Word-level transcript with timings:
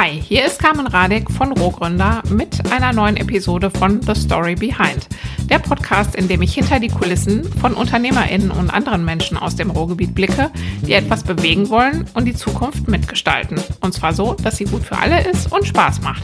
Hi, 0.00 0.18
hier 0.18 0.46
ist 0.46 0.58
Carmen 0.58 0.86
Radek 0.86 1.30
von 1.30 1.52
Rohgründer 1.52 2.22
mit 2.30 2.72
einer 2.72 2.94
neuen 2.94 3.18
Episode 3.18 3.70
von 3.70 4.00
The 4.00 4.14
Story 4.14 4.54
Behind. 4.54 5.06
Der 5.44 5.58
Podcast, 5.58 6.14
in 6.14 6.26
dem 6.26 6.40
ich 6.40 6.54
hinter 6.54 6.80
die 6.80 6.88
Kulissen 6.88 7.44
von 7.60 7.74
UnternehmerInnen 7.74 8.50
und 8.50 8.70
anderen 8.70 9.04
Menschen 9.04 9.36
aus 9.36 9.56
dem 9.56 9.70
Ruhrgebiet 9.70 10.14
blicke, 10.14 10.50
die 10.80 10.94
etwas 10.94 11.22
bewegen 11.22 11.68
wollen 11.68 12.06
und 12.14 12.24
die 12.24 12.34
Zukunft 12.34 12.88
mitgestalten. 12.88 13.60
Und 13.82 13.92
zwar 13.92 14.14
so, 14.14 14.32
dass 14.42 14.56
sie 14.56 14.64
gut 14.64 14.84
für 14.84 14.96
alle 14.96 15.22
ist 15.28 15.52
und 15.52 15.66
Spaß 15.66 16.00
macht. 16.00 16.22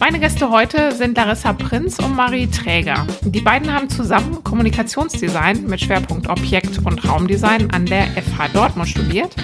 Meine 0.00 0.18
Gäste 0.18 0.50
heute 0.50 0.90
sind 0.90 1.16
Larissa 1.16 1.52
Prinz 1.52 2.00
und 2.00 2.16
Marie 2.16 2.48
Träger. 2.48 3.06
Die 3.22 3.40
beiden 3.40 3.72
haben 3.72 3.90
zusammen 3.90 4.42
Kommunikationsdesign 4.42 5.66
mit 5.66 5.80
Schwerpunkt 5.80 6.28
Objekt- 6.28 6.84
und 6.84 7.08
Raumdesign 7.08 7.70
an 7.70 7.86
der 7.86 8.08
FH 8.08 8.48
Dortmund 8.52 8.88
studiert, 8.88 9.36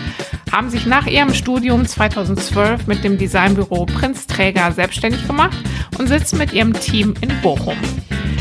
haben 0.55 0.71
sich 0.71 0.87
nach 0.87 1.09
ihrem 1.09 1.35
Studium 1.35 1.85
2012 1.85 2.87
mit 2.87 3.03
dem 3.03 3.19
Designbüro 3.19 3.87
Prinz 3.87 4.29
Träger 4.29 4.71
selbstständig 4.71 5.27
gemacht 5.27 5.57
und 5.99 6.07
sitzen 6.07 6.39
mit 6.39 6.53
ihrem 6.53 6.73
Team 6.73 7.13
in 7.23 7.33
Bochum. 7.43 7.77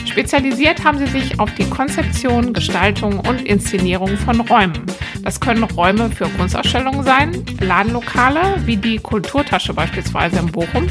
Spezialisiert 0.06 0.86
haben 0.86 1.00
sie 1.00 1.08
sich 1.08 1.40
auf 1.40 1.52
die 1.56 1.68
Konzeption, 1.68 2.54
Gestaltung 2.54 3.20
und 3.22 3.42
Inszenierung 3.42 4.16
von 4.18 4.42
Räumen. 4.42 4.86
Das 5.24 5.40
können 5.40 5.64
Räume 5.64 6.12
für 6.12 6.30
Kunstausstellungen 6.30 7.02
sein, 7.02 7.44
Ladenlokale 7.60 8.58
wie 8.64 8.78
die 8.78 9.00
Kulturtasche 9.00 9.74
beispielsweise 9.74 10.38
in 10.38 10.52
Bochum 10.52 10.86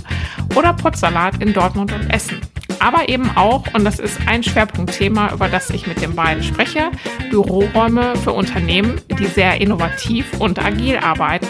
oder 0.56 0.72
Potsalat 0.72 1.40
in 1.40 1.52
Dortmund 1.52 1.92
und 1.92 2.12
Essen. 2.12 2.40
Aber 2.82 3.08
eben 3.08 3.30
auch, 3.36 3.62
und 3.74 3.84
das 3.84 4.00
ist 4.00 4.18
ein 4.26 4.42
Schwerpunktthema, 4.42 5.32
über 5.32 5.48
das 5.48 5.70
ich 5.70 5.86
mit 5.86 6.02
den 6.02 6.16
beiden 6.16 6.42
spreche, 6.42 6.90
Büroräume 7.30 8.16
für 8.16 8.32
Unternehmen, 8.32 9.00
die 9.20 9.26
sehr 9.26 9.60
innovativ 9.60 10.26
und 10.40 10.58
agil 10.58 10.96
arbeiten 10.96 11.46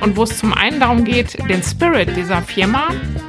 und 0.00 0.16
wo 0.16 0.24
es 0.24 0.36
zum 0.36 0.52
einen 0.52 0.80
darum 0.80 1.04
geht, 1.04 1.38
den 1.48 1.62
Spirit 1.62 2.16
dieser 2.16 2.42
Firma 2.42 2.88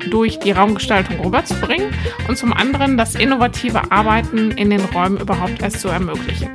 durch 0.10 0.40
die 0.40 0.54
Raumgestaltung 0.54 1.20
rüberzubringen 1.20 1.94
und 2.28 2.36
zum 2.36 2.52
anderen 2.52 2.98
das 2.98 3.14
innovative 3.14 3.92
Arbeiten 3.92 4.50
in 4.50 4.72
den 4.72 4.82
Räumen 4.82 5.18
überhaupt 5.18 5.62
erst 5.62 5.82
zu 5.82 5.90
ermöglichen. 5.90 6.50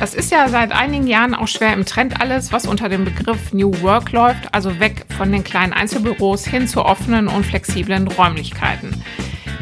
Das 0.00 0.14
ist 0.14 0.32
ja 0.32 0.48
seit 0.48 0.72
einigen 0.72 1.06
Jahren 1.06 1.34
auch 1.34 1.48
schwer 1.48 1.72
im 1.72 1.86
Trend 1.86 2.20
alles, 2.20 2.52
was 2.52 2.66
unter 2.66 2.88
dem 2.88 3.04
Begriff 3.04 3.52
New 3.52 3.72
Work 3.82 4.10
läuft, 4.10 4.52
also 4.52 4.80
weg 4.80 5.06
von 5.16 5.30
den 5.30 5.44
kleinen 5.44 5.72
Einzelbüros 5.72 6.44
hin 6.44 6.66
zu 6.66 6.84
offenen 6.84 7.28
und 7.28 7.46
flexiblen 7.46 8.08
Räumlichkeiten. 8.08 9.00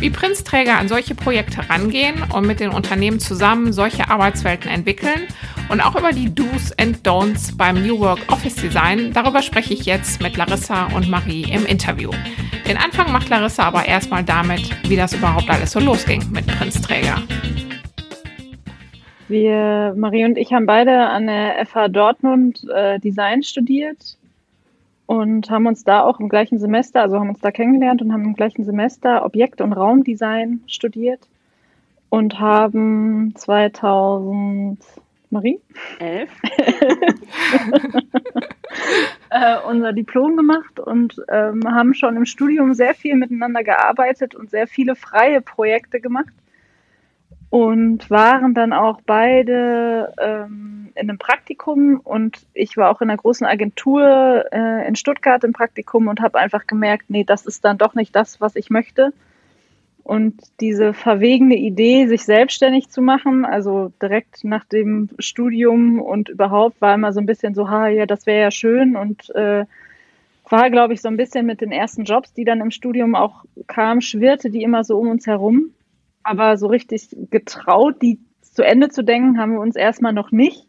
Wie 0.04 0.10
Prinzträger 0.10 0.76
an 0.76 0.86
solche 0.86 1.14
Projekte 1.14 1.66
rangehen 1.70 2.16
und 2.34 2.46
mit 2.46 2.60
den 2.60 2.68
Unternehmen 2.68 3.20
zusammen 3.20 3.72
solche 3.72 4.10
Arbeitswelten 4.10 4.70
entwickeln 4.70 5.28
und 5.70 5.80
auch 5.80 5.96
über 5.96 6.12
die 6.12 6.28
Do's 6.34 6.72
and 6.78 6.98
Don'ts 7.08 7.56
beim 7.56 7.82
New 7.86 7.98
Work 8.00 8.18
Office 8.30 8.54
Design, 8.56 9.14
darüber 9.14 9.40
spreche 9.40 9.72
ich 9.72 9.86
jetzt 9.86 10.20
mit 10.20 10.36
Larissa 10.36 10.94
und 10.94 11.08
Marie 11.08 11.46
im 11.50 11.64
Interview. 11.64 12.10
Den 12.68 12.76
Anfang 12.76 13.12
macht 13.12 13.30
Larissa 13.30 13.62
aber 13.62 13.86
erstmal 13.86 14.22
damit, 14.22 14.76
wie 14.86 14.96
das 14.96 15.14
überhaupt 15.14 15.48
alles 15.48 15.70
so 15.70 15.80
losging 15.80 16.22
mit 16.30 16.46
Prinzträger. 16.48 17.22
Wir, 19.28 19.94
Marie 19.96 20.26
und 20.26 20.36
ich 20.36 20.52
haben 20.52 20.66
beide 20.66 20.98
an 20.98 21.28
der 21.28 21.64
FH 21.64 21.88
Dortmund 21.88 22.60
äh, 22.68 22.98
Design 23.00 23.42
studiert 23.42 24.18
und 25.06 25.50
haben 25.50 25.66
uns 25.66 25.84
da 25.84 26.02
auch 26.02 26.20
im 26.20 26.28
gleichen 26.28 26.58
Semester, 26.58 27.02
also 27.02 27.18
haben 27.18 27.30
uns 27.30 27.40
da 27.40 27.50
kennengelernt 27.50 28.02
und 28.02 28.12
haben 28.12 28.24
im 28.24 28.34
gleichen 28.34 28.64
Semester 28.64 29.24
Objekt- 29.24 29.60
und 29.60 29.72
Raumdesign 29.72 30.60
studiert 30.66 31.20
und 32.08 32.40
haben 32.40 33.34
2000 33.36 34.78
Marie? 35.30 35.60
Elf. 35.98 36.30
äh, 39.30 39.56
unser 39.68 39.92
Diplom 39.92 40.36
gemacht 40.36 40.80
und 40.80 41.20
ähm, 41.28 41.62
haben 41.66 41.94
schon 41.94 42.16
im 42.16 42.24
Studium 42.24 42.74
sehr 42.74 42.94
viel 42.94 43.16
miteinander 43.16 43.64
gearbeitet 43.64 44.34
und 44.34 44.50
sehr 44.50 44.66
viele 44.66 44.94
freie 44.94 45.40
Projekte 45.40 46.00
gemacht 46.00 46.32
und 47.54 48.10
waren 48.10 48.52
dann 48.52 48.72
auch 48.72 49.00
beide 49.06 50.12
ähm, 50.18 50.88
in 50.96 51.08
einem 51.08 51.18
Praktikum 51.18 52.00
und 52.02 52.40
ich 52.52 52.76
war 52.76 52.90
auch 52.90 53.00
in 53.00 53.08
einer 53.08 53.16
großen 53.16 53.46
Agentur 53.46 54.44
äh, 54.50 54.88
in 54.88 54.96
Stuttgart 54.96 55.44
im 55.44 55.52
Praktikum 55.52 56.08
und 56.08 56.20
habe 56.20 56.40
einfach 56.40 56.66
gemerkt, 56.66 57.10
nee, 57.10 57.22
das 57.22 57.46
ist 57.46 57.64
dann 57.64 57.78
doch 57.78 57.94
nicht 57.94 58.16
das, 58.16 58.40
was 58.40 58.56
ich 58.56 58.70
möchte. 58.70 59.12
Und 60.02 60.34
diese 60.58 60.94
verwegene 60.94 61.54
Idee, 61.54 62.08
sich 62.08 62.24
selbstständig 62.24 62.88
zu 62.88 63.00
machen, 63.00 63.44
also 63.44 63.92
direkt 64.02 64.42
nach 64.42 64.64
dem 64.64 65.10
Studium 65.20 66.02
und 66.02 66.30
überhaupt, 66.30 66.80
war 66.80 66.96
immer 66.96 67.12
so 67.12 67.20
ein 67.20 67.26
bisschen 67.26 67.54
so, 67.54 67.70
ha, 67.70 67.86
ja, 67.86 68.04
das 68.04 68.26
wäre 68.26 68.42
ja 68.42 68.50
schön 68.50 68.96
und 68.96 69.30
äh, 69.30 69.64
war, 70.50 70.70
glaube 70.70 70.94
ich, 70.94 71.00
so 71.00 71.06
ein 71.06 71.16
bisschen 71.16 71.46
mit 71.46 71.60
den 71.60 71.70
ersten 71.70 72.02
Jobs, 72.02 72.32
die 72.32 72.44
dann 72.44 72.60
im 72.60 72.72
Studium 72.72 73.14
auch 73.14 73.44
kamen, 73.68 74.00
schwirrte 74.00 74.50
die 74.50 74.64
immer 74.64 74.82
so 74.82 74.98
um 74.98 75.06
uns 75.06 75.28
herum. 75.28 75.70
Aber 76.24 76.56
so 76.56 76.66
richtig 76.66 77.16
getraut, 77.30 78.02
die 78.02 78.18
zu 78.42 78.64
Ende 78.64 78.88
zu 78.88 79.04
denken, 79.04 79.38
haben 79.38 79.52
wir 79.52 79.60
uns 79.60 79.76
erstmal 79.76 80.12
noch 80.12 80.32
nicht. 80.32 80.66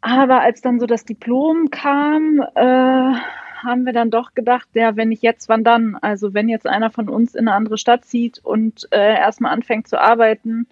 Aber 0.00 0.40
als 0.40 0.62
dann 0.62 0.80
so 0.80 0.86
das 0.86 1.04
Diplom 1.04 1.70
kam, 1.70 2.40
äh, 2.54 3.14
haben 3.62 3.84
wir 3.84 3.92
dann 3.92 4.10
doch 4.10 4.34
gedacht, 4.34 4.68
ja, 4.74 4.96
wenn 4.96 5.10
nicht 5.10 5.22
jetzt, 5.22 5.48
wann 5.48 5.64
dann? 5.64 5.96
Also 6.00 6.32
wenn 6.32 6.48
jetzt 6.48 6.66
einer 6.66 6.90
von 6.90 7.08
uns 7.08 7.34
in 7.34 7.46
eine 7.46 7.54
andere 7.54 7.76
Stadt 7.76 8.04
zieht 8.04 8.38
und 8.38 8.88
äh, 8.90 9.14
erstmal 9.14 9.52
anfängt 9.52 9.88
zu 9.88 10.00
arbeiten, 10.00 10.66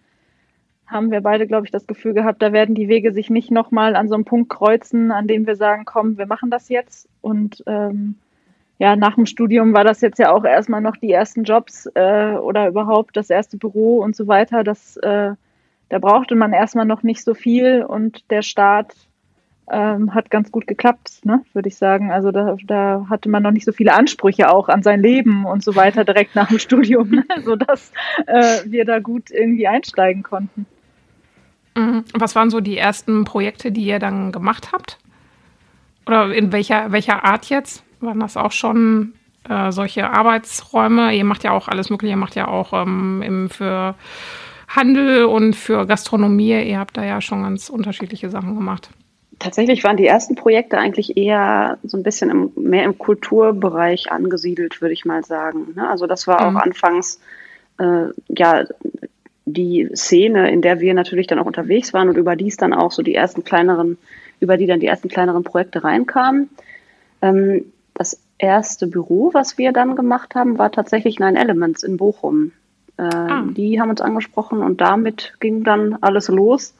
haben 0.87 1.11
wir 1.11 1.21
beide, 1.21 1.47
glaube 1.47 1.67
ich, 1.67 1.71
das 1.71 1.87
Gefühl 1.87 2.15
gehabt, 2.15 2.41
da 2.41 2.53
werden 2.53 2.75
die 2.75 2.89
Wege 2.89 3.13
sich 3.13 3.29
nicht 3.29 3.51
nochmal 3.51 3.95
an 3.95 4.09
so 4.09 4.15
einem 4.15 4.25
Punkt 4.25 4.49
kreuzen, 4.49 5.13
an 5.13 5.27
dem 5.27 5.47
wir 5.47 5.57
sagen, 5.57 5.85
komm, 5.85 6.17
wir 6.17 6.27
machen 6.27 6.51
das 6.51 6.71
jetzt. 6.71 7.09
Und 7.21 7.63
ähm, 7.67 8.17
ja, 8.79 8.95
nach 8.95 9.17
dem 9.17 9.27
Studium 9.27 9.73
war 9.73 9.85
das 9.85 10.01
jetzt 10.01 10.19
ja 10.19 10.33
auch 10.33 10.45
erstmal 10.45 10.81
noch 10.81 10.97
die 10.97 11.11
ersten 11.11 11.45
Jobs 11.45 11.87
äh, 11.95 12.33
oder 12.35 12.69
überhaupt 12.69 13.17
das 13.17 13.29
erste 13.29 13.57
Büro 13.57 13.99
und 13.99 14.15
so 14.15 14.29
weiter. 14.29 14.63
Das, 14.63 14.97
äh, 14.99 15.33
da 15.89 15.99
brauchte 15.99 16.37
man 16.37 16.53
erstmal 16.53 16.87
noch 16.87 17.03
nicht 17.03 17.25
so 17.25 17.35
viel 17.35 17.83
und 17.83 18.31
der 18.31 18.43
Start 18.43 18.95
ähm, 19.71 20.15
hat 20.15 20.31
ganz 20.31 20.53
gut 20.53 20.67
geklappt, 20.67 21.25
ne, 21.25 21.43
würde 21.53 21.69
ich 21.69 21.77
sagen. 21.77 22.13
Also 22.13 22.31
da, 22.31 22.57
da 22.65 23.07
hatte 23.11 23.29
man 23.29 23.43
noch 23.43 23.51
nicht 23.51 23.65
so 23.65 23.73
viele 23.73 23.95
Ansprüche 23.95 24.51
auch 24.51 24.69
an 24.69 24.83
sein 24.83 25.03
Leben 25.03 25.45
und 25.45 25.65
so 25.65 25.75
weiter 25.75 26.05
direkt 26.05 26.37
nach 26.37 26.49
dem 26.49 26.59
Studium, 26.59 27.11
ne, 27.11 27.25
sodass 27.45 27.93
äh, 28.27 28.61
wir 28.65 28.85
da 28.85 29.01
gut 29.01 29.31
irgendwie 29.31 29.67
einsteigen 29.67 30.23
konnten. 30.23 30.67
Mhm. 31.77 32.05
Was 32.15 32.37
waren 32.37 32.51
so 32.51 32.61
die 32.61 32.79
ersten 32.79 33.25
Projekte, 33.25 33.73
die 33.73 33.85
ihr 33.85 33.99
dann 33.99 34.31
gemacht 34.31 34.73
habt? 34.73 34.99
Oder 36.07 36.33
in 36.33 36.53
welcher, 36.53 36.93
welcher 36.93 37.25
Art 37.25 37.47
jetzt? 37.47 37.85
Waren 38.01 38.21
das 38.21 38.37
auch 38.37 38.53
schon 38.53 39.15
äh, 39.49 39.73
solche 39.73 40.11
Arbeitsräume? 40.11 41.15
Ihr 41.15 41.25
macht 41.25 41.45
ja 41.45 41.53
auch 41.53 41.69
alles 41.69 41.91
Mögliche, 41.91 42.13
ihr 42.13 42.19
macht 42.19 42.35
ja 42.35 42.49
auch 42.49 42.73
ähm, 42.73 43.49
für 43.51 43.95
Handel 44.69 45.25
und 45.25 45.57
für 45.57 45.87
Gastronomie. 45.87 46.63
Ihr 46.63 46.79
habt 46.79 46.97
da 46.97 47.05
ja 47.05 47.21
schon 47.21 47.43
ganz 47.43 47.71
unterschiedliche 47.71 48.31
Sachen 48.31 48.55
gemacht. 48.55 48.91
Tatsächlich 49.39 49.85
waren 49.85 49.97
die 49.97 50.07
ersten 50.07 50.35
Projekte 50.35 50.79
eigentlich 50.79 51.17
eher 51.17 51.79
so 51.85 51.97
ein 51.97 52.03
bisschen 52.03 52.31
im, 52.31 52.51
mehr 52.57 52.85
im 52.85 52.99
Kulturbereich 52.99 54.11
angesiedelt, 54.11 54.81
würde 54.81 54.95
ich 54.95 55.05
mal 55.05 55.25
sagen. 55.25 55.75
Ne? 55.77 55.89
Also 55.89 56.07
das 56.07 56.27
war 56.27 56.45
auch 56.45 56.51
mhm. 56.51 56.57
anfangs 56.57 57.21
äh, 57.79 58.07
ja 58.29 58.65
die 59.47 59.89
Szene, 59.95 60.51
in 60.51 60.61
der 60.61 60.81
wir 60.81 60.93
natürlich 60.93 61.27
dann 61.27 61.39
auch 61.39 61.47
unterwegs 61.47 61.95
waren 61.95 62.09
und 62.09 62.17
über 62.17 62.37
dies 62.37 62.57
dann 62.57 62.75
auch 62.75 62.93
so 62.93 63.03
die 63.03 63.15
ersten 63.15 63.45
kleineren, 63.45 63.97
über 64.41 64.57
die 64.57 64.67
dann 64.67 64.81
die 64.81 64.87
ersten 64.87 65.09
kleineren 65.09 65.45
Projekte 65.45 65.85
reinkamen. 65.85 66.51
Ähm, 67.23 67.65
das 67.99 68.21
erste 68.39 68.87
Büro, 68.87 69.31
was 69.35 69.59
wir 69.59 69.73
dann 69.73 69.97
gemacht 69.97 70.35
haben, 70.35 70.59
war 70.59 70.71
tatsächlich 70.71 71.19
Nine 71.19 71.39
Elements 71.39 71.83
in 71.83 71.97
Bochum. 71.97 72.53
Äh, 72.97 73.03
ah. 73.03 73.45
Die 73.51 73.81
haben 73.81 73.91
uns 73.91 74.01
angesprochen 74.01 74.63
und 74.63 74.81
damit 74.81 75.35
ging 75.41 75.65
dann 75.65 75.99
alles 76.01 76.29
los, 76.29 76.75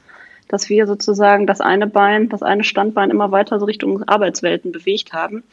dass 0.47 0.69
wir 0.69 0.87
sozusagen 0.87 1.45
das 1.45 1.61
eine 1.61 1.87
Bein, 1.87 2.29
das 2.29 2.41
eine 2.41 2.63
Standbein 2.63 3.11
immer 3.11 3.31
weiter 3.31 3.59
so 3.59 3.65
Richtung 3.65 4.03
Arbeitswelten 4.03 4.71
bewegt 4.71 5.13
haben. 5.13 5.43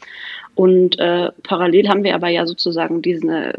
Und 0.54 0.98
äh, 0.98 1.30
parallel 1.42 1.88
haben 1.88 2.02
wir 2.02 2.14
aber 2.14 2.28
ja 2.28 2.46
sozusagen 2.46 3.02
diesen 3.02 3.28
äh, 3.28 3.52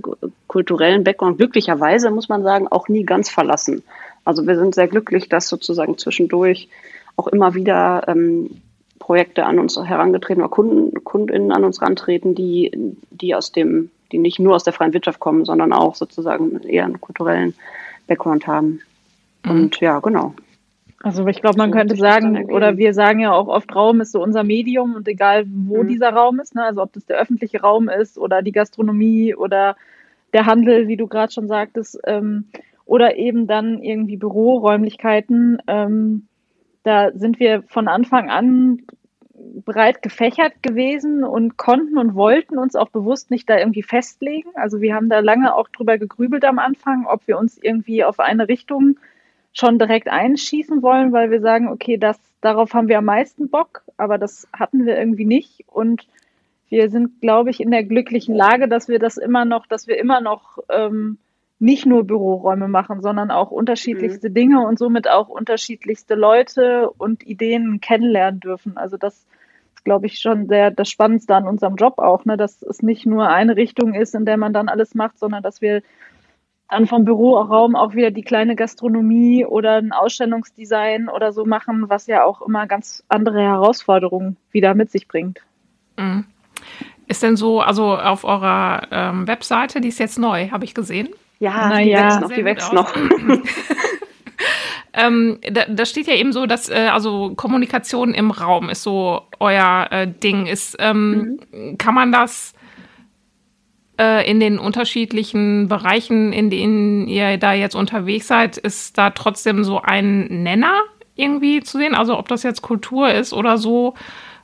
kulturellen 0.47 1.03
Background 1.03 1.37
glücklicherweise, 1.37 2.09
muss 2.09 2.29
man 2.29 2.41
sagen, 2.41 2.67
auch 2.67 2.87
nie 2.87 3.03
ganz 3.03 3.29
verlassen. 3.29 3.83
Also 4.25 4.47
wir 4.47 4.57
sind 4.57 4.73
sehr 4.73 4.87
glücklich, 4.87 5.29
dass 5.29 5.47
sozusagen 5.47 5.97
zwischendurch 5.97 6.69
auch 7.15 7.27
immer 7.27 7.53
wieder 7.53 8.03
ähm, 8.07 8.61
Projekte 8.99 9.45
an 9.45 9.59
uns 9.59 9.77
herangetreten 9.77 10.41
oder 10.41 10.49
Kunden, 10.49 11.03
KundInnen 11.03 11.51
an 11.51 11.63
uns 11.63 11.81
rantreten, 11.81 12.35
die, 12.35 12.71
die 13.11 13.35
aus 13.35 13.51
dem, 13.51 13.91
die 14.11 14.17
nicht 14.17 14.39
nur 14.39 14.55
aus 14.55 14.63
der 14.63 14.73
freien 14.73 14.93
Wirtschaft 14.93 15.19
kommen, 15.19 15.45
sondern 15.45 15.73
auch 15.73 15.95
sozusagen 15.95 16.61
eher 16.63 16.85
einen 16.85 17.01
kulturellen 17.01 17.53
Background 18.07 18.47
haben. 18.47 18.81
Mhm. 19.43 19.51
Und 19.51 19.79
ja, 19.79 19.99
genau. 19.99 20.33
Also 21.03 21.27
ich 21.27 21.41
glaube, 21.41 21.57
man 21.57 21.71
könnte 21.71 21.95
sagen, 21.95 22.51
oder 22.51 22.77
wir 22.77 22.93
sagen 22.93 23.19
ja 23.19 23.31
auch 23.31 23.47
oft, 23.47 23.73
Raum 23.75 24.01
ist 24.01 24.11
so 24.11 24.21
unser 24.21 24.43
Medium 24.43 24.95
und 24.95 25.07
egal 25.07 25.45
wo 25.47 25.83
mhm. 25.83 25.87
dieser 25.87 26.09
Raum 26.09 26.39
ist, 26.39 26.55
ne, 26.55 26.63
also 26.63 26.81
ob 26.81 26.91
das 26.93 27.05
der 27.05 27.17
öffentliche 27.17 27.61
Raum 27.61 27.87
ist 27.87 28.17
oder 28.17 28.41
die 28.41 28.51
Gastronomie 28.51 29.35
oder 29.35 29.75
der 30.33 30.47
Handel, 30.47 30.87
wie 30.87 30.97
du 30.97 31.07
gerade 31.07 31.31
schon 31.31 31.47
sagtest, 31.47 31.99
ähm, 32.05 32.45
oder 32.85 33.15
eben 33.17 33.47
dann 33.47 33.83
irgendwie 33.83 34.17
Büroräumlichkeiten, 34.17 35.61
ähm, 35.67 36.27
da 36.87 37.11
sind 37.13 37.39
wir 37.39 37.63
von 37.63 37.87
Anfang 37.87 38.29
an 38.29 38.83
breit 39.65 40.01
gefächert 40.01 40.63
gewesen 40.63 41.23
und 41.23 41.57
konnten 41.57 41.97
und 41.97 42.15
wollten 42.15 42.57
uns 42.57 42.75
auch 42.75 42.89
bewusst 42.89 43.29
nicht 43.29 43.49
da 43.49 43.57
irgendwie 43.57 43.83
festlegen. 43.83 44.49
Also 44.55 44.81
wir 44.81 44.95
haben 44.95 45.09
da 45.09 45.19
lange 45.19 45.53
auch 45.53 45.67
drüber 45.67 45.97
gegrübelt 45.97 46.45
am 46.45 46.59
Anfang, 46.59 47.05
ob 47.05 47.27
wir 47.27 47.37
uns 47.37 47.57
irgendwie 47.57 48.03
auf 48.03 48.19
eine 48.19 48.47
Richtung 48.47 48.97
schon 49.53 49.79
direkt 49.79 50.07
einschießen 50.07 50.81
wollen, 50.81 51.11
weil 51.11 51.29
wir 51.29 51.41
sagen, 51.41 51.67
okay, 51.67 51.97
das, 51.97 52.17
darauf 52.41 52.73
haben 52.73 52.87
wir 52.87 52.99
am 52.99 53.05
meisten 53.05 53.49
Bock, 53.49 53.83
aber 53.97 54.17
das 54.17 54.47
hatten 54.53 54.85
wir 54.85 54.97
irgendwie 54.97 55.25
nicht. 55.25 55.65
Und 55.67 56.07
wir 56.69 56.89
sind, 56.89 57.21
glaube 57.21 57.49
ich, 57.49 57.59
in 57.59 57.71
der 57.71 57.83
glücklichen 57.83 58.35
Lage, 58.35 58.67
dass 58.67 58.87
wir 58.87 58.99
das 58.99 59.17
immer 59.17 59.45
noch, 59.45 59.67
dass 59.67 59.87
wir 59.87 59.97
immer 59.97 60.21
noch 60.21 60.59
ähm, 60.69 61.17
nicht 61.59 61.85
nur 61.85 62.03
Büroräume 62.03 62.67
machen, 62.67 63.01
sondern 63.01 63.31
auch 63.31 63.51
unterschiedlichste 63.51 64.29
mhm. 64.29 64.33
Dinge 64.33 64.67
und 64.67 64.77
somit 64.77 65.09
auch 65.09 65.27
unterschiedlichste 65.27 66.15
Leute 66.15 66.89
und 66.91 67.25
Ideen 67.25 67.81
kennenlernen 67.81 68.39
dürfen. 68.39 68.77
Also 68.77 68.97
das 68.97 69.25
ist, 69.75 69.83
glaube 69.83 70.05
ich, 70.05 70.19
schon 70.19 70.47
sehr 70.47 70.69
das 70.69 70.89
Spannendste 70.89 71.35
an 71.35 71.47
unserem 71.47 71.75
Job 71.75 71.97
auch, 71.97 72.25
ne? 72.25 72.37
dass 72.37 72.61
es 72.61 72.83
nicht 72.83 73.05
nur 73.05 73.29
eine 73.29 73.55
Richtung 73.55 73.95
ist, 73.95 74.13
in 74.13 74.25
der 74.25 74.37
man 74.37 74.53
dann 74.53 74.69
alles 74.69 74.93
macht, 74.93 75.17
sondern 75.17 75.41
dass 75.41 75.61
wir 75.61 75.81
dann 76.69 76.85
vom 76.85 77.05
Büroraum 77.05 77.75
auch 77.75 77.95
wieder 77.95 78.11
die 78.11 78.23
kleine 78.23 78.55
Gastronomie 78.55 79.45
oder 79.45 79.77
ein 79.77 79.93
Ausstellungsdesign 79.93 81.07
oder 81.07 81.31
so 81.31 81.45
machen, 81.45 81.89
was 81.89 82.07
ja 82.07 82.23
auch 82.25 82.41
immer 82.41 82.67
ganz 82.67 83.03
andere 83.07 83.41
Herausforderungen 83.41 84.37
wieder 84.51 84.75
mit 84.75 84.91
sich 84.91 85.07
bringt. 85.07 85.39
Mhm. 85.97 86.25
Ist 87.07 87.23
denn 87.23 87.37
so, 87.37 87.61
also 87.61 87.95
auf 87.95 88.25
eurer 88.25 88.87
ähm, 88.91 89.27
Webseite, 89.27 89.79
die 89.79 89.87
ist 89.87 89.99
jetzt 89.99 90.19
neu, 90.19 90.49
habe 90.49 90.65
ich 90.65 90.75
gesehen, 90.75 91.07
ja, 91.39 91.69
Na 91.69 91.81
die 91.81 91.89
ja. 91.89 92.05
wächst 92.05 92.21
noch, 92.21 92.31
die 92.31 92.45
wächst 92.45 92.73
noch. 92.73 92.95
ähm, 94.93 95.39
da, 95.49 95.65
da, 95.67 95.85
steht 95.85 96.07
ja 96.07 96.15
eben 96.15 96.33
so, 96.33 96.45
dass 96.45 96.69
äh, 96.69 96.89
also 96.91 97.33
Kommunikation 97.35 98.13
im 98.13 98.31
Raum 98.31 98.69
ist 98.69 98.83
so 98.83 99.21
euer 99.39 99.87
äh, 99.91 100.07
Ding. 100.07 100.47
Ist, 100.47 100.75
ähm, 100.79 101.39
mhm. 101.51 101.77
Kann 101.77 101.93
man 101.93 102.11
das 102.11 102.53
äh, 103.99 104.29
in 104.29 104.39
den 104.39 104.59
unterschiedlichen 104.59 105.67
Bereichen, 105.67 106.33
in 106.33 106.49
denen 106.49 107.07
ihr 107.07 107.37
da 107.37 107.53
jetzt 107.53 107.75
unterwegs 107.75 108.27
seid, 108.27 108.57
ist 108.57 108.97
da 108.97 109.11
trotzdem 109.11 109.63
so 109.63 109.81
ein 109.81 110.43
Nenner 110.43 110.81
irgendwie 111.15 111.61
zu 111.61 111.77
sehen? 111.77 111.95
Also 111.95 112.17
ob 112.17 112.27
das 112.27 112.43
jetzt 112.43 112.61
Kultur 112.61 113.11
ist 113.11 113.33
oder 113.33 113.57
so, 113.57 113.95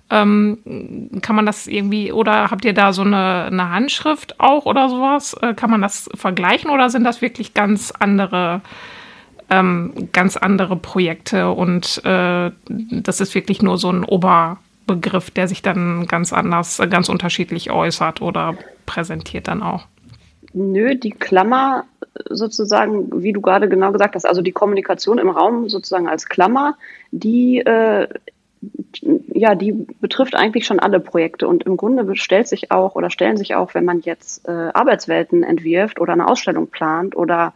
ähm, 0.09 1.09
kann 1.21 1.35
man 1.35 1.45
das 1.45 1.67
irgendwie, 1.67 2.11
oder 2.11 2.51
habt 2.51 2.65
ihr 2.65 2.73
da 2.73 2.93
so 2.93 3.01
eine, 3.01 3.45
eine 3.45 3.69
Handschrift 3.69 4.39
auch 4.39 4.65
oder 4.65 4.89
sowas? 4.89 5.35
Äh, 5.41 5.53
kann 5.53 5.71
man 5.71 5.81
das 5.81 6.09
vergleichen 6.13 6.69
oder 6.69 6.89
sind 6.89 7.03
das 7.03 7.21
wirklich 7.21 7.53
ganz 7.53 7.91
andere, 7.97 8.61
ähm, 9.49 10.09
ganz 10.11 10.37
andere 10.37 10.75
Projekte 10.75 11.51
und 11.51 12.01
äh, 12.05 12.51
das 12.67 13.21
ist 13.21 13.33
wirklich 13.33 13.61
nur 13.61 13.77
so 13.77 13.89
ein 13.89 14.03
Oberbegriff, 14.03 15.31
der 15.31 15.47
sich 15.47 15.61
dann 15.61 16.05
ganz 16.07 16.33
anders, 16.33 16.81
ganz 16.89 17.09
unterschiedlich 17.09 17.71
äußert 17.71 18.21
oder 18.21 18.55
präsentiert 18.85 19.47
dann 19.47 19.63
auch? 19.63 19.85
Nö, 20.53 20.95
die 20.95 21.11
Klammer 21.11 21.85
sozusagen, 22.29 23.23
wie 23.23 23.33
du 23.33 23.41
gerade 23.41 23.67
genau 23.67 23.91
gesagt 23.91 24.15
hast, 24.15 24.25
also 24.25 24.41
die 24.41 24.51
Kommunikation 24.51 25.17
im 25.17 25.29
Raum 25.29 25.69
sozusagen 25.69 26.07
als 26.07 26.27
Klammer, 26.29 26.75
die 27.11 27.59
äh, 27.59 28.07
ja, 29.33 29.55
die 29.55 29.71
betrifft 29.99 30.35
eigentlich 30.35 30.65
schon 30.65 30.79
alle 30.79 30.99
Projekte 30.99 31.47
und 31.47 31.63
im 31.63 31.77
Grunde 31.77 32.15
stellt 32.15 32.47
sich 32.47 32.71
auch 32.71 32.95
oder 32.95 33.09
stellen 33.09 33.37
sich 33.37 33.55
auch, 33.55 33.73
wenn 33.73 33.85
man 33.85 34.01
jetzt 34.01 34.47
äh, 34.47 34.69
Arbeitswelten 34.73 35.43
entwirft 35.43 35.99
oder 35.99 36.13
eine 36.13 36.27
Ausstellung 36.27 36.67
plant 36.67 37.15
oder 37.15 37.53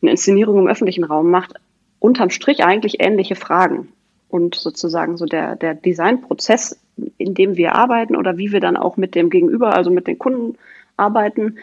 eine 0.00 0.12
Inszenierung 0.12 0.58
im 0.58 0.68
öffentlichen 0.68 1.04
Raum 1.04 1.30
macht, 1.30 1.54
unterm 1.98 2.30
Strich 2.30 2.64
eigentlich 2.64 3.00
ähnliche 3.00 3.36
Fragen. 3.36 3.88
Und 4.28 4.54
sozusagen 4.54 5.16
so 5.16 5.26
der, 5.26 5.56
der 5.56 5.74
Designprozess, 5.74 6.80
in 7.18 7.34
dem 7.34 7.56
wir 7.56 7.74
arbeiten 7.74 8.16
oder 8.16 8.38
wie 8.38 8.50
wir 8.50 8.60
dann 8.60 8.76
auch 8.76 8.96
mit 8.96 9.14
dem 9.14 9.28
Gegenüber, 9.28 9.74
also 9.74 9.90
mit 9.90 10.06
den 10.06 10.18
Kunden 10.18 10.56
arbeiten, 10.96 11.58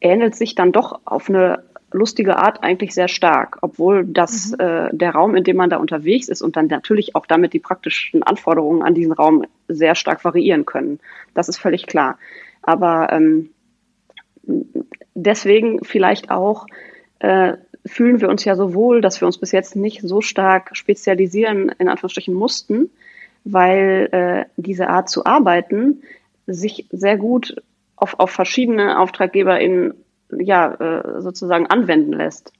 ähnelt 0.00 0.34
sich 0.34 0.54
dann 0.54 0.72
doch 0.72 1.00
auf 1.04 1.28
eine 1.28 1.62
lustige 1.92 2.36
Art 2.36 2.62
eigentlich 2.62 2.94
sehr 2.94 3.08
stark, 3.08 3.58
obwohl 3.62 4.04
das 4.04 4.52
mhm. 4.52 4.60
äh, 4.60 4.88
der 4.92 5.12
Raum, 5.12 5.34
in 5.34 5.44
dem 5.44 5.56
man 5.56 5.70
da 5.70 5.78
unterwegs 5.78 6.28
ist 6.28 6.42
und 6.42 6.56
dann 6.56 6.66
natürlich 6.66 7.14
auch 7.14 7.26
damit 7.26 7.52
die 7.52 7.60
praktischen 7.60 8.22
Anforderungen 8.22 8.82
an 8.82 8.94
diesen 8.94 9.12
Raum 9.12 9.44
sehr 9.68 9.94
stark 9.94 10.24
variieren 10.24 10.66
können. 10.66 11.00
Das 11.34 11.48
ist 11.48 11.58
völlig 11.58 11.86
klar. 11.86 12.18
Aber 12.62 13.12
ähm, 13.12 13.50
deswegen 15.14 15.84
vielleicht 15.84 16.30
auch 16.30 16.66
äh, 17.20 17.54
fühlen 17.86 18.20
wir 18.20 18.28
uns 18.28 18.44
ja 18.44 18.54
so 18.54 18.74
wohl, 18.74 19.00
dass 19.00 19.20
wir 19.20 19.26
uns 19.26 19.38
bis 19.38 19.52
jetzt 19.52 19.76
nicht 19.76 20.02
so 20.02 20.20
stark 20.20 20.76
spezialisieren, 20.76 21.72
in 21.78 21.88
Anführungsstrichen 21.88 22.34
mussten, 22.34 22.90
weil 23.44 24.08
äh, 24.12 24.44
diese 24.56 24.88
Art 24.88 25.08
zu 25.08 25.24
arbeiten 25.24 26.02
sich 26.46 26.86
sehr 26.90 27.16
gut 27.16 27.56
auf, 27.96 28.18
auf 28.20 28.30
verschiedene 28.30 28.98
AuftraggeberInnen 28.98 29.94
ja, 30.30 30.74
äh, 30.74 31.20
sozusagen 31.20 31.66
anwenden 31.66 32.12
lässt. 32.12 32.52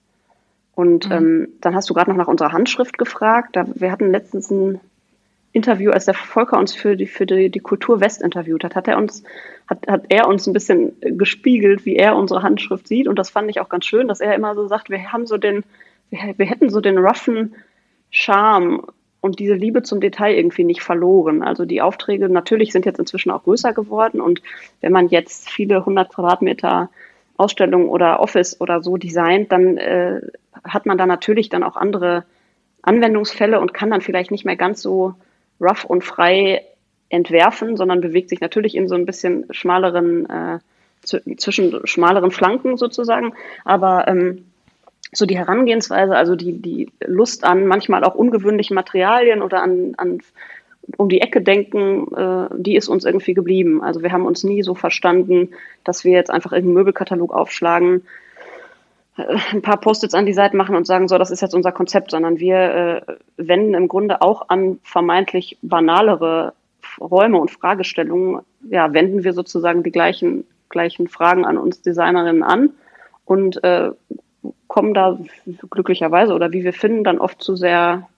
Und 0.75 1.09
mhm. 1.09 1.12
ähm, 1.12 1.49
dann 1.61 1.75
hast 1.75 1.91
du 1.91 1.94
gerade 1.94 2.11
noch 2.11 2.17
nach 2.17 2.29
unserer 2.29 2.53
Handschrift 2.53 2.99
gefragt. 2.99 3.56
Da, 3.56 3.67
wir 3.75 3.91
hatten 3.91 4.12
letztens 4.12 4.50
ein 4.50 4.81
Interview, 5.53 5.91
als 5.91 6.05
der 6.05 6.15
Volker 6.15 6.59
uns 6.59 6.75
für 6.75 6.97
die, 6.97 7.06
für 7.06 7.26
die, 7.26 7.50
die 7.50 7.59
Kultur 7.59 8.00
West 8.00 8.23
interviewt 8.23 8.65
hat, 8.65 8.76
hat 8.76 8.87
er 8.87 8.99
uns, 8.99 9.25
hat, 9.67 9.87
hat 9.88 10.05
er 10.09 10.29
uns 10.29 10.47
ein 10.47 10.53
bisschen 10.53 10.93
gespiegelt, 11.00 11.85
wie 11.85 11.97
er 11.97 12.17
unsere 12.17 12.43
Handschrift 12.43 12.87
sieht. 12.87 13.09
Und 13.09 13.19
das 13.19 13.31
fand 13.31 13.50
ich 13.50 13.61
auch 13.61 13.69
ganz 13.69 13.87
schön, 13.87 14.09
dass 14.09 14.20
er 14.20 14.35
immer 14.35 14.55
so 14.55 14.69
sagt, 14.69 14.91
wir 14.91 15.12
haben 15.12 15.26
so 15.26 15.37
den, 15.37 15.65
wir, 16.11 16.35
wir 16.37 16.47
hätten 16.47 16.70
so 16.70 16.81
den 16.81 16.99
roughen 16.99 17.56
Charme 18.11 18.85
und 19.20 19.38
diese 19.38 19.55
Liebe 19.55 19.82
zum 19.82 20.00
Detail 20.00 20.35
irgendwie 20.35 20.65
nicht 20.65 20.82
verloren. 20.82 21.43
Also 21.43 21.65
die 21.65 21.82
Aufträge 21.82 22.29
natürlich 22.29 22.73
sind 22.73 22.87
jetzt 22.87 23.00
inzwischen 23.00 23.31
auch 23.31 23.43
größer 23.43 23.73
geworden 23.73 24.20
und 24.20 24.43
wenn 24.81 24.93
man 24.93 25.09
jetzt 25.09 25.50
viele 25.50 25.85
hundert 25.85 26.11
Quadratmeter 26.11 26.88
Ausstellung 27.38 27.88
oder 27.88 28.20
Office 28.20 28.61
oder 28.61 28.82
so 28.82 28.96
designt, 28.96 29.52
dann 29.52 29.79
äh, 29.79 30.20
hat 30.64 30.87
man 30.87 30.99
da 30.99 31.06
natürlich 31.06 31.49
dann 31.49 31.62
auch 31.62 31.76
andere 31.76 32.25
Anwendungsfälle 32.82 33.61
und 33.61 33.73
kann 33.73 33.90
dann 33.90 34.00
vielleicht 34.00 34.31
nicht 34.31 34.44
mehr 34.44 34.56
ganz 34.56 34.82
so 34.82 35.14
rough 35.61 35.85
und 35.85 36.05
frei 36.05 36.64
entwerfen, 37.08 37.76
sondern 37.76 38.00
bewegt 38.00 38.29
sich 38.29 38.40
natürlich 38.40 38.75
in 38.75 38.88
so 38.88 38.94
ein 38.94 39.06
bisschen 39.06 39.46
schmaleren, 39.50 40.29
äh, 40.29 40.58
zwischen 41.02 41.87
schmaleren 41.87 42.31
Flanken 42.31 42.76
sozusagen. 42.76 43.35
Aber 43.64 44.08
ähm, 44.08 44.44
so 45.12 45.25
die 45.25 45.38
Herangehensweise, 45.38 46.14
also 46.17 46.37
die, 46.37 46.61
die 46.61 46.91
Lust 47.06 47.44
an 47.44 47.67
manchmal 47.67 48.05
auch 48.05 48.14
ungewöhnlichen 48.14 48.75
Materialien 48.75 49.43
oder 49.43 49.62
an, 49.62 49.94
an 49.96 50.20
um 50.96 51.08
die 51.08 51.20
Ecke 51.20 51.43
denken, 51.43 52.12
äh, 52.14 52.49
die 52.56 52.76
ist 52.76 52.88
uns 52.88 53.05
irgendwie 53.05 53.35
geblieben. 53.35 53.82
Also 53.82 54.02
wir 54.02 54.12
haben 54.12 54.26
uns 54.26 54.44
nie 54.44 54.62
so 54.62 54.75
verstanden, 54.75 55.50
dass 55.85 56.05
wir 56.05 56.12
jetzt 56.12 56.31
einfach 56.31 56.53
irgendeinen 56.53 56.74
Möbelkatalog 56.74 57.32
aufschlagen, 57.32 58.03
äh, 59.17 59.36
ein 59.53 59.62
paar 59.62 59.79
Post-its 59.79 60.15
an 60.15 60.27
die 60.27 60.32
Seite 60.32 60.56
machen 60.56 60.77
und 60.77 60.86
sagen, 60.86 61.08
so, 61.08 61.19
das 61.19 61.31
ist 61.31 61.43
jetzt 61.43 61.55
unser 61.55 61.72
Konzept, 61.72 62.10
sondern 62.10 62.39
wir 62.39 62.56
äh, 62.56 63.17
wenden 63.36 63.74
im 63.74 63.89
Grunde 63.89 64.22
auch 64.22 64.48
an 64.48 64.79
vermeintlich 64.82 65.58
banalere 65.62 66.55
Räume 67.01 67.39
und 67.39 67.51
Fragestellungen, 67.51 68.41
ja, 68.70 68.93
wenden 68.93 69.24
wir 69.24 69.32
sozusagen 69.32 69.82
die 69.82 69.93
gleichen, 69.93 70.44
gleichen 70.69 71.08
Fragen 71.08 71.44
an 71.44 71.58
uns 71.58 71.82
Designerinnen 71.82 72.43
an 72.43 72.70
und 73.24 73.62
äh, 73.62 73.91
kommen 74.69 74.94
da 74.94 75.19
glücklicherweise 75.70 76.34
oder 76.34 76.53
wie 76.53 76.65
wir 76.65 76.72
finden, 76.72 77.05
dann 77.05 77.19
oft 77.19 77.43
zu 77.43 77.56
sehr 77.56 78.08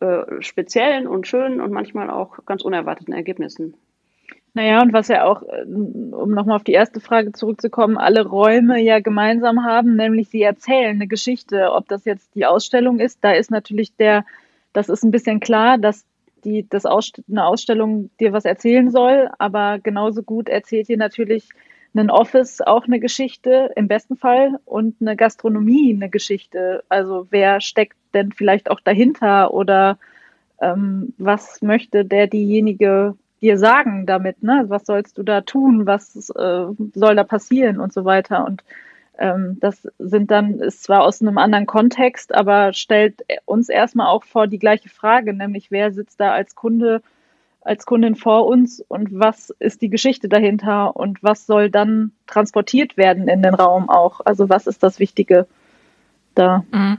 äh, 0.00 0.40
speziellen 0.40 1.06
und 1.06 1.26
schönen 1.26 1.60
und 1.60 1.72
manchmal 1.72 2.10
auch 2.10 2.44
ganz 2.46 2.62
unerwarteten 2.62 3.14
Ergebnissen. 3.14 3.74
Naja, 4.54 4.82
und 4.82 4.92
was 4.92 5.08
ja 5.08 5.24
auch, 5.24 5.42
äh, 5.42 5.64
um 5.64 6.30
nochmal 6.30 6.56
auf 6.56 6.64
die 6.64 6.72
erste 6.72 7.00
Frage 7.00 7.32
zurückzukommen, 7.32 7.98
alle 7.98 8.26
Räume 8.26 8.80
ja 8.80 9.00
gemeinsam 9.00 9.64
haben, 9.64 9.96
nämlich 9.96 10.28
sie 10.30 10.42
erzählen 10.42 10.96
eine 10.96 11.06
Geschichte. 11.06 11.72
Ob 11.72 11.88
das 11.88 12.04
jetzt 12.04 12.34
die 12.34 12.46
Ausstellung 12.46 12.98
ist, 12.98 13.18
da 13.22 13.32
ist 13.32 13.50
natürlich 13.50 13.94
der, 13.96 14.24
das 14.72 14.88
ist 14.88 15.04
ein 15.04 15.10
bisschen 15.10 15.40
klar, 15.40 15.78
dass 15.78 16.04
die, 16.44 16.66
das 16.68 16.86
Ausst 16.86 17.22
eine 17.28 17.44
Ausstellung 17.44 18.10
dir 18.20 18.32
was 18.32 18.44
erzählen 18.44 18.90
soll, 18.90 19.28
aber 19.38 19.78
genauso 19.78 20.22
gut 20.22 20.48
erzählt 20.48 20.88
dir 20.88 20.96
natürlich 20.96 21.48
ein 21.94 22.10
Office 22.10 22.60
auch 22.60 22.84
eine 22.84 23.00
Geschichte, 23.00 23.72
im 23.74 23.88
besten 23.88 24.16
Fall, 24.16 24.60
und 24.64 24.96
eine 25.00 25.16
Gastronomie 25.16 25.92
eine 25.92 26.08
Geschichte. 26.08 26.84
Also 26.88 27.26
wer 27.30 27.60
steckt 27.60 27.97
denn 28.14 28.32
vielleicht 28.32 28.70
auch 28.70 28.80
dahinter 28.80 29.52
oder 29.52 29.98
ähm, 30.60 31.14
was 31.18 31.62
möchte 31.62 32.04
der 32.04 32.26
diejenige 32.26 33.14
dir 33.40 33.58
sagen 33.58 34.06
damit, 34.06 34.42
ne? 34.42 34.64
Was 34.68 34.84
sollst 34.86 35.18
du 35.18 35.22
da 35.22 35.42
tun? 35.42 35.86
Was 35.86 36.30
äh, 36.30 36.66
soll 36.94 37.16
da 37.16 37.24
passieren 37.24 37.78
und 37.78 37.92
so 37.92 38.04
weiter? 38.04 38.44
Und 38.44 38.64
ähm, 39.18 39.58
das 39.60 39.86
sind 39.98 40.30
dann, 40.30 40.58
ist 40.60 40.82
zwar 40.82 41.02
aus 41.02 41.22
einem 41.22 41.38
anderen 41.38 41.66
Kontext, 41.66 42.34
aber 42.34 42.72
stellt 42.72 43.24
uns 43.44 43.68
erstmal 43.68 44.08
auch 44.08 44.24
vor 44.24 44.46
die 44.46 44.58
gleiche 44.58 44.88
Frage, 44.88 45.34
nämlich 45.34 45.70
wer 45.70 45.92
sitzt 45.92 46.20
da 46.20 46.32
als 46.32 46.54
Kunde 46.54 47.02
als 47.68 47.84
Kundin 47.84 48.14
vor 48.14 48.46
uns 48.46 48.80
und 48.88 49.08
was 49.12 49.50
ist 49.58 49.82
die 49.82 49.90
Geschichte 49.90 50.28
dahinter 50.28 50.96
und 50.96 51.22
was 51.22 51.44
soll 51.44 51.70
dann 51.70 52.12
transportiert 52.26 52.96
werden 52.96 53.28
in 53.28 53.42
den 53.42 53.52
Raum 53.52 53.90
auch? 53.90 54.20
Also 54.24 54.48
was 54.48 54.66
ist 54.66 54.82
das 54.82 54.98
Wichtige 54.98 55.46
da? 56.34 56.64
Mhm. 56.72 56.98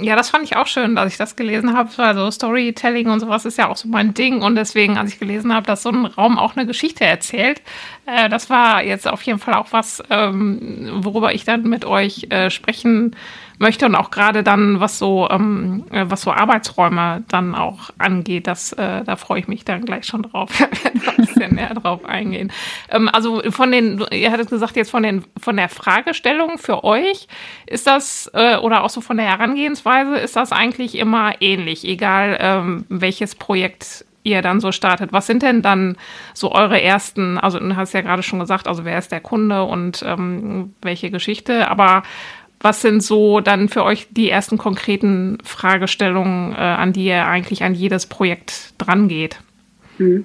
Ja, 0.00 0.16
das 0.16 0.30
fand 0.30 0.44
ich 0.44 0.56
auch 0.56 0.66
schön, 0.66 0.96
dass 0.96 1.12
ich 1.12 1.18
das 1.18 1.36
gelesen 1.36 1.76
habe. 1.76 1.90
Also 1.98 2.30
Storytelling 2.30 3.10
und 3.10 3.20
sowas 3.20 3.44
ist 3.44 3.58
ja 3.58 3.68
auch 3.68 3.76
so 3.76 3.86
mein 3.88 4.14
Ding. 4.14 4.40
Und 4.40 4.56
deswegen, 4.56 4.96
als 4.96 5.12
ich 5.12 5.18
gelesen 5.18 5.52
habe, 5.52 5.66
dass 5.66 5.82
so 5.82 5.90
ein 5.90 6.06
Raum 6.06 6.38
auch 6.38 6.56
eine 6.56 6.66
Geschichte 6.66 7.04
erzählt, 7.04 7.60
äh, 8.06 8.30
das 8.30 8.48
war 8.48 8.82
jetzt 8.82 9.06
auf 9.06 9.20
jeden 9.22 9.38
Fall 9.38 9.54
auch 9.54 9.72
was, 9.72 10.02
ähm, 10.08 10.88
worüber 11.04 11.34
ich 11.34 11.44
dann 11.44 11.64
mit 11.64 11.84
euch 11.84 12.28
äh, 12.30 12.48
sprechen 12.48 13.14
möchte 13.58 13.86
und 13.86 13.94
auch 13.94 14.10
gerade 14.10 14.42
dann, 14.42 14.80
was 14.80 14.98
so, 14.98 15.28
ähm, 15.30 15.84
äh, 15.90 16.04
was 16.08 16.22
so 16.22 16.32
Arbeitsräume 16.32 17.24
dann 17.28 17.54
auch 17.54 17.90
angeht, 17.98 18.46
das, 18.46 18.72
äh, 18.72 19.04
da 19.04 19.16
freue 19.16 19.40
ich 19.40 19.48
mich 19.48 19.64
dann 19.64 19.84
gleich 19.84 20.06
schon 20.06 20.22
drauf. 20.22 20.50
Ein 20.84 21.16
bisschen 21.16 21.54
näher 21.54 21.74
drauf 21.74 22.04
eingehen. 22.04 22.52
Ähm, 22.90 23.08
also 23.12 23.42
von 23.50 23.70
den, 23.70 24.04
ihr 24.10 24.30
hattet 24.30 24.50
gesagt, 24.50 24.76
jetzt 24.76 24.90
von 24.90 25.02
den, 25.02 25.24
von 25.40 25.56
der 25.56 25.68
Fragestellung 25.68 26.58
für 26.58 26.84
euch, 26.84 27.28
ist 27.66 27.86
das, 27.86 28.30
äh, 28.34 28.56
oder 28.56 28.84
auch 28.84 28.90
so 28.90 29.00
von 29.00 29.16
der 29.16 29.26
Herangehensweise, 29.26 30.16
ist 30.16 30.36
das 30.36 30.52
eigentlich 30.52 30.96
immer 30.96 31.40
ähnlich, 31.40 31.84
egal 31.84 32.38
ähm, 32.40 32.86
welches 32.88 33.34
Projekt 33.34 34.04
ihr 34.28 34.42
dann 34.42 34.60
so 34.60 34.72
startet. 34.72 35.12
Was 35.12 35.26
sind 35.26 35.42
denn 35.42 35.62
dann 35.62 35.96
so 36.34 36.52
eure 36.52 36.80
ersten, 36.80 37.38
also 37.38 37.58
du 37.58 37.76
hast 37.76 37.94
ja 37.94 38.02
gerade 38.02 38.22
schon 38.22 38.38
gesagt, 38.38 38.68
also 38.68 38.84
wer 38.84 38.98
ist 38.98 39.10
der 39.10 39.20
Kunde 39.20 39.64
und 39.64 40.04
ähm, 40.06 40.74
welche 40.82 41.10
Geschichte, 41.10 41.68
aber 41.68 42.02
was 42.60 42.82
sind 42.82 43.02
so 43.02 43.40
dann 43.40 43.68
für 43.68 43.84
euch 43.84 44.08
die 44.10 44.30
ersten 44.30 44.58
konkreten 44.58 45.38
Fragestellungen, 45.44 46.52
äh, 46.52 46.56
an 46.56 46.92
die 46.92 47.06
ihr 47.06 47.26
eigentlich 47.26 47.62
an 47.62 47.74
jedes 47.74 48.06
Projekt 48.06 48.74
drangeht? 48.78 49.38
Hm. 49.98 50.24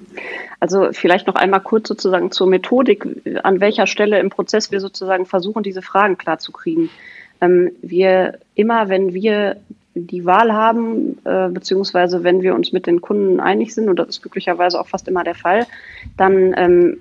Also 0.60 0.88
vielleicht 0.92 1.26
noch 1.26 1.34
einmal 1.34 1.60
kurz 1.60 1.88
sozusagen 1.88 2.30
zur 2.30 2.46
Methodik, 2.46 3.06
an 3.42 3.60
welcher 3.60 3.86
Stelle 3.86 4.18
im 4.18 4.30
Prozess 4.30 4.70
wir 4.70 4.80
sozusagen 4.80 5.26
versuchen, 5.26 5.62
diese 5.62 5.82
Fragen 5.82 6.16
klarzukriegen. 6.16 6.90
Ähm, 7.40 7.72
wir 7.82 8.38
immer, 8.54 8.88
wenn 8.88 9.14
wir 9.14 9.56
die 9.94 10.24
Wahl 10.24 10.52
haben, 10.52 11.18
äh, 11.24 11.48
beziehungsweise 11.48 12.24
wenn 12.24 12.42
wir 12.42 12.54
uns 12.54 12.72
mit 12.72 12.86
den 12.86 13.00
Kunden 13.00 13.40
einig 13.40 13.74
sind, 13.74 13.88
und 13.88 13.98
das 13.98 14.08
ist 14.08 14.22
glücklicherweise 14.22 14.80
auch 14.80 14.88
fast 14.88 15.06
immer 15.06 15.22
der 15.22 15.36
Fall, 15.36 15.66
dann 16.16 16.54
ähm, 16.56 16.98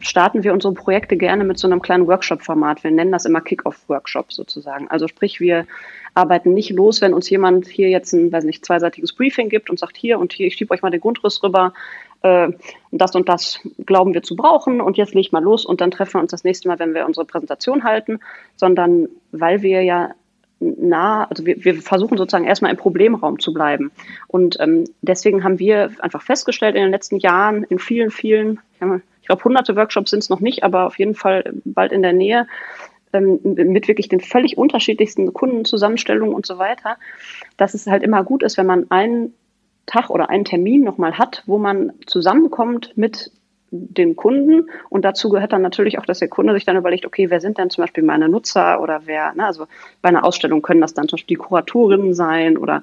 starten 0.00 0.44
wir 0.44 0.52
unsere 0.52 0.74
Projekte 0.74 1.16
gerne 1.16 1.44
mit 1.44 1.58
so 1.58 1.68
einem 1.68 1.82
kleinen 1.82 2.06
Workshop-Format. 2.06 2.84
Wir 2.84 2.90
nennen 2.90 3.12
das 3.12 3.26
immer 3.26 3.40
Kick-Off-Workshop 3.40 4.32
sozusagen. 4.32 4.88
Also 4.88 5.08
sprich, 5.08 5.40
wir 5.40 5.66
arbeiten 6.14 6.54
nicht 6.54 6.70
los, 6.70 7.00
wenn 7.00 7.12
uns 7.12 7.28
jemand 7.28 7.66
hier 7.66 7.88
jetzt 7.90 8.12
ein, 8.12 8.32
weiß 8.32 8.44
nicht, 8.44 8.64
zweiseitiges 8.64 9.12
Briefing 9.12 9.48
gibt 9.48 9.68
und 9.68 9.78
sagt, 9.78 9.96
hier 9.96 10.18
und 10.18 10.32
hier, 10.32 10.46
ich 10.46 10.54
schiebe 10.54 10.72
euch 10.72 10.82
mal 10.82 10.90
den 10.90 11.00
Grundriss 11.00 11.42
rüber, 11.42 11.72
äh, 12.22 12.48
das 12.92 13.14
und 13.14 13.28
das 13.28 13.60
glauben 13.84 14.14
wir 14.14 14.22
zu 14.22 14.36
brauchen 14.36 14.80
und 14.80 14.96
jetzt 14.96 15.14
lege 15.14 15.26
ich 15.26 15.32
mal 15.32 15.42
los 15.42 15.66
und 15.66 15.80
dann 15.80 15.90
treffen 15.90 16.14
wir 16.14 16.20
uns 16.22 16.30
das 16.30 16.44
nächste 16.44 16.68
Mal, 16.68 16.78
wenn 16.78 16.94
wir 16.94 17.06
unsere 17.06 17.26
Präsentation 17.26 17.84
halten, 17.84 18.20
sondern 18.56 19.08
weil 19.32 19.62
wir 19.62 19.82
ja 19.82 20.10
nah, 20.60 21.24
also 21.24 21.44
wir, 21.44 21.62
wir 21.64 21.82
versuchen 21.82 22.16
sozusagen 22.16 22.46
erstmal 22.46 22.70
im 22.70 22.76
Problemraum 22.78 23.38
zu 23.38 23.52
bleiben. 23.52 23.90
Und 24.28 24.56
ähm, 24.60 24.84
deswegen 25.02 25.44
haben 25.44 25.58
wir 25.58 25.90
einfach 25.98 26.22
festgestellt 26.22 26.76
in 26.76 26.82
den 26.82 26.90
letzten 26.90 27.18
Jahren, 27.18 27.64
in 27.64 27.78
vielen, 27.78 28.10
vielen, 28.10 28.60
ich 29.24 29.28
glaube, 29.28 29.42
hunderte 29.42 29.74
Workshops 29.74 30.10
sind 30.10 30.22
es 30.22 30.28
noch 30.28 30.40
nicht, 30.40 30.64
aber 30.64 30.84
auf 30.84 30.98
jeden 30.98 31.14
Fall 31.14 31.54
bald 31.64 31.92
in 31.92 32.02
der 32.02 32.12
Nähe, 32.12 32.46
ähm, 33.14 33.40
mit 33.42 33.88
wirklich 33.88 34.10
den 34.10 34.20
völlig 34.20 34.58
unterschiedlichsten 34.58 35.32
Kundenzusammenstellungen 35.32 36.34
und 36.34 36.44
so 36.44 36.58
weiter, 36.58 36.98
dass 37.56 37.72
es 37.72 37.86
halt 37.86 38.02
immer 38.02 38.22
gut 38.22 38.42
ist, 38.42 38.58
wenn 38.58 38.66
man 38.66 38.90
einen 38.90 39.32
Tag 39.86 40.10
oder 40.10 40.28
einen 40.28 40.44
Termin 40.44 40.84
nochmal 40.84 41.16
hat, 41.16 41.42
wo 41.46 41.56
man 41.56 41.94
zusammenkommt 42.04 42.92
mit 42.96 43.32
den 43.70 44.14
Kunden. 44.14 44.68
Und 44.90 45.06
dazu 45.06 45.30
gehört 45.30 45.54
dann 45.54 45.62
natürlich 45.62 45.98
auch, 45.98 46.04
dass 46.04 46.18
der 46.18 46.28
Kunde 46.28 46.52
sich 46.52 46.66
dann 46.66 46.76
überlegt, 46.76 47.06
okay, 47.06 47.30
wer 47.30 47.40
sind 47.40 47.56
denn 47.56 47.70
zum 47.70 47.82
Beispiel 47.82 48.04
meine 48.04 48.28
Nutzer 48.28 48.78
oder 48.82 49.06
wer, 49.06 49.32
ne, 49.32 49.46
also 49.46 49.68
bei 50.02 50.10
einer 50.10 50.24
Ausstellung 50.24 50.60
können 50.60 50.82
das 50.82 50.92
dann 50.92 51.08
zum 51.08 51.16
Beispiel 51.16 51.38
die 51.38 51.42
Kuratorinnen 51.42 52.12
sein 52.12 52.58
oder 52.58 52.82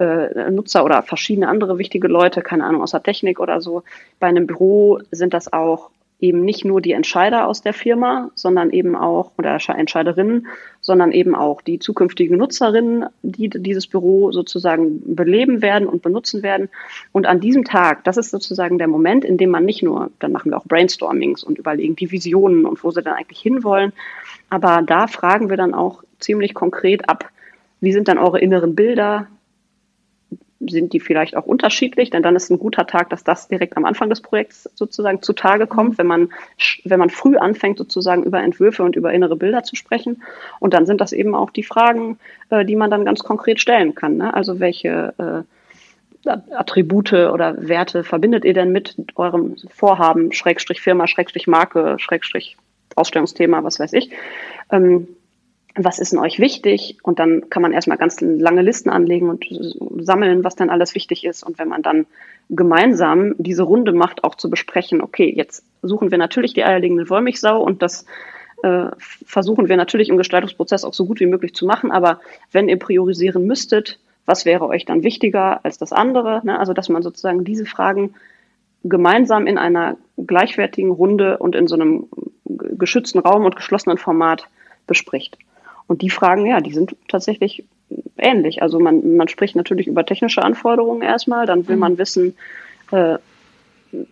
äh, 0.00 0.50
Nutzer 0.50 0.84
oder 0.84 1.02
verschiedene 1.02 1.48
andere 1.48 1.78
wichtige 1.78 2.08
Leute, 2.08 2.42
keine 2.42 2.64
Ahnung, 2.64 2.82
aus 2.82 2.92
der 2.92 3.02
Technik 3.02 3.40
oder 3.40 3.60
so. 3.60 3.82
Bei 4.18 4.26
einem 4.26 4.46
Büro 4.46 5.00
sind 5.10 5.34
das 5.34 5.52
auch 5.52 5.90
eben 6.20 6.44
nicht 6.44 6.64
nur 6.64 6.80
die 6.80 6.92
Entscheider 6.92 7.46
aus 7.46 7.62
der 7.62 7.72
Firma, 7.72 8.30
sondern 8.34 8.70
eben 8.70 8.94
auch, 8.94 9.32
oder 9.38 9.58
Entscheiderinnen, 9.68 10.48
sondern 10.80 11.12
eben 11.12 11.34
auch 11.34 11.62
die 11.62 11.78
zukünftigen 11.78 12.36
Nutzerinnen, 12.36 13.06
die 13.22 13.48
dieses 13.48 13.86
Büro 13.86 14.30
sozusagen 14.32 15.14
beleben 15.14 15.62
werden 15.62 15.88
und 15.88 16.02
benutzen 16.02 16.42
werden. 16.42 16.68
Und 17.12 17.26
an 17.26 17.40
diesem 17.40 17.64
Tag, 17.64 18.04
das 18.04 18.16
ist 18.16 18.30
sozusagen 18.30 18.78
der 18.78 18.88
Moment, 18.88 19.24
in 19.24 19.38
dem 19.38 19.50
man 19.50 19.64
nicht 19.64 19.82
nur, 19.82 20.10
dann 20.18 20.32
machen 20.32 20.50
wir 20.52 20.58
auch 20.58 20.66
Brainstormings 20.66 21.42
und 21.42 21.58
überlegen 21.58 21.96
die 21.96 22.10
Visionen 22.10 22.66
und 22.66 22.84
wo 22.84 22.90
sie 22.90 23.02
dann 23.02 23.14
eigentlich 23.14 23.40
hinwollen, 23.40 23.92
aber 24.50 24.82
da 24.82 25.06
fragen 25.06 25.48
wir 25.48 25.56
dann 25.56 25.74
auch 25.74 26.02
ziemlich 26.18 26.54
konkret 26.54 27.08
ab, 27.08 27.30
wie 27.80 27.92
sind 27.92 28.08
dann 28.08 28.18
eure 28.18 28.40
inneren 28.40 28.74
Bilder? 28.74 29.26
Sind 30.60 30.92
die 30.92 31.00
vielleicht 31.00 31.36
auch 31.36 31.46
unterschiedlich, 31.46 32.10
denn 32.10 32.22
dann 32.22 32.36
ist 32.36 32.50
ein 32.50 32.58
guter 32.58 32.86
Tag, 32.86 33.08
dass 33.10 33.24
das 33.24 33.48
direkt 33.48 33.76
am 33.76 33.86
Anfang 33.86 34.10
des 34.10 34.20
Projekts 34.20 34.68
sozusagen 34.74 35.22
zutage 35.22 35.66
kommt, 35.66 35.96
wenn 35.96 36.06
man, 36.06 36.30
wenn 36.84 36.98
man 36.98 37.08
früh 37.08 37.38
anfängt, 37.38 37.78
sozusagen 37.78 38.24
über 38.24 38.42
Entwürfe 38.42 38.82
und 38.82 38.94
über 38.94 39.12
innere 39.12 39.36
Bilder 39.36 39.62
zu 39.62 39.74
sprechen. 39.74 40.22
Und 40.58 40.74
dann 40.74 40.84
sind 40.84 41.00
das 41.00 41.12
eben 41.12 41.34
auch 41.34 41.50
die 41.50 41.62
Fragen, 41.62 42.18
äh, 42.50 42.64
die 42.64 42.76
man 42.76 42.90
dann 42.90 43.06
ganz 43.06 43.20
konkret 43.20 43.58
stellen 43.58 43.94
kann. 43.94 44.18
Ne? 44.18 44.34
Also 44.34 44.60
welche 44.60 45.14
äh, 45.18 46.28
Attribute 46.54 47.14
oder 47.14 47.56
Werte 47.56 48.04
verbindet 48.04 48.44
ihr 48.44 48.52
denn 48.52 48.70
mit 48.70 48.96
eurem 49.14 49.56
Vorhaben, 49.70 50.32
Schrägstrich 50.32 50.82
Firma, 50.82 51.06
Schrägstrich 51.06 51.46
Marke, 51.46 51.96
Schrägstrich 51.98 52.58
Ausstellungsthema, 52.96 53.64
was 53.64 53.80
weiß 53.80 53.94
ich. 53.94 54.10
Ähm, 54.70 55.08
was 55.76 55.98
ist 55.98 56.12
denn 56.12 56.18
euch 56.18 56.38
wichtig? 56.38 56.98
Und 57.02 57.18
dann 57.18 57.48
kann 57.48 57.62
man 57.62 57.72
erstmal 57.72 57.98
ganz 57.98 58.20
lange 58.20 58.62
Listen 58.62 58.90
anlegen 58.90 59.28
und 59.28 59.46
sammeln, 60.04 60.42
was 60.44 60.56
denn 60.56 60.70
alles 60.70 60.94
wichtig 60.94 61.24
ist. 61.24 61.42
Und 61.42 61.58
wenn 61.58 61.68
man 61.68 61.82
dann 61.82 62.06
gemeinsam 62.48 63.34
diese 63.38 63.62
Runde 63.62 63.92
macht, 63.92 64.24
auch 64.24 64.34
zu 64.34 64.50
besprechen, 64.50 65.00
okay, 65.00 65.32
jetzt 65.34 65.64
suchen 65.82 66.10
wir 66.10 66.18
natürlich 66.18 66.54
die 66.54 66.64
eierlegende 66.64 67.08
Wollmilchsau 67.08 67.62
und 67.62 67.82
das 67.82 68.04
äh, 68.62 68.86
versuchen 69.24 69.68
wir 69.68 69.76
natürlich 69.76 70.08
im 70.08 70.16
Gestaltungsprozess 70.16 70.84
auch 70.84 70.94
so 70.94 71.06
gut 71.06 71.20
wie 71.20 71.26
möglich 71.26 71.54
zu 71.54 71.66
machen. 71.66 71.92
Aber 71.92 72.20
wenn 72.50 72.68
ihr 72.68 72.78
priorisieren 72.78 73.46
müsstet, 73.46 73.98
was 74.26 74.44
wäre 74.44 74.66
euch 74.66 74.84
dann 74.84 75.02
wichtiger 75.02 75.64
als 75.64 75.78
das 75.78 75.92
andere? 75.92 76.40
Ne? 76.44 76.58
Also, 76.58 76.72
dass 76.72 76.88
man 76.88 77.02
sozusagen 77.02 77.44
diese 77.44 77.66
Fragen 77.66 78.14
gemeinsam 78.82 79.46
in 79.46 79.58
einer 79.58 79.96
gleichwertigen 80.16 80.90
Runde 80.90 81.38
und 81.38 81.54
in 81.54 81.66
so 81.66 81.74
einem 81.74 82.08
geschützten 82.44 83.18
Raum 83.18 83.44
und 83.44 83.56
geschlossenen 83.56 83.98
Format 83.98 84.48
bespricht. 84.86 85.38
Und 85.90 86.02
die 86.02 86.10
Fragen, 86.10 86.46
ja, 86.46 86.60
die 86.60 86.72
sind 86.72 86.94
tatsächlich 87.08 87.64
ähnlich. 88.16 88.62
Also 88.62 88.78
man, 88.78 89.16
man 89.16 89.26
spricht 89.26 89.56
natürlich 89.56 89.88
über 89.88 90.06
technische 90.06 90.40
Anforderungen 90.40 91.02
erstmal, 91.02 91.46
dann 91.46 91.66
will 91.66 91.74
mhm. 91.74 91.80
man 91.80 91.98
wissen, 91.98 92.36
äh, 92.92 93.18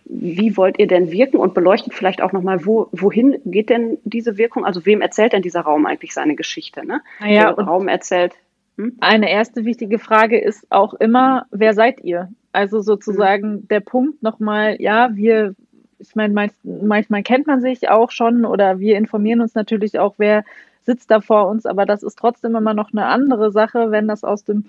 wie 0.03 0.57
wollt 0.57 0.77
ihr 0.77 0.87
denn 0.87 1.09
wirken 1.09 1.37
und 1.37 1.53
beleuchtet 1.53 1.93
vielleicht 1.93 2.21
auch 2.21 2.33
nochmal, 2.33 2.65
wo, 2.65 2.89
wohin 2.91 3.37
geht 3.45 3.69
denn 3.69 3.97
diese 4.03 4.37
Wirkung? 4.37 4.65
Also 4.65 4.85
wem 4.85 4.99
erzählt 4.99 5.31
denn 5.31 5.41
dieser 5.41 5.61
Raum 5.61 5.85
eigentlich 5.85 6.13
seine 6.13 6.35
Geschichte? 6.35 6.85
Ne? 6.85 6.99
Naja, 7.21 7.53
Der 7.53 7.63
Raum 7.63 7.87
erzählt. 7.87 8.33
Hm? 8.75 8.97
Eine 8.99 9.31
erste 9.31 9.63
wichtige 9.63 9.99
Frage 9.99 10.37
ist 10.37 10.69
auch 10.69 10.95
immer, 10.95 11.45
wer 11.49 11.73
seid 11.73 12.03
ihr? 12.03 12.27
Also 12.51 12.81
sozusagen 12.81 13.51
mhm. 13.51 13.67
der 13.69 13.79
Punkt 13.79 14.21
nochmal, 14.21 14.75
ja, 14.81 15.11
wir, 15.13 15.55
ich 15.97 16.13
meine, 16.13 16.51
manchmal 16.61 17.23
kennt 17.23 17.47
man 17.47 17.61
sich 17.61 17.87
auch 17.87 18.11
schon 18.11 18.43
oder 18.43 18.81
wir 18.81 18.97
informieren 18.97 19.39
uns 19.39 19.55
natürlich 19.55 19.97
auch, 19.97 20.15
wer 20.17 20.43
sitzt 20.89 21.11
da 21.11 21.21
vor 21.21 21.47
uns, 21.47 21.67
aber 21.67 21.85
das 21.85 22.01
ist 22.01 22.17
trotzdem 22.17 22.55
immer 22.55 22.73
noch 22.73 22.91
eine 22.91 23.05
andere 23.05 23.51
Sache, 23.51 23.91
wenn 23.91 24.07
das 24.07 24.23
aus 24.23 24.43
dem 24.43 24.65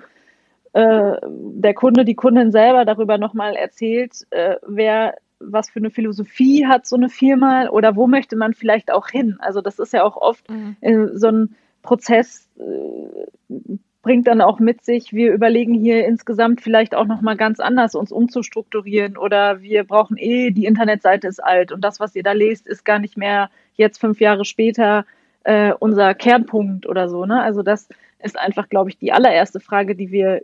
äh, 0.74 1.16
der 1.22 1.72
Kunde, 1.72 2.04
die 2.04 2.14
Kundin 2.14 2.52
selber 2.52 2.84
darüber 2.84 3.16
nochmal 3.16 3.54
erzählt, 3.56 4.26
äh, 4.30 4.56
wer 4.66 5.14
was 5.38 5.70
für 5.70 5.78
eine 5.78 5.90
Philosophie 5.90 6.66
hat 6.66 6.86
so 6.86 6.96
eine 6.96 7.08
Firma 7.08 7.70
oder 7.70 7.96
wo 7.96 8.06
möchte 8.06 8.36
man 8.36 8.52
vielleicht 8.52 8.92
auch 8.92 9.08
hin. 9.08 9.38
Also 9.38 9.62
das 9.62 9.78
ist 9.78 9.94
ja 9.94 10.04
auch 10.04 10.18
oft 10.18 10.50
mhm. 10.50 10.76
äh, 10.82 11.06
so 11.14 11.28
ein 11.28 11.56
Prozess 11.80 12.46
äh, 12.58 13.78
bringt 14.02 14.26
dann 14.26 14.42
auch 14.42 14.58
mit 14.60 14.84
sich, 14.84 15.14
wir 15.14 15.32
überlegen 15.32 15.74
hier 15.74 16.06
insgesamt 16.06 16.60
vielleicht 16.60 16.94
auch 16.94 17.06
nochmal 17.06 17.36
ganz 17.36 17.60
anders 17.60 17.94
uns 17.94 18.12
umzustrukturieren 18.12 19.16
oder 19.16 19.62
wir 19.62 19.84
brauchen 19.84 20.18
eh, 20.18 20.50
die 20.50 20.66
Internetseite 20.66 21.28
ist 21.28 21.42
alt 21.42 21.72
und 21.72 21.82
das, 21.82 22.00
was 22.00 22.14
ihr 22.14 22.22
da 22.22 22.32
lest, 22.32 22.66
ist 22.66 22.84
gar 22.84 22.98
nicht 22.98 23.16
mehr 23.16 23.50
jetzt 23.74 23.98
fünf 23.98 24.20
Jahre 24.20 24.44
später 24.44 25.04
äh, 25.44 25.72
unser 25.78 26.14
Kernpunkt 26.14 26.86
oder 26.86 27.08
so. 27.08 27.24
Ne? 27.26 27.42
Also 27.42 27.62
das 27.62 27.88
ist 28.22 28.38
einfach, 28.38 28.68
glaube 28.68 28.90
ich, 28.90 28.98
die 28.98 29.12
allererste 29.12 29.60
Frage, 29.60 29.94
die 29.94 30.10
wir 30.10 30.42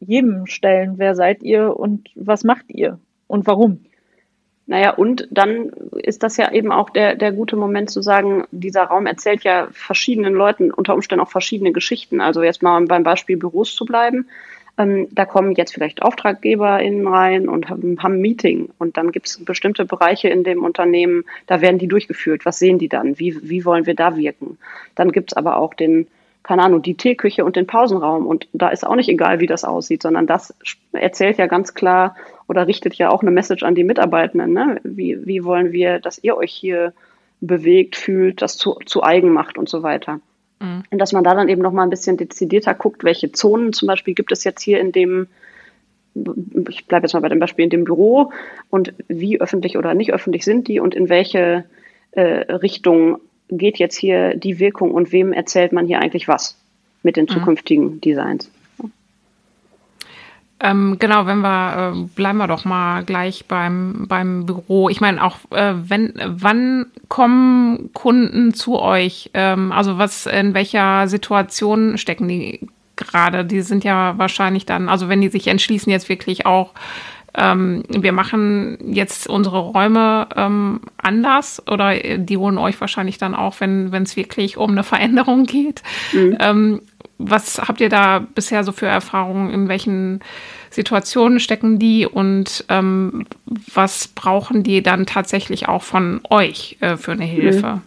jedem 0.00 0.46
stellen. 0.46 0.94
Wer 0.96 1.14
seid 1.14 1.42
ihr 1.42 1.76
und 1.76 2.08
was 2.14 2.44
macht 2.44 2.66
ihr 2.68 2.98
und 3.26 3.46
warum? 3.46 3.84
Naja, 4.68 4.90
und 4.90 5.28
dann 5.30 5.70
ist 5.92 6.24
das 6.24 6.36
ja 6.36 6.50
eben 6.50 6.72
auch 6.72 6.90
der, 6.90 7.14
der 7.14 7.30
gute 7.30 7.54
Moment 7.54 7.88
zu 7.88 8.02
sagen, 8.02 8.44
dieser 8.50 8.82
Raum 8.82 9.06
erzählt 9.06 9.44
ja 9.44 9.68
verschiedenen 9.70 10.34
Leuten 10.34 10.72
unter 10.72 10.94
Umständen 10.94 11.22
auch 11.22 11.30
verschiedene 11.30 11.70
Geschichten. 11.70 12.20
Also 12.20 12.42
jetzt 12.42 12.62
mal 12.62 12.84
beim 12.84 13.04
Beispiel 13.04 13.36
Büros 13.36 13.76
zu 13.76 13.84
bleiben. 13.84 14.28
Ähm, 14.78 15.08
da 15.10 15.24
kommen 15.24 15.54
jetzt 15.54 15.72
vielleicht 15.72 16.02
AuftraggeberInnen 16.02 17.06
rein 17.06 17.48
und 17.48 17.70
haben, 17.70 18.02
haben 18.02 18.14
ein 18.14 18.20
Meeting 18.20 18.68
und 18.78 18.96
dann 18.96 19.10
gibt 19.10 19.26
es 19.26 19.44
bestimmte 19.44 19.84
Bereiche 19.84 20.28
in 20.28 20.44
dem 20.44 20.64
Unternehmen, 20.64 21.24
da 21.46 21.60
werden 21.60 21.78
die 21.78 21.88
durchgeführt. 21.88 22.44
Was 22.44 22.58
sehen 22.58 22.78
die 22.78 22.88
dann? 22.88 23.18
Wie, 23.18 23.38
wie 23.42 23.64
wollen 23.64 23.86
wir 23.86 23.94
da 23.94 24.16
wirken? 24.16 24.58
Dann 24.94 25.12
gibt 25.12 25.32
es 25.32 25.36
aber 25.36 25.56
auch 25.56 25.74
den 25.74 26.06
keine 26.46 26.62
Ahnung, 26.62 26.80
die 26.80 26.94
Teeküche 26.94 27.44
und 27.44 27.56
den 27.56 27.66
Pausenraum. 27.66 28.24
Und 28.24 28.46
da 28.52 28.68
ist 28.68 28.86
auch 28.86 28.94
nicht 28.94 29.08
egal, 29.08 29.40
wie 29.40 29.48
das 29.48 29.64
aussieht, 29.64 30.02
sondern 30.02 30.28
das 30.28 30.54
erzählt 30.92 31.38
ja 31.38 31.48
ganz 31.48 31.74
klar 31.74 32.14
oder 32.46 32.68
richtet 32.68 32.94
ja 32.94 33.10
auch 33.10 33.22
eine 33.22 33.32
Message 33.32 33.64
an 33.64 33.74
die 33.74 33.82
Mitarbeitenden. 33.82 34.52
Ne? 34.52 34.80
Wie, 34.84 35.26
wie 35.26 35.42
wollen 35.42 35.72
wir, 35.72 35.98
dass 35.98 36.22
ihr 36.22 36.36
euch 36.36 36.52
hier 36.52 36.92
bewegt, 37.40 37.96
fühlt, 37.96 38.42
das 38.42 38.56
zu, 38.56 38.78
zu 38.86 39.02
eigen 39.02 39.30
macht 39.32 39.58
und 39.58 39.68
so 39.68 39.82
weiter. 39.82 40.20
Mhm. 40.60 40.82
Und 40.90 40.98
dass 40.98 41.12
man 41.12 41.24
da 41.24 41.34
dann 41.34 41.48
eben 41.48 41.62
nochmal 41.62 41.86
ein 41.86 41.90
bisschen 41.90 42.16
dezidierter 42.16 42.74
guckt, 42.74 43.04
welche 43.04 43.32
Zonen 43.32 43.72
zum 43.72 43.88
Beispiel 43.88 44.14
gibt 44.14 44.32
es 44.32 44.44
jetzt 44.44 44.62
hier 44.62 44.80
in 44.80 44.92
dem, 44.92 45.28
ich 46.68 46.86
bleibe 46.86 47.04
jetzt 47.04 47.12
mal 47.12 47.20
bei 47.20 47.28
dem 47.28 47.38
Beispiel 47.38 47.64
in 47.64 47.70
dem 47.70 47.84
Büro 47.84 48.32
und 48.70 48.94
wie 49.08 49.40
öffentlich 49.40 49.76
oder 49.76 49.94
nicht 49.94 50.12
öffentlich 50.12 50.44
sind 50.44 50.68
die 50.68 50.80
und 50.80 50.94
in 50.94 51.08
welche 51.08 51.64
äh, 52.12 52.52
Richtung 52.52 53.18
geht 53.48 53.78
jetzt 53.78 53.96
hier 53.96 54.34
die 54.34 54.58
Wirkung 54.58 54.92
und 54.92 55.12
wem 55.12 55.32
erzählt 55.32 55.72
man 55.72 55.86
hier 55.86 56.00
eigentlich 56.00 56.26
was 56.26 56.58
mit 57.02 57.16
den 57.16 57.26
mhm. 57.26 57.30
zukünftigen 57.30 58.00
Designs. 58.00 58.50
Ähm, 60.58 60.96
genau, 60.98 61.26
wenn 61.26 61.40
wir 61.40 61.94
äh, 61.94 62.02
bleiben 62.14 62.38
wir 62.38 62.46
doch 62.46 62.64
mal 62.64 63.04
gleich 63.04 63.44
beim 63.46 64.06
beim 64.08 64.46
Büro. 64.46 64.88
Ich 64.88 65.02
meine 65.02 65.22
auch, 65.22 65.36
äh, 65.50 65.74
wenn 65.76 66.14
wann 66.24 66.86
kommen 67.08 67.92
Kunden 67.92 68.54
zu 68.54 68.80
euch? 68.80 69.30
Ähm, 69.34 69.70
also 69.70 69.98
was 69.98 70.24
in 70.26 70.54
welcher 70.54 71.08
Situation 71.08 71.98
stecken 71.98 72.26
die 72.28 72.68
gerade? 72.96 73.44
Die 73.44 73.60
sind 73.60 73.84
ja 73.84 74.14
wahrscheinlich 74.16 74.64
dann, 74.64 74.88
also 74.88 75.10
wenn 75.10 75.20
die 75.20 75.28
sich 75.28 75.46
entschließen 75.48 75.92
jetzt 75.92 76.08
wirklich 76.08 76.46
auch 76.46 76.72
ähm, 77.36 77.82
wir 77.88 78.12
machen 78.12 78.78
jetzt 78.94 79.28
unsere 79.28 79.58
Räume 79.58 80.26
ähm, 80.36 80.80
anders 80.96 81.62
oder 81.68 81.94
die 81.94 82.36
holen 82.36 82.56
euch 82.58 82.80
wahrscheinlich 82.80 83.18
dann 83.18 83.34
auch, 83.34 83.60
wenn 83.60 83.92
es 83.92 84.16
wirklich 84.16 84.56
um 84.56 84.70
eine 84.70 84.82
Veränderung 84.82 85.44
geht. 85.44 85.82
Mhm. 86.12 86.38
Was 87.18 87.58
habt 87.58 87.80
ihr 87.80 87.88
da 87.88 88.18
bisher 88.18 88.62
so 88.64 88.72
für 88.72 88.86
Erfahrungen? 88.86 89.50
In 89.50 89.68
welchen 89.68 90.20
Situationen 90.70 91.40
stecken 91.40 91.78
die 91.78 92.06
und 92.06 92.64
ähm, 92.68 93.26
was 93.46 94.08
brauchen 94.08 94.62
die 94.62 94.82
dann 94.82 95.06
tatsächlich 95.06 95.68
auch 95.68 95.82
von 95.82 96.20
euch 96.30 96.76
äh, 96.80 96.96
für 96.96 97.12
eine 97.12 97.24
Hilfe? 97.24 97.80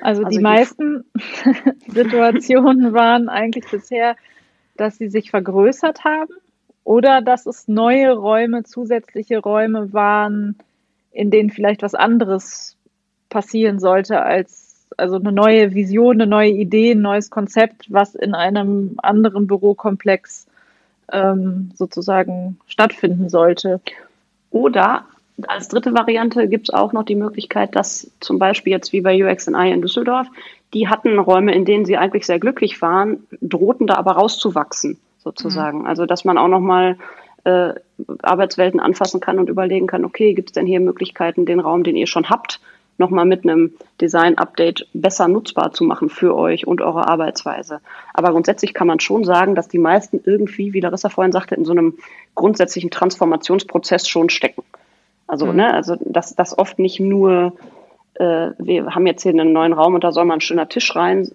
Also, 0.00 0.24
also 0.24 0.24
die 0.24 0.38
meisten 0.38 1.04
Situationen 1.88 2.92
waren 2.92 3.28
eigentlich 3.28 3.68
bisher, 3.70 4.16
dass 4.76 4.98
sie 4.98 5.08
sich 5.08 5.30
vergrößert 5.30 6.04
haben 6.04 6.32
oder 6.84 7.20
dass 7.22 7.46
es 7.46 7.66
neue 7.66 8.12
Räume, 8.12 8.62
zusätzliche 8.62 9.38
Räume 9.38 9.92
waren, 9.92 10.56
in 11.10 11.30
denen 11.30 11.50
vielleicht 11.50 11.82
was 11.82 11.94
anderes 11.94 12.76
passieren 13.28 13.80
sollte 13.80 14.22
als 14.22 14.65
also 14.96 15.16
eine 15.16 15.32
neue 15.32 15.74
Vision, 15.74 16.20
eine 16.20 16.26
neue 16.26 16.50
Idee, 16.50 16.92
ein 16.92 17.00
neues 17.00 17.30
Konzept, 17.30 17.92
was 17.92 18.14
in 18.14 18.34
einem 18.34 18.94
anderen 19.02 19.46
Bürokomplex 19.46 20.46
ähm, 21.12 21.70
sozusagen 21.74 22.58
stattfinden 22.66 23.28
sollte. 23.28 23.80
Oder 24.50 25.04
als 25.46 25.68
dritte 25.68 25.92
Variante 25.92 26.48
gibt 26.48 26.68
es 26.68 26.74
auch 26.74 26.92
noch 26.92 27.04
die 27.04 27.14
Möglichkeit, 27.14 27.76
dass 27.76 28.10
zum 28.20 28.38
Beispiel 28.38 28.72
jetzt 28.72 28.92
wie 28.92 29.02
bei 29.02 29.22
UXI 29.22 29.70
in 29.70 29.82
Düsseldorf, 29.82 30.28
die 30.72 30.88
hatten 30.88 31.18
Räume, 31.18 31.54
in 31.54 31.64
denen 31.64 31.84
sie 31.84 31.96
eigentlich 31.96 32.26
sehr 32.26 32.38
glücklich 32.38 32.80
waren, 32.80 33.26
drohten 33.40 33.86
da 33.86 33.96
aber 33.96 34.12
rauszuwachsen, 34.12 34.98
sozusagen. 35.18 35.80
Mhm. 35.80 35.86
Also 35.86 36.06
dass 36.06 36.24
man 36.24 36.38
auch 36.38 36.48
nochmal 36.48 36.96
äh, 37.44 37.74
Arbeitswelten 38.22 38.80
anfassen 38.80 39.20
kann 39.20 39.38
und 39.38 39.48
überlegen 39.48 39.86
kann, 39.86 40.04
okay, 40.04 40.34
gibt 40.34 40.50
es 40.50 40.52
denn 40.54 40.66
hier 40.66 40.80
Möglichkeiten, 40.80 41.46
den 41.46 41.60
Raum, 41.60 41.84
den 41.84 41.96
ihr 41.96 42.06
schon 42.06 42.30
habt, 42.30 42.60
nochmal 42.98 43.26
mit 43.26 43.44
einem 43.44 43.72
Design-Update 44.00 44.88
besser 44.94 45.28
nutzbar 45.28 45.72
zu 45.72 45.84
machen 45.84 46.08
für 46.08 46.34
euch 46.34 46.66
und 46.66 46.80
eure 46.80 47.08
Arbeitsweise. 47.08 47.80
Aber 48.14 48.30
grundsätzlich 48.30 48.74
kann 48.74 48.86
man 48.86 49.00
schon 49.00 49.24
sagen, 49.24 49.54
dass 49.54 49.68
die 49.68 49.78
meisten 49.78 50.20
irgendwie, 50.24 50.72
wie 50.72 50.80
Larissa 50.80 51.08
vorhin 51.08 51.32
sagte, 51.32 51.54
in 51.54 51.64
so 51.64 51.72
einem 51.72 51.98
grundsätzlichen 52.34 52.90
Transformationsprozess 52.90 54.08
schon 54.08 54.30
stecken. 54.30 54.62
Also, 55.26 55.46
mhm. 55.46 55.56
ne, 55.56 55.74
also 55.74 55.96
dass 56.00 56.34
das 56.34 56.56
oft 56.56 56.78
nicht 56.78 57.00
nur, 57.00 57.54
äh, 58.14 58.50
wir 58.58 58.94
haben 58.94 59.06
jetzt 59.06 59.22
hier 59.22 59.32
einen 59.32 59.52
neuen 59.52 59.72
Raum 59.72 59.94
und 59.94 60.04
da 60.04 60.12
soll 60.12 60.24
mal 60.24 60.34
ein 60.34 60.40
schöner 60.40 60.68
Tisch 60.68 60.94
rein. 60.94 61.30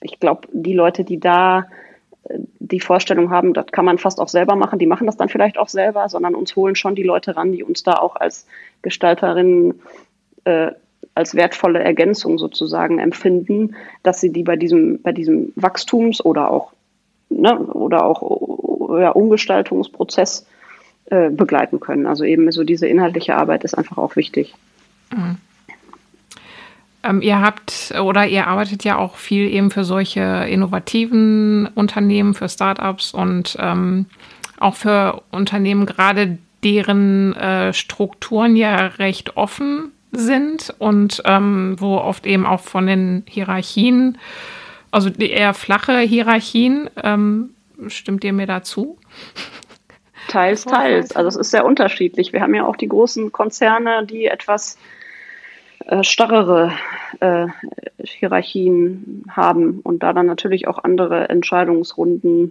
Ich 0.00 0.20
glaube, 0.20 0.48
die 0.52 0.74
Leute, 0.74 1.04
die 1.04 1.18
da 1.18 1.66
äh, 2.24 2.38
die 2.58 2.80
Vorstellung 2.80 3.30
haben, 3.30 3.54
das 3.54 3.66
kann 3.68 3.84
man 3.84 3.98
fast 3.98 4.20
auch 4.20 4.28
selber 4.28 4.54
machen, 4.56 4.78
die 4.78 4.86
machen 4.86 5.06
das 5.06 5.16
dann 5.16 5.28
vielleicht 5.28 5.58
auch 5.58 5.68
selber, 5.68 6.08
sondern 6.08 6.34
uns 6.34 6.54
holen 6.56 6.76
schon 6.76 6.94
die 6.94 7.02
Leute 7.02 7.36
ran, 7.36 7.52
die 7.52 7.64
uns 7.64 7.82
da 7.82 7.94
auch 7.94 8.16
als 8.16 8.46
Gestalterinnen 8.82 9.80
äh, 10.46 10.72
als 11.14 11.34
wertvolle 11.34 11.82
Ergänzung 11.82 12.38
sozusagen 12.38 12.98
empfinden, 12.98 13.74
dass 14.02 14.20
sie 14.20 14.32
die 14.32 14.42
bei 14.42 14.56
diesem, 14.56 15.00
bei 15.02 15.12
diesem 15.12 15.52
Wachstums- 15.56 16.22
oder 16.22 16.50
auch, 16.50 16.72
ne, 17.30 17.58
oder 17.58 18.04
auch 18.04 18.98
ja, 18.98 19.10
Umgestaltungsprozess 19.10 20.46
äh, 21.06 21.30
begleiten 21.30 21.80
können. 21.80 22.06
Also 22.06 22.24
eben 22.24 22.50
so 22.52 22.64
diese 22.64 22.86
inhaltliche 22.86 23.34
Arbeit 23.34 23.64
ist 23.64 23.74
einfach 23.74 23.98
auch 23.98 24.16
wichtig. 24.16 24.54
Mhm. 25.10 25.36
Ähm, 27.02 27.22
ihr 27.22 27.40
habt 27.40 27.94
oder 28.00 28.26
ihr 28.26 28.46
arbeitet 28.46 28.84
ja 28.84 28.98
auch 28.98 29.16
viel 29.16 29.48
eben 29.48 29.70
für 29.70 29.84
solche 29.84 30.20
innovativen 30.20 31.66
Unternehmen, 31.74 32.34
für 32.34 32.48
Startups 32.48 33.14
und 33.14 33.56
ähm, 33.58 34.06
auch 34.58 34.74
für 34.74 35.22
Unternehmen 35.30 35.86
gerade, 35.86 36.38
deren 36.62 37.34
äh, 37.36 37.72
Strukturen 37.72 38.56
ja 38.56 38.76
recht 38.86 39.36
offen 39.36 39.92
sind 40.12 40.74
und 40.78 41.22
ähm, 41.24 41.76
wo 41.78 41.96
oft 41.96 42.26
eben 42.26 42.46
auch 42.46 42.60
von 42.60 42.86
den 42.86 43.24
Hierarchien, 43.28 44.18
also 44.90 45.10
die 45.10 45.30
eher 45.30 45.54
flache 45.54 45.98
Hierarchien, 45.98 46.88
ähm, 47.02 47.50
stimmt 47.88 48.24
ihr 48.24 48.32
mir 48.32 48.46
dazu? 48.46 48.98
Teils, 50.28 50.64
teils. 50.64 51.14
Also 51.14 51.28
es 51.28 51.36
ist 51.36 51.50
sehr 51.52 51.64
unterschiedlich. 51.64 52.32
Wir 52.32 52.40
haben 52.40 52.54
ja 52.54 52.66
auch 52.66 52.74
die 52.74 52.88
großen 52.88 53.30
Konzerne, 53.30 54.04
die 54.04 54.26
etwas 54.26 54.76
äh, 55.84 56.02
starrere 56.02 56.72
äh, 57.20 57.46
Hierarchien 58.02 59.24
haben 59.30 59.80
und 59.84 60.02
da 60.02 60.12
dann 60.12 60.26
natürlich 60.26 60.66
auch 60.66 60.82
andere 60.82 61.28
Entscheidungsrunden 61.28 62.50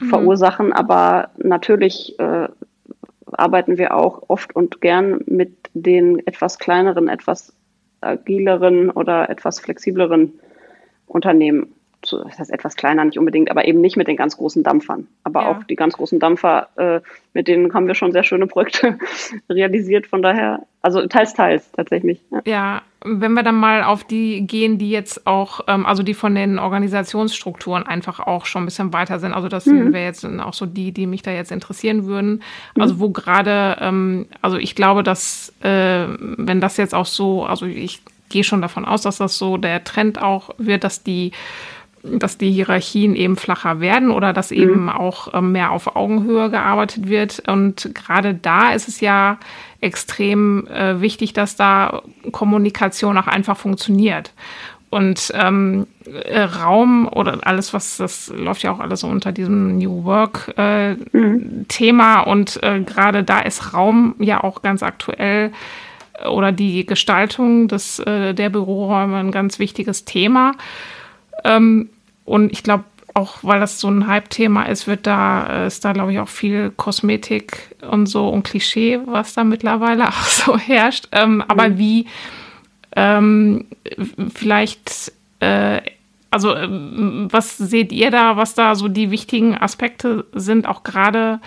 mhm. 0.00 0.08
verursachen. 0.08 0.74
Aber 0.74 1.30
natürlich 1.38 2.18
äh, 2.18 2.48
arbeiten 3.32 3.78
wir 3.78 3.94
auch 3.94 4.24
oft 4.28 4.54
und 4.54 4.80
gern 4.80 5.20
mit 5.26 5.65
den 5.82 6.26
etwas 6.26 6.58
kleineren, 6.58 7.08
etwas 7.08 7.54
agileren 8.00 8.90
oder 8.90 9.28
etwas 9.28 9.60
flexibleren 9.60 10.40
Unternehmen. 11.06 11.75
Das 12.10 12.38
heißt 12.38 12.50
etwas 12.50 12.76
kleiner, 12.76 13.04
nicht 13.04 13.18
unbedingt, 13.18 13.50
aber 13.50 13.66
eben 13.66 13.80
nicht 13.80 13.96
mit 13.96 14.08
den 14.08 14.16
ganz 14.16 14.36
großen 14.36 14.62
Dampfern. 14.62 15.06
Aber 15.24 15.42
ja. 15.42 15.48
auch 15.48 15.64
die 15.64 15.76
ganz 15.76 15.94
großen 15.94 16.18
Dampfer, 16.18 16.68
äh, 16.76 17.00
mit 17.32 17.48
denen 17.48 17.72
haben 17.74 17.86
wir 17.86 17.94
schon 17.94 18.12
sehr 18.12 18.24
schöne 18.24 18.46
Projekte 18.46 18.98
realisiert. 19.50 20.06
Von 20.06 20.22
daher, 20.22 20.60
also 20.82 21.06
teils, 21.06 21.34
teils 21.34 21.70
tatsächlich. 21.72 22.20
Ja. 22.30 22.40
ja 22.44 22.82
wenn 23.06 23.34
wir 23.34 23.42
dann 23.42 23.54
mal 23.56 23.84
auf 23.84 24.04
die 24.04 24.46
gehen, 24.46 24.78
die 24.78 24.90
jetzt 24.90 25.26
auch, 25.26 25.60
ähm, 25.68 25.86
also 25.86 26.02
die 26.02 26.14
von 26.14 26.34
den 26.34 26.58
Organisationsstrukturen 26.58 27.84
einfach 27.84 28.20
auch 28.20 28.46
schon 28.46 28.62
ein 28.62 28.66
bisschen 28.66 28.92
weiter 28.92 29.18
sind. 29.18 29.32
Also 29.32 29.48
das 29.48 29.66
mhm. 29.66 29.92
wäre 29.92 30.04
jetzt 30.04 30.24
auch 30.24 30.54
so 30.54 30.66
die, 30.66 30.92
die 30.92 31.06
mich 31.06 31.22
da 31.22 31.30
jetzt 31.30 31.52
interessieren 31.52 32.06
würden. 32.06 32.42
Mhm. 32.74 32.82
Also 32.82 32.98
wo 32.98 33.10
gerade, 33.10 33.76
ähm, 33.80 34.26
also 34.42 34.56
ich 34.56 34.74
glaube, 34.74 35.02
dass 35.02 35.52
äh, 35.62 36.06
wenn 36.18 36.60
das 36.60 36.76
jetzt 36.76 36.94
auch 36.94 37.06
so, 37.06 37.44
also 37.44 37.66
ich 37.66 38.02
gehe 38.28 38.44
schon 38.44 38.62
davon 38.62 38.84
aus, 38.84 39.02
dass 39.02 39.18
das 39.18 39.38
so 39.38 39.56
der 39.56 39.84
Trend 39.84 40.20
auch 40.20 40.50
wird, 40.58 40.84
dass 40.84 41.02
die 41.02 41.32
dass 42.18 42.38
die 42.38 42.50
Hierarchien 42.50 43.14
eben 43.14 43.36
flacher 43.36 43.80
werden 43.80 44.10
oder 44.10 44.32
dass 44.32 44.50
mhm. 44.50 44.56
eben 44.56 44.88
auch 44.88 45.34
ähm, 45.34 45.52
mehr 45.52 45.72
auf 45.72 45.96
Augenhöhe 45.96 46.50
gearbeitet 46.50 47.08
wird. 47.08 47.42
Und 47.48 47.90
gerade 47.94 48.34
da 48.34 48.72
ist 48.72 48.88
es 48.88 49.00
ja 49.00 49.38
extrem 49.80 50.66
äh, 50.68 51.00
wichtig, 51.00 51.32
dass 51.32 51.56
da 51.56 52.02
Kommunikation 52.32 53.18
auch 53.18 53.26
einfach 53.26 53.56
funktioniert. 53.56 54.32
Und 54.88 55.32
ähm, 55.34 55.86
äh, 56.04 56.40
Raum 56.42 57.08
oder 57.08 57.38
alles, 57.42 57.74
was 57.74 57.96
das 57.96 58.32
läuft 58.34 58.62
ja 58.62 58.72
auch 58.72 58.78
alles 58.78 59.00
so 59.00 59.08
unter 59.08 59.32
diesem 59.32 59.78
New 59.78 60.04
Work 60.04 60.54
äh, 60.56 60.94
mhm. 60.94 61.66
Und 62.26 62.62
äh, 62.62 62.80
gerade 62.80 63.24
da 63.24 63.40
ist 63.40 63.74
Raum 63.74 64.14
ja 64.18 64.42
auch 64.44 64.62
ganz 64.62 64.82
aktuell 64.82 65.52
äh, 66.20 66.28
oder 66.28 66.52
die 66.52 66.86
Gestaltung 66.86 67.68
des, 67.68 67.98
äh, 67.98 68.32
der 68.32 68.48
Büroräume 68.48 69.18
ein 69.18 69.32
ganz 69.32 69.58
wichtiges 69.58 70.04
Thema. 70.04 70.52
Ähm, 71.44 71.90
und 72.26 72.52
ich 72.52 72.62
glaube, 72.62 72.84
auch 73.14 73.38
weil 73.42 73.60
das 73.60 73.80
so 73.80 73.88
ein 73.88 74.06
Hype-Thema 74.06 74.64
ist, 74.64 74.86
wird 74.86 75.06
da, 75.06 75.46
äh, 75.46 75.66
ist 75.68 75.84
da, 75.86 75.92
glaube 75.92 76.12
ich, 76.12 76.18
auch 76.18 76.28
viel 76.28 76.70
Kosmetik 76.76 77.74
und 77.90 78.06
so 78.06 78.28
und 78.28 78.42
Klischee, 78.42 79.00
was 79.06 79.32
da 79.32 79.42
mittlerweile 79.42 80.08
auch 80.08 80.26
so 80.26 80.58
herrscht. 80.58 81.08
Ähm, 81.12 81.36
mhm. 81.36 81.44
Aber 81.48 81.78
wie 81.78 82.06
ähm, 82.94 83.64
vielleicht, 84.34 85.12
äh, 85.40 85.80
also 86.30 86.52
äh, 86.52 86.68
was 86.68 87.56
seht 87.56 87.90
ihr 87.90 88.10
da, 88.10 88.36
was 88.36 88.54
da 88.54 88.74
so 88.74 88.88
die 88.88 89.10
wichtigen 89.10 89.56
Aspekte 89.56 90.26
sind, 90.34 90.68
auch 90.68 90.82
gerade 90.82 91.40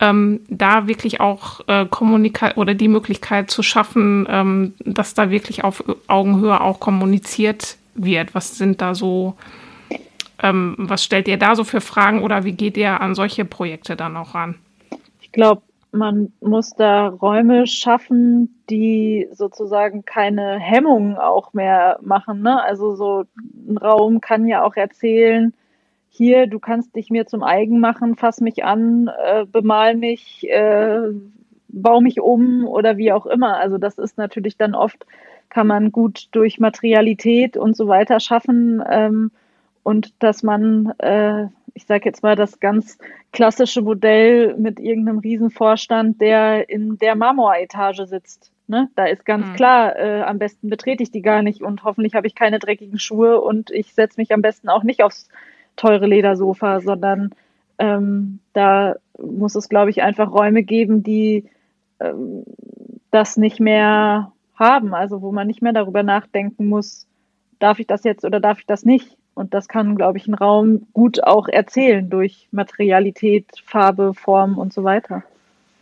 ähm, 0.00 0.40
da 0.48 0.86
wirklich 0.86 1.20
auch 1.20 1.60
äh, 1.66 1.84
Kommunikation 1.84 2.62
oder 2.62 2.72
die 2.72 2.88
Möglichkeit 2.88 3.50
zu 3.50 3.62
schaffen, 3.62 4.26
ähm, 4.30 4.72
dass 4.80 5.12
da 5.12 5.30
wirklich 5.30 5.64
auf 5.64 5.84
Augenhöhe 6.06 6.62
auch 6.62 6.80
kommuniziert 6.80 7.76
wird? 7.94 8.34
Was 8.34 8.56
sind 8.56 8.80
da 8.80 8.94
so 8.94 9.36
ähm, 10.44 10.76
was 10.78 11.02
stellt 11.02 11.26
ihr 11.26 11.38
da 11.38 11.56
so 11.56 11.64
für 11.64 11.80
Fragen 11.80 12.22
oder 12.22 12.44
wie 12.44 12.52
geht 12.52 12.76
ihr 12.76 13.00
an 13.00 13.14
solche 13.14 13.44
Projekte 13.44 13.96
dann 13.96 14.16
auch 14.16 14.34
ran? 14.34 14.56
Ich 15.22 15.32
glaube, 15.32 15.62
man 15.90 16.32
muss 16.40 16.74
da 16.74 17.08
Räume 17.08 17.66
schaffen, 17.66 18.62
die 18.68 19.28
sozusagen 19.32 20.04
keine 20.04 20.58
Hemmungen 20.58 21.16
auch 21.16 21.54
mehr 21.54 21.98
machen. 22.02 22.42
Ne? 22.42 22.62
Also 22.62 22.94
so 22.94 23.24
ein 23.68 23.78
Raum 23.78 24.20
kann 24.20 24.46
ja 24.46 24.64
auch 24.64 24.76
erzählen, 24.76 25.54
hier, 26.10 26.46
du 26.46 26.60
kannst 26.60 26.94
dich 26.94 27.10
mir 27.10 27.26
zum 27.26 27.42
Eigen 27.42 27.80
machen, 27.80 28.16
fass 28.16 28.40
mich 28.40 28.64
an, 28.64 29.10
äh, 29.24 29.46
bemal 29.46 29.96
mich, 29.96 30.48
äh, 30.48 31.08
bau 31.68 32.00
mich 32.00 32.20
um 32.20 32.66
oder 32.66 32.98
wie 32.98 33.12
auch 33.12 33.26
immer. 33.26 33.56
Also 33.56 33.78
das 33.78 33.98
ist 33.98 34.18
natürlich 34.18 34.56
dann 34.56 34.74
oft, 34.74 35.06
kann 35.48 35.66
man 35.66 35.90
gut 35.90 36.28
durch 36.32 36.60
Materialität 36.60 37.56
und 37.56 37.76
so 37.76 37.88
weiter 37.88 38.20
schaffen 38.20 38.82
ähm, 38.88 39.30
und 39.84 40.14
dass 40.18 40.42
man, 40.42 40.92
äh, 40.98 41.44
ich 41.74 41.86
sage 41.86 42.06
jetzt 42.06 42.24
mal, 42.24 42.34
das 42.34 42.58
ganz 42.58 42.98
klassische 43.32 43.82
Modell 43.82 44.56
mit 44.56 44.80
irgendeinem 44.80 45.18
Riesenvorstand, 45.18 46.20
der 46.20 46.68
in 46.68 46.98
der 46.98 47.14
Marmoretage 47.14 48.06
sitzt. 48.06 48.50
Ne? 48.66 48.88
Da 48.96 49.04
ist 49.04 49.24
ganz 49.24 49.46
mhm. 49.46 49.54
klar, 49.54 49.96
äh, 49.96 50.22
am 50.22 50.38
besten 50.38 50.70
betrete 50.70 51.02
ich 51.02 51.10
die 51.10 51.22
gar 51.22 51.42
nicht 51.42 51.62
und 51.62 51.84
hoffentlich 51.84 52.14
habe 52.14 52.26
ich 52.26 52.34
keine 52.34 52.58
dreckigen 52.58 52.98
Schuhe 52.98 53.40
und 53.40 53.70
ich 53.70 53.94
setze 53.94 54.18
mich 54.18 54.32
am 54.32 54.42
besten 54.42 54.68
auch 54.68 54.82
nicht 54.82 55.04
aufs 55.04 55.28
teure 55.76 56.06
Ledersofa, 56.06 56.80
sondern 56.80 57.30
ähm, 57.78 58.40
da 58.54 58.96
muss 59.18 59.54
es, 59.54 59.68
glaube 59.68 59.90
ich, 59.90 60.02
einfach 60.02 60.32
Räume 60.32 60.62
geben, 60.62 61.02
die 61.02 61.44
ähm, 62.00 62.44
das 63.10 63.36
nicht 63.36 63.60
mehr 63.60 64.32
haben, 64.54 64.94
also 64.94 65.20
wo 65.20 65.30
man 65.30 65.46
nicht 65.46 65.60
mehr 65.60 65.72
darüber 65.72 66.02
nachdenken 66.02 66.68
muss, 66.68 67.06
darf 67.58 67.80
ich 67.80 67.86
das 67.86 68.02
jetzt 68.04 68.24
oder 68.24 68.40
darf 68.40 68.60
ich 68.60 68.66
das 68.66 68.84
nicht. 68.84 69.16
Und 69.34 69.52
das 69.52 69.68
kann, 69.68 69.96
glaube 69.96 70.18
ich, 70.18 70.26
ein 70.26 70.34
Raum 70.34 70.86
gut 70.92 71.22
auch 71.24 71.48
erzählen 71.48 72.08
durch 72.08 72.48
Materialität, 72.52 73.46
Farbe, 73.64 74.14
Form 74.14 74.58
und 74.58 74.72
so 74.72 74.84
weiter. 74.84 75.24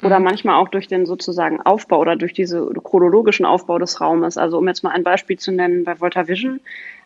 Oder 0.03 0.19
manchmal 0.19 0.57
auch 0.57 0.69
durch 0.69 0.89
den 0.89 1.07
sozusagen 1.07 1.61
Aufbau 1.61 1.99
oder 1.99 2.17
durch 2.17 2.33
diesen 2.33 2.75
chronologischen 2.83 3.47
Aufbau 3.47 3.79
des 3.79 4.01
Raumes. 4.01 4.37
Also 4.37 4.59
um 4.59 4.67
jetzt 4.67 4.83
mal 4.83 4.91
ein 4.91 5.05
Beispiel 5.05 5.39
zu 5.39 5.53
nennen, 5.53 5.85
bei 5.85 6.01
Volta 6.01 6.27
Vision 6.27 6.61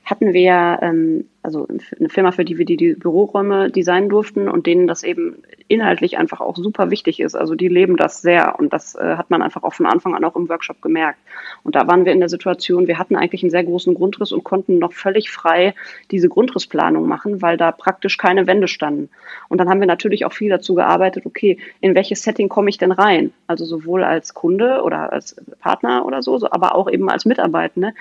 hatten 0.06 0.32
wir 0.32 0.78
ähm, 0.82 1.24
also 1.46 1.68
eine 1.68 2.08
Firma, 2.08 2.32
für 2.32 2.44
die 2.44 2.58
wir 2.58 2.64
die, 2.64 2.76
die 2.76 2.94
Büroräume 2.94 3.70
designen 3.70 4.08
durften 4.08 4.48
und 4.48 4.66
denen 4.66 4.88
das 4.88 5.04
eben 5.04 5.42
inhaltlich 5.68 6.18
einfach 6.18 6.40
auch 6.40 6.56
super 6.56 6.90
wichtig 6.90 7.20
ist. 7.20 7.36
Also 7.36 7.54
die 7.54 7.68
leben 7.68 7.96
das 7.96 8.20
sehr 8.20 8.58
und 8.58 8.72
das 8.72 8.96
äh, 8.96 9.16
hat 9.16 9.30
man 9.30 9.42
einfach 9.42 9.62
auch 9.62 9.72
von 9.72 9.86
Anfang 9.86 10.16
an 10.16 10.24
auch 10.24 10.34
im 10.34 10.48
Workshop 10.48 10.82
gemerkt. 10.82 11.18
Und 11.62 11.76
da 11.76 11.86
waren 11.86 12.04
wir 12.04 12.12
in 12.12 12.18
der 12.18 12.28
Situation, 12.28 12.88
wir 12.88 12.98
hatten 12.98 13.14
eigentlich 13.14 13.44
einen 13.44 13.50
sehr 13.50 13.62
großen 13.62 13.94
Grundriss 13.94 14.32
und 14.32 14.42
konnten 14.42 14.80
noch 14.80 14.92
völlig 14.92 15.30
frei 15.30 15.74
diese 16.10 16.28
Grundrissplanung 16.28 17.06
machen, 17.06 17.42
weil 17.42 17.56
da 17.56 17.70
praktisch 17.70 18.16
keine 18.18 18.48
Wände 18.48 18.66
standen. 18.66 19.08
Und 19.48 19.58
dann 19.58 19.68
haben 19.68 19.80
wir 19.80 19.86
natürlich 19.86 20.24
auch 20.24 20.32
viel 20.32 20.50
dazu 20.50 20.74
gearbeitet, 20.74 21.26
okay, 21.26 21.58
in 21.80 21.94
welches 21.94 22.22
Setting 22.22 22.48
komme 22.48 22.70
ich 22.70 22.78
denn 22.78 22.92
rein? 22.92 23.32
Also 23.46 23.64
sowohl 23.64 24.02
als 24.02 24.34
Kunde 24.34 24.82
oder 24.82 25.12
als 25.12 25.36
Partner 25.60 26.06
oder 26.06 26.22
so, 26.22 26.38
so 26.38 26.50
aber 26.50 26.74
auch 26.74 26.90
eben 26.90 27.08
als 27.08 27.24
Mitarbeitende. 27.24 27.92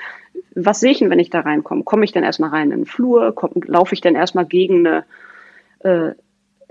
Was 0.56 0.80
sehe 0.80 0.92
ich 0.92 1.00
denn, 1.00 1.10
wenn 1.10 1.20
ich 1.20 1.30
da 1.30 1.42
reinkomme? 1.42 1.84
Komme 1.84 2.06
ich 2.06 2.12
denn 2.12 2.24
erstmal 2.24 2.50
rein 2.50 2.72
in 2.72 2.80
den 2.80 2.86
Flur? 2.86 3.36
laufe 3.66 3.94
ich 3.94 4.02
dann 4.02 4.16
erstmal 4.16 4.46
gegen 4.46 4.88
eine 4.88 5.06
äh, 5.80 6.16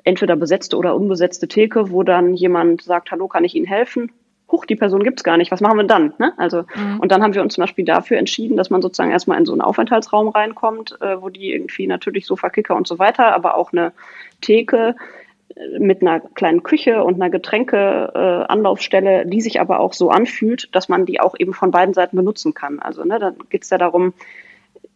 entweder 0.04 0.36
besetzte 0.36 0.76
oder 0.76 0.94
unbesetzte 0.94 1.48
Theke, 1.48 1.90
wo 1.90 2.02
dann 2.02 2.34
jemand 2.34 2.82
sagt, 2.82 3.10
hallo, 3.10 3.28
kann 3.28 3.44
ich 3.44 3.54
Ihnen 3.54 3.66
helfen? 3.66 4.12
Huch, 4.52 4.66
die 4.66 4.76
Person 4.76 5.02
gibt's 5.02 5.24
gar 5.24 5.38
nicht, 5.38 5.50
was 5.50 5.62
machen 5.62 5.78
wir 5.78 5.84
dann? 5.84 6.12
Ne? 6.18 6.32
Also, 6.36 6.64
mhm. 6.74 7.00
und 7.00 7.10
dann 7.10 7.22
haben 7.22 7.34
wir 7.34 7.42
uns 7.42 7.54
zum 7.54 7.62
Beispiel 7.62 7.84
dafür 7.84 8.18
entschieden, 8.18 8.56
dass 8.56 8.70
man 8.70 8.82
sozusagen 8.82 9.10
erstmal 9.10 9.38
in 9.38 9.46
so 9.46 9.52
einen 9.52 9.62
Aufenthaltsraum 9.62 10.28
reinkommt, 10.28 10.98
äh, 11.00 11.20
wo 11.20 11.30
die 11.30 11.52
irgendwie 11.52 11.86
natürlich 11.86 12.26
Sofa-Kicker 12.26 12.76
und 12.76 12.86
so 12.86 12.98
weiter, 12.98 13.34
aber 13.34 13.56
auch 13.56 13.72
eine 13.72 13.92
Theke 14.42 14.94
mit 15.78 16.02
einer 16.02 16.20
kleinen 16.20 16.62
Küche 16.62 17.04
und 17.04 17.14
einer 17.14 17.30
Getränke-Anlaufstelle, 17.30 19.22
äh, 19.22 19.26
die 19.26 19.40
sich 19.40 19.60
aber 19.60 19.80
auch 19.80 19.92
so 19.92 20.10
anfühlt, 20.10 20.74
dass 20.74 20.88
man 20.88 21.06
die 21.06 21.20
auch 21.20 21.34
eben 21.38 21.54
von 21.54 21.70
beiden 21.70 21.94
Seiten 21.94 22.16
benutzen 22.16 22.54
kann. 22.54 22.80
Also 22.80 23.04
ne, 23.04 23.18
dann 23.18 23.36
geht's 23.50 23.70
ja 23.70 23.78
darum, 23.78 24.14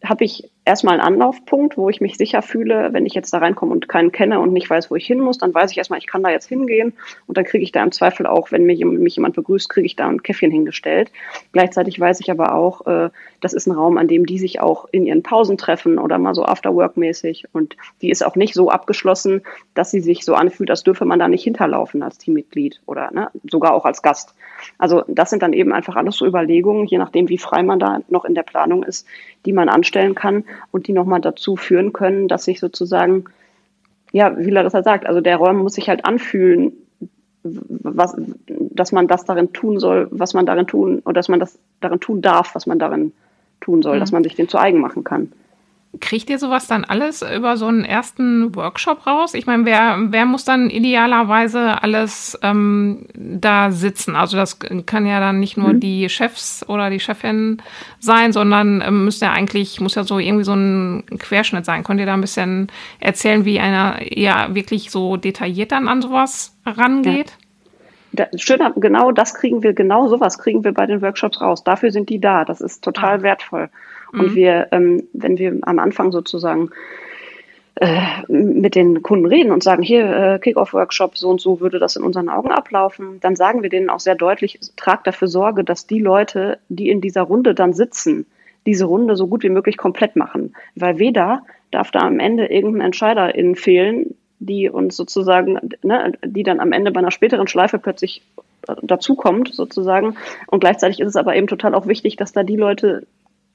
habe 0.03 0.25
ich 0.25 0.49
erstmal 0.69 0.99
einen 0.99 1.15
Anlaufpunkt, 1.15 1.77
wo 1.77 1.89
ich 1.89 1.99
mich 1.99 2.15
sicher 2.15 2.43
fühle, 2.43 2.93
wenn 2.93 3.07
ich 3.07 3.15
jetzt 3.15 3.33
da 3.33 3.39
reinkomme 3.39 3.71
und 3.71 3.89
keinen 3.89 4.11
kenne 4.11 4.39
und 4.39 4.53
nicht 4.53 4.69
weiß, 4.69 4.91
wo 4.91 4.95
ich 4.95 5.05
hin 5.07 5.19
muss, 5.19 5.39
dann 5.39 5.51
weiß 5.51 5.71
ich 5.71 5.79
erstmal, 5.79 5.97
ich 5.97 6.05
kann 6.05 6.21
da 6.21 6.29
jetzt 6.29 6.47
hingehen 6.47 6.93
und 7.25 7.37
dann 7.37 7.43
kriege 7.43 7.63
ich 7.63 7.71
da 7.71 7.81
im 7.81 7.91
Zweifel 7.91 8.27
auch, 8.27 8.51
wenn 8.51 8.65
mich, 8.65 8.85
mich 8.85 9.15
jemand 9.15 9.35
begrüßt, 9.35 9.67
kriege 9.67 9.87
ich 9.87 9.95
da 9.95 10.07
ein 10.07 10.21
Käffchen 10.21 10.51
hingestellt. 10.51 11.11
Gleichzeitig 11.53 11.99
weiß 11.99 12.19
ich 12.19 12.29
aber 12.29 12.53
auch, 12.53 12.85
äh, 12.85 13.09
das 13.41 13.53
ist 13.53 13.65
ein 13.65 13.71
Raum, 13.71 13.97
an 13.97 14.07
dem 14.07 14.27
die 14.27 14.37
sich 14.37 14.61
auch 14.61 14.85
in 14.91 15.07
ihren 15.07 15.23
Pausen 15.23 15.57
treffen 15.57 15.97
oder 15.97 16.19
mal 16.19 16.35
so 16.35 16.45
After-Work-mäßig 16.45 17.45
und 17.51 17.75
die 18.03 18.11
ist 18.11 18.23
auch 18.23 18.35
nicht 18.35 18.53
so 18.53 18.69
abgeschlossen, 18.69 19.41
dass 19.73 19.89
sie 19.89 20.01
sich 20.01 20.23
so 20.23 20.35
anfühlt, 20.35 20.69
als 20.69 20.83
dürfe 20.83 21.05
man 21.05 21.17
da 21.17 21.27
nicht 21.27 21.43
hinterlaufen 21.43 22.03
als 22.03 22.19
Teammitglied 22.19 22.79
oder 22.85 23.09
ne, 23.11 23.31
sogar 23.49 23.73
auch 23.73 23.85
als 23.85 24.03
Gast. 24.03 24.35
Also 24.77 25.03
das 25.07 25.31
sind 25.31 25.41
dann 25.41 25.53
eben 25.53 25.73
einfach 25.73 25.95
alles 25.95 26.17
so 26.17 26.27
Überlegungen, 26.27 26.85
je 26.85 26.99
nachdem, 26.99 27.27
wie 27.27 27.39
frei 27.39 27.63
man 27.63 27.79
da 27.79 28.01
noch 28.07 28.25
in 28.25 28.35
der 28.35 28.43
Planung 28.43 28.83
ist, 28.83 29.07
die 29.45 29.53
man 29.53 29.69
anstellen 29.69 30.13
kann 30.13 30.43
und 30.71 30.87
die 30.87 30.93
nochmal 30.93 31.21
dazu 31.21 31.55
führen 31.55 31.93
können, 31.93 32.27
dass 32.27 32.45
sich 32.45 32.59
sozusagen, 32.59 33.25
ja, 34.11 34.37
wie 34.37 34.49
Larissa 34.49 34.83
sagt, 34.83 35.05
also 35.05 35.21
der 35.21 35.37
Raum 35.37 35.57
muss 35.57 35.75
sich 35.75 35.89
halt 35.89 36.05
anfühlen, 36.05 36.73
was, 37.43 38.15
dass 38.47 38.91
man 38.91 39.07
das 39.07 39.25
darin 39.25 39.53
tun 39.53 39.79
soll, 39.79 40.07
was 40.11 40.33
man 40.33 40.45
darin 40.45 40.67
tun, 40.67 40.99
oder 41.05 41.13
dass 41.13 41.29
man 41.29 41.39
das 41.39 41.57
darin 41.79 41.99
tun 41.99 42.21
darf, 42.21 42.55
was 42.55 42.67
man 42.67 42.79
darin 42.79 43.13
tun 43.61 43.81
soll, 43.81 43.95
mhm. 43.95 43.99
dass 43.99 44.11
man 44.11 44.23
sich 44.23 44.35
den 44.35 44.49
zu 44.49 44.57
eigen 44.57 44.79
machen 44.79 45.03
kann. 45.03 45.31
Kriegt 45.99 46.29
ihr 46.29 46.37
sowas 46.37 46.67
dann 46.67 46.85
alles 46.85 47.23
über 47.23 47.57
so 47.57 47.65
einen 47.65 47.83
ersten 47.83 48.55
Workshop 48.55 49.07
raus? 49.07 49.33
Ich 49.33 49.47
meine, 49.47 49.65
wer, 49.65 49.97
wer 49.99 50.25
muss 50.27 50.45
dann 50.45 50.69
idealerweise 50.69 51.81
alles 51.81 52.37
ähm, 52.43 53.07
da 53.15 53.71
sitzen? 53.71 54.15
Also 54.15 54.37
das 54.37 54.59
kann 54.85 55.07
ja 55.07 55.19
dann 55.19 55.39
nicht 55.39 55.57
nur 55.57 55.73
mhm. 55.73 55.79
die 55.79 56.07
Chefs 56.07 56.63
oder 56.69 56.91
die 56.91 56.99
Chefin 56.99 57.59
sein, 57.99 58.33
sondern 58.33 58.83
ähm, 58.85 59.05
müsste 59.05 59.25
ja 59.25 59.31
eigentlich, 59.31 59.81
muss 59.81 59.95
ja 59.95 60.03
so 60.03 60.19
irgendwie 60.19 60.43
so 60.43 60.53
ein 60.53 61.05
Querschnitt 61.17 61.65
sein. 61.65 61.83
Könnt 61.83 61.99
ihr 61.99 62.05
da 62.05 62.13
ein 62.13 62.21
bisschen 62.21 62.67
erzählen, 62.99 63.43
wie 63.43 63.59
einer 63.59 63.97
ja 64.15 64.53
wirklich 64.53 64.91
so 64.91 65.17
detailliert 65.17 65.71
dann 65.71 65.87
an 65.87 66.03
sowas 66.03 66.55
rangeht? 66.67 67.29
Ja. 67.29 67.35
Da, 68.11 68.27
schön, 68.37 68.59
genau 68.75 69.11
das 69.11 69.33
kriegen 69.33 69.63
wir, 69.63 69.73
genau 69.73 70.07
sowas 70.07 70.37
kriegen 70.37 70.63
wir 70.63 70.73
bei 70.73 70.85
den 70.85 71.01
Workshops 71.01 71.41
raus. 71.41 71.63
Dafür 71.63 71.91
sind 71.91 72.09
die 72.09 72.19
da. 72.19 72.45
Das 72.45 72.61
ist 72.61 72.83
total 72.83 73.19
ah. 73.19 73.21
wertvoll. 73.23 73.69
Und 74.11 74.31
mhm. 74.31 74.35
wir, 74.35 74.67
ähm, 74.71 75.03
wenn 75.13 75.37
wir 75.37 75.57
am 75.61 75.79
Anfang 75.79 76.11
sozusagen 76.11 76.69
äh, 77.75 78.01
mit 78.27 78.75
den 78.75 79.01
Kunden 79.03 79.25
reden 79.25 79.51
und 79.51 79.63
sagen, 79.63 79.83
hier, 79.83 80.05
äh, 80.05 80.39
Kick-Off-Workshop, 80.39 81.17
so 81.17 81.29
und 81.29 81.39
so 81.39 81.61
würde 81.61 81.79
das 81.79 81.95
in 81.95 82.03
unseren 82.03 82.27
Augen 82.27 82.51
ablaufen, 82.51 83.19
dann 83.21 83.35
sagen 83.35 83.63
wir 83.63 83.69
denen 83.69 83.89
auch 83.89 84.01
sehr 84.01 84.15
deutlich, 84.15 84.59
tragt 84.75 85.07
dafür 85.07 85.29
Sorge, 85.29 85.63
dass 85.63 85.87
die 85.87 85.99
Leute, 85.99 86.59
die 86.67 86.89
in 86.89 86.99
dieser 86.99 87.21
Runde 87.21 87.55
dann 87.55 87.73
sitzen, 87.73 88.25
diese 88.65 88.85
Runde 88.85 89.15
so 89.15 89.27
gut 89.27 89.43
wie 89.43 89.49
möglich 89.49 89.77
komplett 89.77 90.15
machen. 90.15 90.55
Weil 90.75 90.99
weder 90.99 91.43
darf 91.71 91.91
da 91.91 91.99
am 91.99 92.19
Ende 92.19 92.47
irgendein 92.47 92.87
Entscheiderin 92.87 93.55
fehlen, 93.55 94.15
die 94.39 94.69
uns 94.69 94.95
sozusagen, 94.95 95.59
ne, 95.81 96.13
die 96.25 96.43
dann 96.43 96.59
am 96.59 96.71
Ende 96.71 96.91
bei 96.91 96.99
einer 96.99 97.11
späteren 97.11 97.47
Schleife 97.47 97.77
plötzlich 97.79 98.23
dazukommt 98.81 99.53
sozusagen. 99.53 100.17
Und 100.47 100.59
gleichzeitig 100.59 100.99
ist 100.99 101.07
es 101.07 101.15
aber 101.15 101.35
eben 101.35 101.47
total 101.47 101.73
auch 101.75 101.87
wichtig, 101.87 102.15
dass 102.15 102.33
da 102.33 102.43
die 102.43 102.55
Leute 102.55 103.05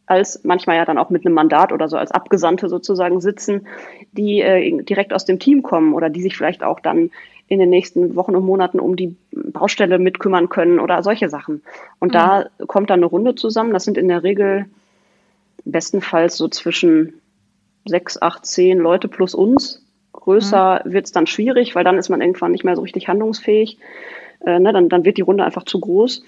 als 0.06 0.44
manchmal 0.44 0.76
ja 0.76 0.84
dann 0.84 0.98
auch 0.98 1.10
mit 1.10 1.24
einem 1.24 1.34
Mandat 1.34 1.72
oder 1.72 1.88
so 1.88 1.96
als 1.96 2.10
Abgesandte 2.10 2.68
sozusagen 2.68 3.20
sitzen, 3.20 3.66
die 4.12 4.40
äh, 4.40 4.82
direkt 4.82 5.12
aus 5.12 5.24
dem 5.24 5.38
Team 5.38 5.62
kommen 5.62 5.94
oder 5.94 6.10
die 6.10 6.22
sich 6.22 6.36
vielleicht 6.36 6.62
auch 6.62 6.80
dann 6.80 7.10
in 7.48 7.58
den 7.58 7.70
nächsten 7.70 8.16
Wochen 8.16 8.34
und 8.34 8.44
Monaten 8.44 8.80
um 8.80 8.96
die 8.96 9.16
Baustelle 9.32 9.98
mitkümmern 9.98 10.48
können 10.48 10.78
oder 10.78 11.02
solche 11.02 11.28
Sachen. 11.28 11.62
Und 11.98 12.08
mhm. 12.08 12.12
da 12.12 12.46
kommt 12.66 12.90
dann 12.90 13.00
eine 13.00 13.06
Runde 13.06 13.34
zusammen. 13.34 13.72
Das 13.72 13.84
sind 13.84 13.98
in 13.98 14.08
der 14.08 14.22
Regel 14.22 14.66
bestenfalls 15.64 16.36
so 16.36 16.48
zwischen 16.48 17.14
sechs, 17.84 18.20
acht, 18.20 18.46
zehn 18.46 18.78
Leute 18.78 19.08
plus 19.08 19.34
uns. 19.34 19.84
Größer 20.12 20.82
mhm. 20.84 20.92
wird 20.92 21.06
es 21.06 21.12
dann 21.12 21.26
schwierig, 21.26 21.74
weil 21.74 21.84
dann 21.84 21.98
ist 21.98 22.08
man 22.08 22.20
irgendwann 22.20 22.52
nicht 22.52 22.64
mehr 22.64 22.76
so 22.76 22.82
richtig 22.82 23.08
handlungsfähig. 23.08 23.78
Äh, 24.44 24.58
ne, 24.58 24.72
dann, 24.72 24.88
dann 24.88 25.04
wird 25.04 25.18
die 25.18 25.22
Runde 25.22 25.44
einfach 25.44 25.64
zu 25.64 25.80
groß. 25.80 26.24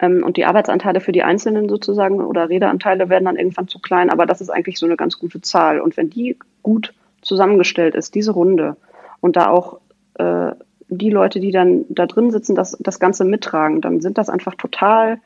Ähm, 0.00 0.22
und 0.24 0.36
die 0.36 0.44
Arbeitsanteile 0.44 1.00
für 1.00 1.12
die 1.12 1.22
Einzelnen 1.22 1.68
sozusagen 1.68 2.20
oder 2.20 2.48
Redeanteile 2.48 3.08
werden 3.08 3.24
dann 3.24 3.36
irgendwann 3.36 3.68
zu 3.68 3.78
klein, 3.78 4.10
aber 4.10 4.26
das 4.26 4.40
ist 4.40 4.50
eigentlich 4.50 4.78
so 4.78 4.86
eine 4.86 4.96
ganz 4.96 5.18
gute 5.18 5.40
Zahl. 5.40 5.80
Und 5.80 5.96
wenn 5.96 6.10
die 6.10 6.36
gut 6.62 6.94
zusammengestellt 7.22 7.94
ist, 7.94 8.14
diese 8.14 8.32
Runde, 8.32 8.76
und 9.20 9.36
da 9.36 9.48
auch 9.48 9.80
äh, 10.14 10.52
die 10.88 11.10
Leute, 11.10 11.40
die 11.40 11.50
dann 11.50 11.84
da 11.88 12.06
drin 12.06 12.30
sitzen, 12.30 12.54
das, 12.54 12.76
das 12.80 12.98
Ganze 12.98 13.24
mittragen, 13.24 13.80
dann 13.80 14.00
sind 14.00 14.18
das 14.18 14.30
einfach 14.30 14.54
total, 14.54 15.20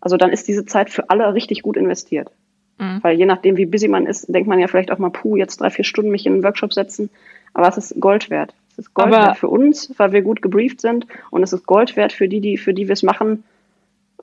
also 0.00 0.16
dann 0.16 0.30
ist 0.30 0.48
diese 0.48 0.64
Zeit 0.64 0.90
für 0.90 1.10
alle 1.10 1.34
richtig 1.34 1.62
gut 1.62 1.76
investiert. 1.76 2.30
Mhm. 2.78 3.00
Weil 3.02 3.18
je 3.18 3.26
nachdem, 3.26 3.56
wie 3.56 3.66
busy 3.66 3.88
man 3.88 4.06
ist, 4.06 4.32
denkt 4.32 4.48
man 4.48 4.58
ja 4.58 4.68
vielleicht 4.68 4.90
auch 4.90 4.98
mal, 4.98 5.10
puh, 5.10 5.36
jetzt 5.36 5.60
drei, 5.60 5.70
vier 5.70 5.84
Stunden 5.84 6.10
mich 6.10 6.26
in 6.26 6.32
einen 6.32 6.44
Workshop 6.44 6.72
setzen, 6.72 7.10
aber 7.52 7.68
es 7.68 7.76
ist 7.76 8.00
Gold 8.00 8.30
wert. 8.30 8.54
Es 8.72 8.78
ist 8.78 8.94
Gold 8.94 9.12
aber 9.12 9.26
wert 9.26 9.38
für 9.38 9.48
uns, 9.48 9.92
weil 9.98 10.12
wir 10.12 10.22
gut 10.22 10.40
gebrieft 10.40 10.80
sind 10.80 11.06
und 11.30 11.42
es 11.42 11.52
ist 11.52 11.66
Gold 11.66 11.96
wert 11.96 12.12
für 12.12 12.28
die, 12.28 12.40
die, 12.40 12.56
für 12.56 12.72
die 12.72 12.88
wir 12.88 12.94
es 12.94 13.02
machen, 13.02 13.44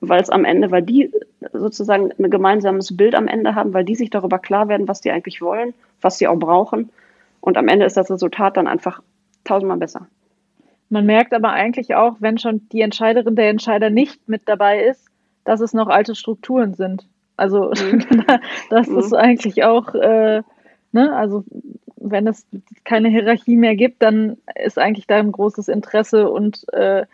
weil 0.00 0.20
es 0.20 0.30
am 0.30 0.44
Ende, 0.44 0.70
weil 0.70 0.82
die 0.82 1.10
sozusagen 1.52 2.10
ein 2.18 2.30
gemeinsames 2.30 2.96
Bild 2.96 3.14
am 3.14 3.28
Ende 3.28 3.54
haben, 3.54 3.74
weil 3.74 3.84
die 3.84 3.94
sich 3.94 4.10
darüber 4.10 4.38
klar 4.38 4.68
werden, 4.68 4.88
was 4.88 5.00
die 5.00 5.10
eigentlich 5.10 5.42
wollen, 5.42 5.74
was 6.00 6.18
sie 6.18 6.28
auch 6.28 6.38
brauchen. 6.38 6.90
Und 7.40 7.56
am 7.56 7.68
Ende 7.68 7.86
ist 7.86 7.96
das 7.96 8.10
Resultat 8.10 8.56
dann 8.56 8.66
einfach 8.66 9.02
tausendmal 9.44 9.78
besser. 9.78 10.06
Man 10.88 11.06
merkt 11.06 11.32
aber 11.32 11.50
eigentlich 11.50 11.94
auch, 11.94 12.16
wenn 12.20 12.38
schon 12.38 12.68
die 12.70 12.80
Entscheiderin 12.80 13.36
der 13.36 13.48
Entscheider 13.48 13.90
nicht 13.90 14.28
mit 14.28 14.42
dabei 14.46 14.84
ist, 14.84 15.06
dass 15.44 15.60
es 15.60 15.72
noch 15.72 15.88
alte 15.88 16.14
Strukturen 16.14 16.74
sind. 16.74 17.06
Also 17.36 17.70
mhm. 17.70 18.24
das 18.70 18.88
mhm. 18.88 18.98
ist 18.98 19.14
eigentlich 19.14 19.64
auch, 19.64 19.94
äh, 19.94 20.42
ne, 20.92 21.14
also 21.14 21.44
wenn 21.96 22.26
es 22.26 22.46
keine 22.84 23.08
Hierarchie 23.08 23.56
mehr 23.56 23.76
gibt, 23.76 24.02
dann 24.02 24.38
ist 24.54 24.78
eigentlich 24.78 25.06
da 25.06 25.16
ein 25.16 25.32
großes 25.32 25.68
Interesse 25.68 26.30
und 26.30 26.66
äh, 26.72 27.06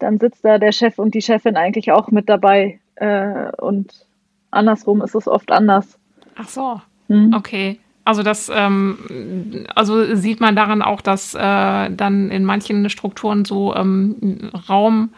dann 0.00 0.18
sitzt 0.18 0.44
da 0.44 0.58
der 0.58 0.72
Chef 0.72 0.98
und 0.98 1.14
die 1.14 1.22
Chefin 1.22 1.56
eigentlich 1.56 1.92
auch 1.92 2.10
mit 2.10 2.28
dabei. 2.28 2.80
Äh, 2.96 3.50
und 3.58 4.06
andersrum 4.50 5.02
ist 5.02 5.14
es 5.14 5.28
oft 5.28 5.52
anders. 5.52 5.98
Ach 6.36 6.48
so, 6.48 6.80
hm? 7.08 7.34
okay. 7.34 7.78
Also 8.04 8.22
das, 8.22 8.50
ähm, 8.52 9.66
also 9.74 10.16
sieht 10.16 10.40
man 10.40 10.56
daran 10.56 10.82
auch, 10.82 11.00
dass 11.00 11.34
äh, 11.34 11.38
dann 11.38 12.30
in 12.30 12.44
manchen 12.44 12.88
Strukturen 12.88 13.44
so 13.44 13.74
ähm, 13.74 14.50
Raum 14.68 15.10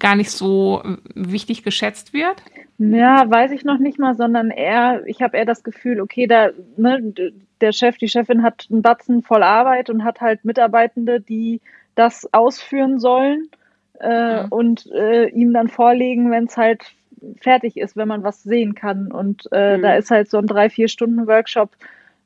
gar 0.00 0.16
nicht 0.16 0.30
so 0.30 0.82
wichtig 1.14 1.62
geschätzt 1.62 2.12
wird? 2.12 2.42
Ja, 2.78 3.30
weiß 3.30 3.52
ich 3.52 3.64
noch 3.64 3.78
nicht 3.78 4.00
mal, 4.00 4.16
sondern 4.16 4.50
eher, 4.50 5.06
ich 5.06 5.22
habe 5.22 5.36
eher 5.36 5.44
das 5.44 5.62
Gefühl, 5.62 6.00
okay, 6.00 6.26
da, 6.26 6.48
ne, 6.76 7.14
der 7.60 7.72
Chef, 7.72 7.96
die 7.98 8.08
Chefin 8.08 8.42
hat 8.42 8.66
einen 8.70 8.82
Batzen 8.82 9.22
voll 9.22 9.44
Arbeit 9.44 9.88
und 9.90 10.04
hat 10.04 10.20
halt 10.20 10.44
Mitarbeitende, 10.44 11.20
die 11.20 11.60
das 11.94 12.28
ausführen 12.34 12.98
sollen 12.98 13.48
äh, 14.04 14.42
mhm. 14.42 14.48
und 14.50 14.90
äh, 14.92 15.28
ihm 15.28 15.52
dann 15.52 15.68
vorlegen, 15.68 16.30
wenn 16.30 16.44
es 16.44 16.56
halt 16.56 16.82
fertig 17.40 17.76
ist, 17.76 17.96
wenn 17.96 18.08
man 18.08 18.22
was 18.22 18.42
sehen 18.42 18.74
kann. 18.74 19.10
Und 19.10 19.48
äh, 19.52 19.76
mhm. 19.76 19.82
da 19.82 19.94
ist 19.94 20.10
halt 20.10 20.28
so 20.28 20.38
ein 20.38 20.46
drei, 20.46 20.68
vier 20.68 20.88
Stunden 20.88 21.26
Workshop 21.26 21.70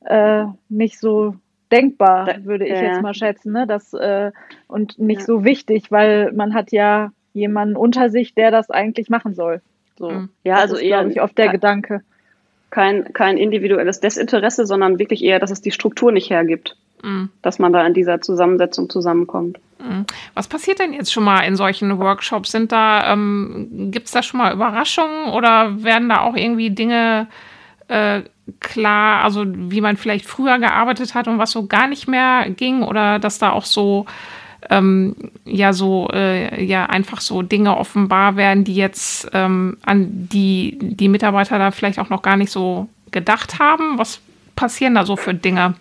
äh, 0.04 0.44
nicht 0.68 0.98
so 0.98 1.36
denkbar, 1.70 2.44
würde 2.44 2.66
ich 2.66 2.72
ja. 2.72 2.82
jetzt 2.82 3.02
mal 3.02 3.14
schätzen, 3.14 3.52
ne? 3.52 3.66
Das, 3.66 3.92
äh, 3.92 4.32
und 4.68 4.98
nicht 4.98 5.20
ja. 5.20 5.26
so 5.26 5.44
wichtig, 5.44 5.90
weil 5.90 6.32
man 6.32 6.54
hat 6.54 6.72
ja 6.72 7.12
jemanden 7.34 7.76
unter 7.76 8.10
sich, 8.10 8.34
der 8.34 8.50
das 8.50 8.70
eigentlich 8.70 9.10
machen 9.10 9.34
soll. 9.34 9.60
So. 9.98 10.10
Mhm. 10.10 10.28
Ja, 10.44 10.54
das 10.54 10.62
also 10.62 10.76
ist, 10.76 10.82
eher, 10.82 11.06
ich, 11.06 11.20
oft 11.20 11.36
der 11.36 11.48
Gedanke. 11.48 12.02
Kein, 12.70 13.12
kein 13.12 13.38
individuelles 13.38 14.00
Desinteresse, 14.00 14.66
sondern 14.66 14.98
wirklich 14.98 15.24
eher, 15.24 15.38
dass 15.38 15.50
es 15.50 15.60
die 15.60 15.70
Struktur 15.70 16.12
nicht 16.12 16.30
hergibt. 16.30 16.76
Mhm. 17.02 17.30
Dass 17.42 17.58
man 17.58 17.72
da 17.72 17.86
in 17.86 17.94
dieser 17.94 18.20
Zusammensetzung 18.20 18.90
zusammenkommt. 18.90 19.58
Mhm. 19.78 20.06
Was 20.34 20.48
passiert 20.48 20.80
denn 20.80 20.92
jetzt 20.92 21.12
schon 21.12 21.24
mal 21.24 21.40
in 21.40 21.56
solchen 21.56 21.98
Workshops? 21.98 22.50
Sind 22.50 22.72
da, 22.72 23.12
ähm, 23.12 23.90
gibt 23.90 24.06
es 24.06 24.12
da 24.12 24.22
schon 24.22 24.38
mal 24.38 24.52
Überraschungen 24.52 25.32
oder 25.32 25.82
werden 25.82 26.08
da 26.08 26.20
auch 26.20 26.34
irgendwie 26.34 26.70
Dinge 26.70 27.28
äh, 27.88 28.22
klar, 28.60 29.24
also 29.24 29.44
wie 29.46 29.80
man 29.80 29.96
vielleicht 29.96 30.26
früher 30.26 30.58
gearbeitet 30.58 31.14
hat 31.14 31.28
und 31.28 31.38
was 31.38 31.50
so 31.50 31.66
gar 31.66 31.86
nicht 31.86 32.08
mehr 32.08 32.48
ging 32.50 32.82
oder 32.82 33.18
dass 33.18 33.38
da 33.38 33.50
auch 33.50 33.64
so 33.64 34.06
ähm, 34.70 35.14
ja 35.44 35.72
so 35.72 36.08
äh, 36.12 36.64
ja 36.64 36.86
einfach 36.86 37.20
so 37.20 37.42
Dinge 37.42 37.76
offenbar 37.76 38.36
werden, 38.36 38.64
die 38.64 38.74
jetzt 38.74 39.28
ähm, 39.32 39.76
an 39.84 40.08
die 40.10 40.78
die 40.80 41.08
Mitarbeiter 41.08 41.58
da 41.58 41.70
vielleicht 41.70 41.98
auch 41.98 42.10
noch 42.10 42.22
gar 42.22 42.36
nicht 42.36 42.50
so 42.50 42.88
gedacht 43.10 43.58
haben. 43.58 43.98
Was 43.98 44.20
passieren 44.56 44.94
da 44.94 45.04
so 45.04 45.16
für 45.16 45.34
Dinge? 45.34 45.74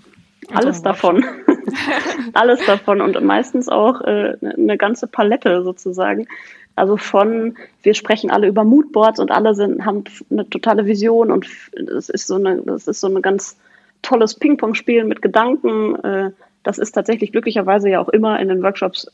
Alles 0.53 0.81
davon. 0.81 1.25
Alles 2.33 2.65
davon 2.65 3.01
und 3.01 3.21
meistens 3.23 3.69
auch 3.69 4.01
äh, 4.01 4.37
eine 4.41 4.77
ganze 4.77 5.07
Palette 5.07 5.63
sozusagen. 5.63 6.27
Also 6.75 6.95
von, 6.97 7.57
wir 7.81 7.95
sprechen 7.95 8.29
alle 8.29 8.47
über 8.47 8.63
Moodboards 8.63 9.19
und 9.19 9.31
alle 9.31 9.55
sind, 9.55 9.83
haben 9.83 10.03
eine 10.29 10.47
totale 10.47 10.85
Vision 10.85 11.31
und 11.31 11.47
es 11.73 12.09
ist 12.09 12.27
so 12.27 12.35
eine, 12.35 12.61
das 12.61 12.87
ist 12.87 12.99
so 12.99 13.07
ein 13.07 13.21
ganz 13.23 13.57
tolles 14.03 14.35
Ping-Pong-Spiel 14.35 15.03
mit 15.03 15.23
Gedanken. 15.23 15.95
Äh, 15.95 16.31
das 16.61 16.77
ist 16.77 16.91
tatsächlich 16.91 17.31
glücklicherweise 17.31 17.89
ja 17.89 17.99
auch 17.99 18.09
immer 18.09 18.39
in 18.39 18.49
den 18.49 18.61
Workshops 18.61 19.07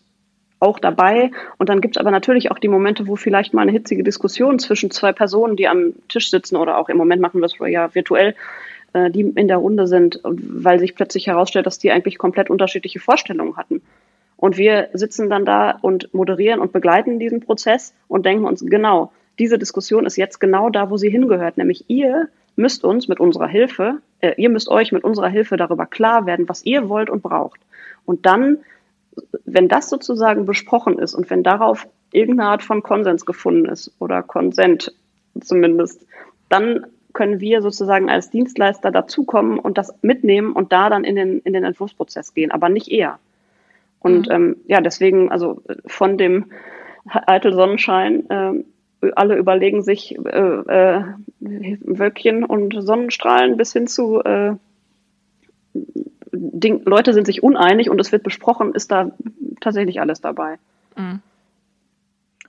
auch 0.60 0.80
dabei. 0.80 1.32
Und 1.58 1.70
dann 1.70 1.82
gibt 1.82 1.96
es 1.96 2.00
aber 2.00 2.12
natürlich 2.12 2.52
auch 2.52 2.60
die 2.60 2.68
Momente, 2.68 3.08
wo 3.08 3.16
vielleicht 3.16 3.54
mal 3.54 3.62
eine 3.62 3.72
hitzige 3.72 4.04
Diskussion 4.04 4.60
zwischen 4.60 4.92
zwei 4.92 5.12
Personen, 5.12 5.56
die 5.56 5.68
am 5.68 5.94
Tisch 6.08 6.30
sitzen 6.30 6.56
oder 6.56 6.78
auch 6.78 6.90
im 6.90 6.98
Moment 6.98 7.22
machen 7.22 7.42
wir 7.42 7.46
es 7.46 7.56
ja 7.60 7.94
virtuell, 7.94 8.36
äh, 8.94 9.10
die 9.10 9.22
in 9.22 9.48
der 9.48 9.58
Runde 9.58 9.88
sind, 9.88 10.20
weil 10.24 10.80
sich 10.80 10.96
plötzlich 10.96 11.28
herausstellt, 11.28 11.66
dass 11.66 11.80
die 11.80 11.92
eigentlich 11.92 12.18
komplett 12.18 12.50
unterschiedliche 12.50 13.00
Vorstellungen 13.00 13.58
hatten. 13.58 13.82
Und 14.38 14.58
wir 14.58 14.90
sitzen 14.94 15.30
dann 15.30 15.46
da 15.46 15.72
und 15.82 16.14
moderieren 16.14 16.60
und 16.60 16.74
begleiten 16.74 17.20
diesen 17.20 17.40
Prozess 17.40 17.94
und 18.08 18.26
denken 18.26 18.46
uns, 18.46 18.64
genau, 18.66 19.12
diese 19.40 19.58
Diskussion 19.58 20.06
ist 20.06 20.18
jetzt 20.18 20.40
genau 20.40 20.70
da, 20.70 20.90
wo 20.90 20.98
sie 20.98 21.10
hingehört. 21.10 21.58
Nämlich 21.58 21.86
ihr 21.88 22.30
müsst 22.56 22.84
uns 22.84 23.08
mit 23.08 23.20
unserer 23.20 23.48
Hilfe, 23.48 24.00
äh, 24.20 24.34
ihr 24.38 24.50
müsst 24.50 24.70
euch 24.70 24.92
mit 24.92 25.04
unserer 25.04 25.30
Hilfe 25.30 25.58
darüber 25.58 25.86
klar 25.86 26.26
werden, 26.26 26.48
was 26.50 26.66
ihr 26.66 26.90
wollt 26.90 27.10
und 27.10 27.24
braucht. 27.24 27.62
Und 28.06 28.26
dann, 28.26 28.60
wenn 29.46 29.68
das 29.68 29.90
sozusagen 29.90 30.46
besprochen 30.46 31.00
ist 31.00 31.16
und 31.16 31.30
wenn 31.30 31.44
darauf 31.44 31.88
irgendeine 32.12 32.50
Art 32.50 32.64
von 32.64 32.84
Konsens 32.84 33.26
gefunden 33.26 33.66
ist 33.66 33.92
oder 34.00 34.22
Konsent 34.22 34.94
zumindest, 35.40 36.06
dann 36.50 36.86
können 37.14 37.40
wir 37.40 37.62
sozusagen 37.62 38.10
als 38.10 38.30
Dienstleister 38.30 38.92
dazukommen 38.92 39.60
und 39.60 39.78
das 39.78 39.94
mitnehmen 40.02 40.54
und 40.54 40.72
da 40.72 40.90
dann 40.90 41.04
in 41.04 41.16
den, 41.16 41.40
in 41.40 41.54
den 41.54 41.64
Entwurfsprozess 41.64 42.34
gehen, 42.34 42.52
aber 42.52 42.70
nicht 42.70 42.90
eher. 42.90 43.20
Und 44.00 44.28
mhm. 44.28 44.34
ähm, 44.34 44.56
ja, 44.68 44.82
deswegen, 44.82 45.32
also 45.32 45.62
von 45.86 46.18
dem 46.18 46.52
Eitel 47.06 47.54
Sonnenschein, 47.54 48.30
äh, 48.30 48.64
alle 49.16 49.36
überlegen 49.36 49.84
sich 49.84 50.18
äh, 50.18 50.40
äh, 50.40 51.04
Wölkchen 51.40 52.44
und 52.44 52.74
Sonnenstrahlen 52.78 53.58
bis 53.58 53.74
hin 53.74 53.88
zu 53.88 54.22
äh, 54.22 54.56
Ding, 56.32 56.82
Leute 56.86 57.14
sind 57.14 57.28
sich 57.28 57.44
uneinig 57.44 57.90
und 57.90 58.00
es 58.00 58.12
wird 58.12 58.24
besprochen, 58.24 58.74
ist 58.74 58.92
da 58.92 59.12
tatsächlich 59.62 60.02
alles 60.02 60.22
dabei. 60.22 60.58
Mhm. 60.98 61.22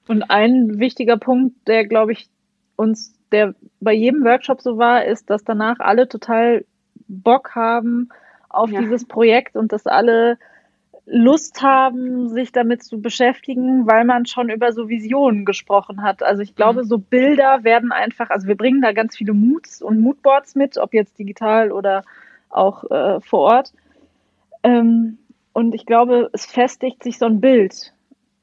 Und 0.07 0.23
ein 0.31 0.79
wichtiger 0.79 1.17
Punkt, 1.17 1.57
der, 1.67 1.87
glaube 1.87 2.13
ich, 2.13 2.29
uns, 2.77 3.15
der 3.35 3.55
bei 3.81 3.93
jedem 3.93 4.25
Workshop 4.25 4.63
so 4.63 4.79
war, 4.79 5.05
ist, 5.05 5.29
dass 5.29 5.45
danach 5.45 5.81
alle 5.81 6.09
total 6.09 6.65
Bock 7.09 7.55
haben 7.55 8.09
auf 8.49 8.71
ja. 8.71 8.81
dieses 8.81 9.05
Projekt 9.05 9.57
und 9.57 9.73
dass 9.73 9.87
alle 9.87 10.39
Lust 11.07 11.63
haben, 11.63 12.31
sich 12.31 12.53
damit 12.53 12.83
zu 12.83 13.01
beschäftigen, 13.03 13.87
weil 13.87 14.05
man 14.05 14.25
schon 14.25 14.49
über 14.49 14.73
so 14.73 14.89
Visionen 14.89 15.45
gesprochen 15.45 16.03
hat. 16.03 16.23
Also 16.23 16.41
ich 16.41 16.55
glaube, 16.55 16.83
mhm. 16.83 16.87
so 16.87 16.99
Bilder 16.99 17.63
werden 17.63 17.93
einfach, 17.93 18.31
also 18.31 18.47
wir 18.47 18.57
bringen 18.57 18.81
da 18.81 18.93
ganz 18.93 19.17
viele 19.17 19.35
Moods 19.35 19.83
und 19.83 20.01
Moodboards 20.01 20.55
mit, 20.55 20.79
ob 20.79 20.95
jetzt 20.95 21.19
digital 21.19 21.73
oder 21.73 22.05
auch 22.49 22.91
äh, 22.91 23.21
vor 23.21 23.41
Ort. 23.41 23.73
Ähm, 24.63 25.19
und 25.53 25.75
ich 25.75 25.85
glaube, 25.85 26.31
es 26.33 26.47
festigt 26.47 27.03
sich 27.03 27.19
so 27.19 27.27
ein 27.27 27.41
Bild 27.41 27.93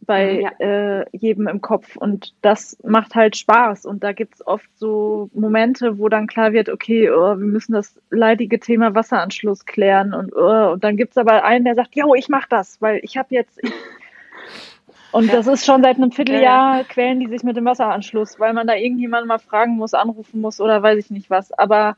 bei 0.01 0.41
ja. 0.41 0.51
äh, 0.59 1.05
jedem 1.11 1.47
im 1.47 1.61
Kopf. 1.61 1.95
Und 1.95 2.33
das 2.41 2.77
macht 2.83 3.15
halt 3.15 3.37
Spaß. 3.37 3.85
Und 3.85 4.03
da 4.03 4.13
gibt 4.13 4.35
es 4.35 4.47
oft 4.47 4.69
so 4.75 5.29
Momente, 5.33 5.97
wo 5.97 6.09
dann 6.09 6.27
klar 6.27 6.53
wird, 6.53 6.69
okay, 6.69 7.09
oh, 7.09 7.37
wir 7.37 7.47
müssen 7.47 7.73
das 7.73 7.99
leidige 8.09 8.59
Thema 8.59 8.95
Wasseranschluss 8.95 9.65
klären. 9.65 10.13
Und, 10.13 10.33
oh, 10.35 10.73
und 10.73 10.83
dann 10.83 10.97
gibt 10.97 11.11
es 11.11 11.17
aber 11.17 11.43
einen, 11.43 11.65
der 11.65 11.75
sagt, 11.75 11.95
jo, 11.95 12.15
ich 12.15 12.29
mach 12.29 12.47
das, 12.47 12.81
weil 12.81 12.99
ich 13.03 13.17
habe 13.17 13.29
jetzt. 13.31 13.61
und 15.11 15.27
ja. 15.27 15.33
das 15.33 15.47
ist 15.47 15.65
schon 15.65 15.83
seit 15.83 15.97
einem 15.97 16.11
Vierteljahr 16.11 16.79
ja. 16.79 16.83
quälen 16.83 17.19
die 17.19 17.27
sich 17.27 17.43
mit 17.43 17.55
dem 17.55 17.65
Wasseranschluss, 17.65 18.39
weil 18.39 18.53
man 18.53 18.67
da 18.67 18.75
irgendjemanden 18.75 19.27
mal 19.27 19.39
fragen 19.39 19.75
muss, 19.75 19.93
anrufen 19.93 20.41
muss 20.41 20.59
oder 20.59 20.81
weiß 20.81 20.97
ich 20.97 21.11
nicht 21.11 21.29
was. 21.29 21.51
Aber 21.51 21.95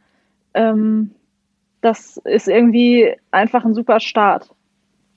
ähm, 0.54 1.12
das 1.82 2.18
ist 2.18 2.48
irgendwie 2.48 3.16
einfach 3.32 3.66
ein 3.66 3.74
super 3.74 4.00
Start. 4.00 4.50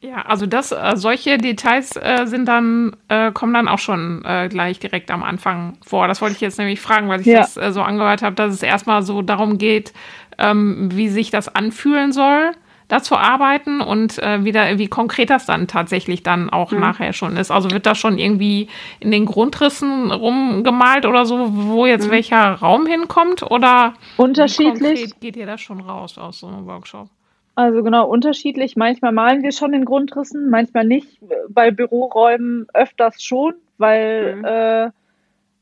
Ja, 0.01 0.23
also 0.23 0.47
das, 0.47 0.73
äh, 0.73 0.93
solche 0.95 1.39
Details 1.39 1.97
äh, 1.97 2.27
sind 2.27 2.47
dann, 2.47 2.97
äh, 3.09 3.33
kommen 3.33 3.55
dann 3.55 3.67
auch 3.67 3.79
schon 3.79 4.23
äh, 4.25 4.49
gleich 4.49 4.79
direkt 4.79 5.11
am 5.11 5.23
Anfang 5.23 5.79
vor. 5.85 6.07
Das 6.07 6.21
wollte 6.21 6.35
ich 6.35 6.41
jetzt 6.41 6.59
nämlich 6.59 6.81
fragen, 6.81 7.09
weil 7.09 7.21
ich 7.21 7.27
ja. 7.27 7.41
das 7.41 7.57
äh, 7.57 7.73
so 7.73 7.83
angehört 7.83 8.23
habe, 8.23 8.37
dass 8.37 8.53
es 8.53 8.63
erstmal 8.63 9.03
so 9.03 9.23
darum 9.23 9.57
geht, 9.57 9.95
ähm, 10.39 10.91
wie 10.93 11.09
sich 11.09 11.31
das 11.31 11.49
anfühlen 11.49 12.13
soll, 12.13 12.53
da 12.89 13.03
zu 13.03 13.17
arbeiten 13.17 13.81
und 13.81 14.19
äh, 14.19 14.45
wie, 14.45 14.53
da, 14.53 14.79
wie 14.79 14.87
konkret 14.87 15.31
das 15.31 15.47
dann 15.47 15.67
tatsächlich 15.67 16.23
dann 16.23 16.51
auch 16.51 16.73
mhm. 16.73 16.81
nachher 16.81 17.15
schon 17.15 17.37
ist. 17.39 17.51
Also 17.51 17.71
wird 17.71 17.87
das 17.87 17.99
schon 17.99 18.19
irgendwie 18.19 18.69
in 19.01 19.11
den 19.11 19.25
Grundrissen 19.25 20.13
rumgemalt 20.13 21.07
oder 21.07 21.25
so, 21.25 21.49
wo 21.53 21.87
jetzt 21.87 22.09
mhm. 22.09 22.13
welcher 22.13 22.53
Raum 22.53 22.87
hinkommt 22.87 23.43
oder 23.51 23.95
unterschiedlich 24.19 25.19
geht 25.21 25.37
ihr 25.37 25.47
das 25.47 25.63
schon 25.63 25.81
raus 25.81 26.19
aus 26.19 26.41
so 26.41 26.49
einem 26.49 26.67
Workshop? 26.67 27.09
Also 27.57 27.83
genau 27.83 28.07
unterschiedlich. 28.07 28.77
Manchmal 28.77 29.13
malen 29.13 29.43
wir 29.43 29.51
schon 29.51 29.73
in 29.73 29.87
Grundrissen, 29.87 30.51
manchmal 30.51 30.85
nicht. 30.85 31.19
Bei 31.49 31.71
Büroräumen 31.71 32.67
öfters 32.75 33.23
schon, 33.23 33.55
weil 33.79 34.37
mhm. 34.37 34.45
äh, 34.45 34.91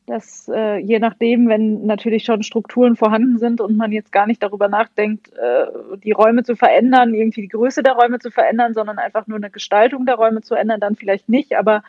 das 0.07 0.51
äh, 0.53 0.79
je 0.79 0.99
nachdem, 0.99 1.49
wenn 1.49 1.87
natürlich 1.87 2.25
schon 2.25 2.43
Strukturen 2.43 2.97
vorhanden 2.97 3.39
sind 3.39 3.61
und 3.61 3.77
man 3.77 3.93
jetzt 3.93 4.11
gar 4.11 4.27
nicht 4.27 4.43
darüber 4.43 4.69
nachdenkt, 4.69 5.33
äh, 5.35 5.67
die 6.03 6.11
Räume 6.11 6.43
zu 6.43 6.57
verändern, 6.57 7.15
irgendwie 7.15 7.43
die 7.43 7.49
Größe 7.49 7.85
der 7.85 7.93
Räume 7.93 8.19
zu 8.19 8.33
verändern, 8.33 8.75
sondern 8.75 8.99
einfach 8.99 9.29
nur 9.29 9.39
eine 9.39 9.51
Gestaltung 9.51 10.05
der 10.05 10.17
Räume 10.17 10.43
zu 10.43 10.57
ändern, 10.57 10.81
dann 10.81 10.97
vielleicht 10.97 11.29
nicht. 11.29 11.57
Aber 11.57 11.85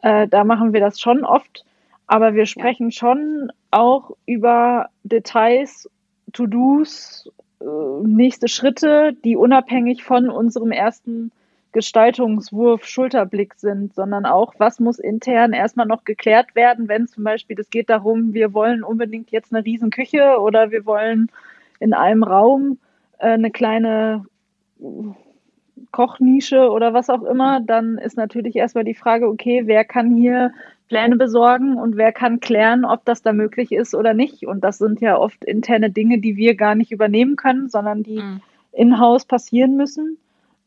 äh, 0.00 0.26
da 0.28 0.44
machen 0.44 0.72
wir 0.72 0.80
das 0.80 0.98
schon 0.98 1.24
oft. 1.24 1.66
Aber 2.06 2.32
wir 2.32 2.46
sprechen 2.46 2.88
ja. 2.88 2.92
schon 2.92 3.52
auch 3.70 4.16
über 4.24 4.88
Details, 5.04 5.90
To-Dos, 6.32 7.30
nächste 8.04 8.48
Schritte, 8.48 9.14
die 9.24 9.36
unabhängig 9.36 10.02
von 10.02 10.28
unserem 10.28 10.72
ersten 10.72 11.30
Gestaltungswurf, 11.72 12.84
Schulterblick 12.84 13.54
sind, 13.54 13.94
sondern 13.94 14.26
auch, 14.26 14.54
was 14.58 14.78
muss 14.78 14.98
intern 14.98 15.52
erstmal 15.52 15.86
noch 15.86 16.04
geklärt 16.04 16.54
werden, 16.54 16.88
wenn 16.88 17.08
zum 17.08 17.24
Beispiel 17.24 17.58
es 17.58 17.70
geht 17.70 17.88
darum, 17.88 18.34
wir 18.34 18.52
wollen 18.52 18.84
unbedingt 18.84 19.30
jetzt 19.30 19.54
eine 19.54 19.64
Riesenküche 19.64 20.38
oder 20.38 20.70
wir 20.70 20.84
wollen 20.84 21.30
in 21.80 21.94
einem 21.94 22.22
Raum 22.22 22.78
äh, 23.18 23.28
eine 23.28 23.50
kleine 23.50 24.26
Kochnische 25.90 26.70
oder 26.70 26.94
was 26.94 27.10
auch 27.10 27.22
immer, 27.22 27.60
dann 27.60 27.98
ist 27.98 28.16
natürlich 28.16 28.56
erstmal 28.56 28.84
die 28.84 28.94
Frage, 28.94 29.28
okay, 29.28 29.62
wer 29.66 29.84
kann 29.84 30.14
hier 30.14 30.52
Pläne 30.88 31.16
besorgen 31.16 31.78
und 31.78 31.96
wer 31.96 32.12
kann 32.12 32.40
klären, 32.40 32.84
ob 32.84 33.04
das 33.06 33.22
da 33.22 33.32
möglich 33.32 33.72
ist 33.72 33.94
oder 33.94 34.12
nicht. 34.12 34.46
Und 34.46 34.62
das 34.62 34.76
sind 34.76 35.00
ja 35.00 35.16
oft 35.16 35.42
interne 35.44 35.90
Dinge, 35.90 36.18
die 36.18 36.36
wir 36.36 36.54
gar 36.54 36.74
nicht 36.74 36.92
übernehmen 36.92 37.36
können, 37.36 37.70
sondern 37.70 38.02
die 38.02 38.20
mhm. 38.20 38.40
in-house 38.72 39.24
passieren 39.24 39.76
müssen. 39.76 40.18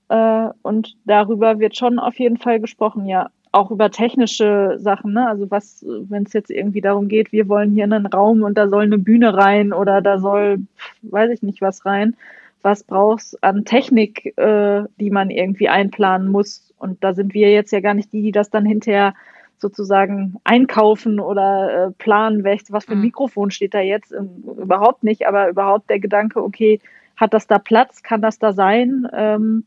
Äh, 0.09 0.47
und 0.63 0.95
darüber 1.05 1.59
wird 1.59 1.77
schon 1.77 1.99
auf 1.99 2.17
jeden 2.19 2.37
Fall 2.37 2.59
gesprochen, 2.59 3.05
ja. 3.05 3.29
Auch 3.51 3.71
über 3.71 3.89
technische 3.91 4.77
Sachen, 4.79 5.13
ne? 5.13 5.27
Also 5.29 5.49
was, 5.49 5.85
wenn 5.87 6.23
es 6.23 6.33
jetzt 6.33 6.49
irgendwie 6.49 6.81
darum 6.81 7.07
geht, 7.07 7.31
wir 7.31 7.47
wollen 7.47 7.71
hier 7.71 7.85
einen 7.85 8.07
Raum 8.07 8.41
und 8.41 8.57
da 8.57 8.67
soll 8.67 8.83
eine 8.83 8.97
Bühne 8.97 9.37
rein 9.37 9.73
oder 9.73 10.01
da 10.01 10.19
soll, 10.19 10.57
weiß 11.03 11.29
ich 11.31 11.43
nicht 11.43 11.61
was 11.61 11.85
rein. 11.85 12.17
Was 12.65 12.83
brauchst 12.83 13.43
an 13.43 13.63
Technik, 13.63 14.35
äh, 14.39 14.85
die 14.99 15.11
man 15.11 15.29
irgendwie 15.29 15.69
einplanen 15.69 16.29
muss? 16.29 16.73
Und 16.79 17.03
da 17.03 17.13
sind 17.13 17.35
wir 17.35 17.51
jetzt 17.51 17.71
ja 17.71 17.79
gar 17.79 17.93
nicht 17.93 18.11
die, 18.11 18.23
die 18.23 18.31
das 18.31 18.49
dann 18.49 18.65
hinterher 18.65 19.13
sozusagen 19.59 20.37
einkaufen 20.43 21.19
oder 21.19 21.85
äh, 21.85 21.91
planen, 21.91 22.43
welches, 22.43 22.71
was 22.71 22.85
für 22.85 22.93
ein 22.93 22.97
mhm. 22.97 23.05
Mikrofon 23.05 23.51
steht 23.51 23.75
da 23.75 23.81
jetzt. 23.81 24.11
Ähm, 24.11 24.43
überhaupt 24.57 25.03
nicht, 25.03 25.27
aber 25.27 25.47
überhaupt 25.47 25.91
der 25.91 25.99
Gedanke, 25.99 26.41
okay, 26.41 26.79
hat 27.15 27.35
das 27.35 27.45
da 27.45 27.59
Platz, 27.59 28.01
kann 28.01 28.23
das 28.23 28.39
da 28.39 28.51
sein? 28.51 29.07
Ähm, 29.13 29.65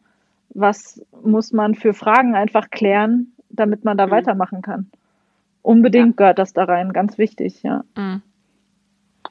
was 0.51 1.01
muss 1.23 1.53
man 1.53 1.77
für 1.77 1.95
Fragen 1.95 2.35
einfach 2.35 2.69
klären, 2.69 3.29
damit 3.49 3.85
man 3.85 3.97
da 3.97 4.09
mhm. 4.09 4.11
weitermachen 4.11 4.61
kann. 4.61 4.91
Unbedingt 5.63 6.09
ja. 6.09 6.17
gehört 6.17 6.41
das 6.41 6.53
da 6.53 6.65
rein, 6.65 6.93
ganz 6.93 7.17
wichtig, 7.17 7.63
ja. 7.63 7.85
Mhm. 7.97 8.23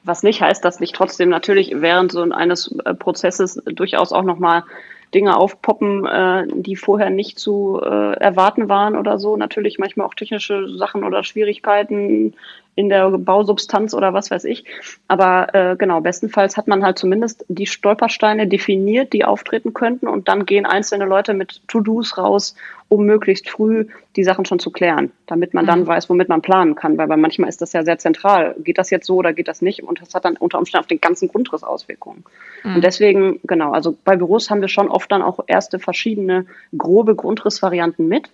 Was 0.08 0.22
nicht 0.22 0.40
heißt, 0.40 0.64
dass 0.64 0.80
nicht 0.80 0.94
trotzdem 0.94 1.28
natürlich 1.28 1.70
während 1.82 2.12
so 2.12 2.22
eines 2.22 2.74
äh, 2.86 2.94
Prozesses 2.94 3.62
durchaus 3.66 4.10
auch 4.10 4.22
nochmal 4.22 4.64
Dinge 5.12 5.36
aufpoppen, 5.36 6.06
äh, 6.06 6.46
die 6.48 6.76
vorher 6.76 7.10
nicht 7.10 7.38
zu 7.38 7.78
äh, 7.84 8.14
erwarten 8.14 8.70
waren 8.70 8.96
oder 8.96 9.18
so. 9.18 9.36
Natürlich 9.36 9.78
manchmal 9.78 10.06
auch 10.06 10.14
technische 10.14 10.66
Sachen 10.78 11.04
oder 11.04 11.24
Schwierigkeiten 11.24 12.32
in 12.78 12.88
der 12.88 13.10
Bausubstanz 13.10 13.92
oder 13.92 14.14
was 14.14 14.30
weiß 14.30 14.44
ich. 14.44 14.64
Aber 15.08 15.52
äh, 15.52 15.74
genau, 15.76 16.00
bestenfalls 16.00 16.56
hat 16.56 16.68
man 16.68 16.84
halt 16.84 16.96
zumindest 16.96 17.44
die 17.48 17.66
Stolpersteine 17.66 18.46
definiert, 18.46 19.12
die 19.12 19.24
auftreten 19.24 19.74
könnten 19.74 20.06
und 20.06 20.28
dann 20.28 20.46
gehen 20.46 20.64
einzelne 20.64 21.04
Leute 21.04 21.34
mit 21.34 21.60
To-Dos 21.66 22.16
raus, 22.18 22.54
um 22.88 23.04
möglichst 23.04 23.50
früh 23.50 23.86
die 24.14 24.22
Sachen 24.22 24.44
schon 24.44 24.60
zu 24.60 24.70
klären, 24.70 25.10
damit 25.26 25.54
man 25.54 25.66
dann 25.66 25.80
mhm. 25.80 25.86
weiß, 25.88 26.08
womit 26.08 26.28
man 26.28 26.40
planen 26.40 26.76
kann, 26.76 26.96
weil, 26.98 27.08
weil 27.08 27.16
manchmal 27.16 27.48
ist 27.48 27.60
das 27.60 27.72
ja 27.72 27.82
sehr 27.82 27.98
zentral. 27.98 28.54
Geht 28.60 28.78
das 28.78 28.90
jetzt 28.90 29.06
so 29.06 29.16
oder 29.16 29.32
geht 29.32 29.48
das 29.48 29.60
nicht? 29.60 29.82
Und 29.82 30.00
das 30.00 30.14
hat 30.14 30.24
dann 30.24 30.36
unter 30.36 30.58
Umständen 30.58 30.84
auf 30.84 30.86
den 30.86 31.00
ganzen 31.00 31.26
Grundriss 31.26 31.64
Auswirkungen. 31.64 32.22
Mhm. 32.62 32.76
Und 32.76 32.84
deswegen, 32.84 33.40
genau, 33.42 33.72
also 33.72 33.96
bei 34.04 34.14
Büros 34.14 34.50
haben 34.50 34.60
wir 34.60 34.68
schon 34.68 34.88
oft 34.88 35.10
dann 35.10 35.22
auch 35.22 35.40
erste 35.48 35.80
verschiedene 35.80 36.46
grobe 36.76 37.16
Grundrissvarianten 37.16 38.06
mit 38.06 38.30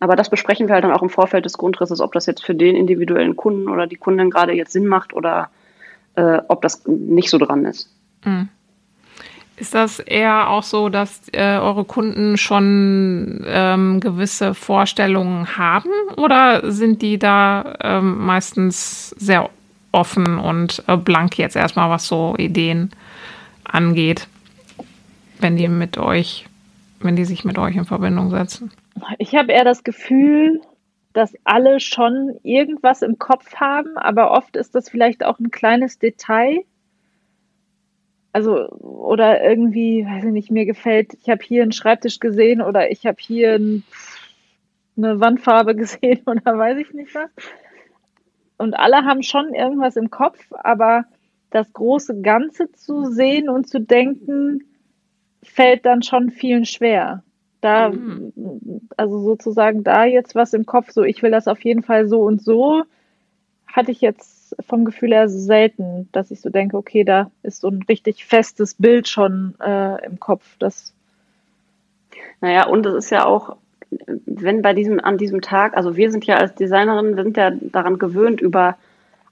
aber 0.00 0.16
das 0.16 0.30
besprechen 0.30 0.66
wir 0.66 0.74
halt 0.74 0.84
dann 0.84 0.92
auch 0.92 1.02
im 1.02 1.10
Vorfeld 1.10 1.44
des 1.44 1.58
Grundrisses, 1.58 2.00
ob 2.00 2.12
das 2.14 2.26
jetzt 2.26 2.44
für 2.44 2.54
den 2.54 2.74
individuellen 2.74 3.36
Kunden 3.36 3.68
oder 3.68 3.86
die 3.86 3.96
Kundin 3.96 4.30
gerade 4.30 4.54
jetzt 4.54 4.72
Sinn 4.72 4.86
macht 4.86 5.12
oder 5.12 5.50
äh, 6.16 6.38
ob 6.48 6.62
das 6.62 6.86
nicht 6.86 7.30
so 7.30 7.38
dran 7.38 7.66
ist. 7.66 7.90
Mhm. 8.24 8.48
Ist 9.56 9.74
das 9.74 9.98
eher 9.98 10.48
auch 10.48 10.62
so, 10.62 10.88
dass 10.88 11.28
äh, 11.32 11.58
eure 11.58 11.84
Kunden 11.84 12.38
schon 12.38 13.44
ähm, 13.46 14.00
gewisse 14.00 14.54
Vorstellungen 14.54 15.58
haben 15.58 15.90
oder 16.16 16.72
sind 16.72 17.02
die 17.02 17.18
da 17.18 17.74
ähm, 17.82 18.24
meistens 18.24 19.10
sehr 19.10 19.50
offen 19.92 20.38
und 20.38 20.82
äh, 20.86 20.96
blank 20.96 21.36
jetzt 21.36 21.56
erstmal, 21.56 21.90
was 21.90 22.06
so 22.06 22.36
Ideen 22.38 22.90
angeht, 23.64 24.28
wenn 25.40 25.58
die 25.58 25.68
mit 25.68 25.98
euch, 25.98 26.46
wenn 27.00 27.16
die 27.16 27.26
sich 27.26 27.44
mit 27.44 27.58
euch 27.58 27.76
in 27.76 27.84
Verbindung 27.84 28.30
setzen? 28.30 28.72
Ich 29.18 29.34
habe 29.34 29.52
eher 29.52 29.64
das 29.64 29.84
Gefühl, 29.84 30.60
dass 31.12 31.34
alle 31.44 31.80
schon 31.80 32.38
irgendwas 32.42 33.02
im 33.02 33.18
Kopf 33.18 33.56
haben, 33.56 33.98
aber 33.98 34.30
oft 34.30 34.56
ist 34.56 34.74
das 34.74 34.88
vielleicht 34.88 35.24
auch 35.24 35.38
ein 35.40 35.50
kleines 35.50 35.98
Detail. 35.98 36.64
Also, 38.32 38.68
oder 38.68 39.42
irgendwie, 39.42 40.06
weiß 40.06 40.24
ich 40.24 40.30
nicht, 40.30 40.50
mir 40.52 40.66
gefällt, 40.66 41.14
ich 41.14 41.28
habe 41.28 41.42
hier 41.42 41.62
einen 41.62 41.72
Schreibtisch 41.72 42.20
gesehen 42.20 42.62
oder 42.62 42.90
ich 42.90 43.06
habe 43.06 43.16
hier 43.18 43.54
ein, 43.54 43.82
eine 44.96 45.18
Wandfarbe 45.18 45.74
gesehen 45.76 46.22
oder 46.26 46.56
weiß 46.56 46.78
ich 46.78 46.92
nicht 46.92 47.14
was. 47.14 47.30
Und 48.56 48.74
alle 48.74 49.04
haben 49.04 49.22
schon 49.22 49.54
irgendwas 49.54 49.96
im 49.96 50.10
Kopf, 50.10 50.38
aber 50.52 51.06
das 51.50 51.72
große 51.72 52.20
Ganze 52.20 52.70
zu 52.70 53.06
sehen 53.06 53.48
und 53.48 53.68
zu 53.68 53.80
denken, 53.80 54.62
fällt 55.42 55.86
dann 55.86 56.02
schon 56.02 56.30
vielen 56.30 56.66
schwer 56.66 57.24
da, 57.60 57.90
mhm. 57.90 58.32
also 58.96 59.20
sozusagen 59.20 59.84
da 59.84 60.04
jetzt 60.04 60.34
was 60.34 60.54
im 60.54 60.66
Kopf, 60.66 60.90
so 60.90 61.02
ich 61.02 61.22
will 61.22 61.30
das 61.30 61.48
auf 61.48 61.62
jeden 61.64 61.82
Fall 61.82 62.08
so 62.08 62.22
und 62.22 62.42
so, 62.42 62.82
hatte 63.66 63.92
ich 63.92 64.00
jetzt 64.00 64.56
vom 64.66 64.84
Gefühl 64.84 65.10
her 65.10 65.28
selten, 65.28 66.08
dass 66.12 66.30
ich 66.30 66.40
so 66.40 66.50
denke, 66.50 66.76
okay, 66.76 67.04
da 67.04 67.30
ist 67.42 67.60
so 67.60 67.68
ein 67.68 67.82
richtig 67.88 68.24
festes 68.24 68.74
Bild 68.74 69.08
schon 69.08 69.54
äh, 69.60 70.04
im 70.04 70.18
Kopf. 70.18 70.56
Das 70.58 70.92
naja, 72.40 72.66
und 72.66 72.86
es 72.86 72.94
ist 72.94 73.10
ja 73.10 73.26
auch, 73.26 73.56
wenn 74.26 74.62
bei 74.62 74.72
diesem, 74.72 75.00
an 75.00 75.18
diesem 75.18 75.40
Tag, 75.40 75.76
also 75.76 75.96
wir 75.96 76.10
sind 76.10 76.26
ja 76.26 76.36
als 76.36 76.54
Designerin, 76.54 77.14
sind 77.14 77.36
ja 77.36 77.50
daran 77.50 77.98
gewöhnt, 77.98 78.40
über 78.40 78.76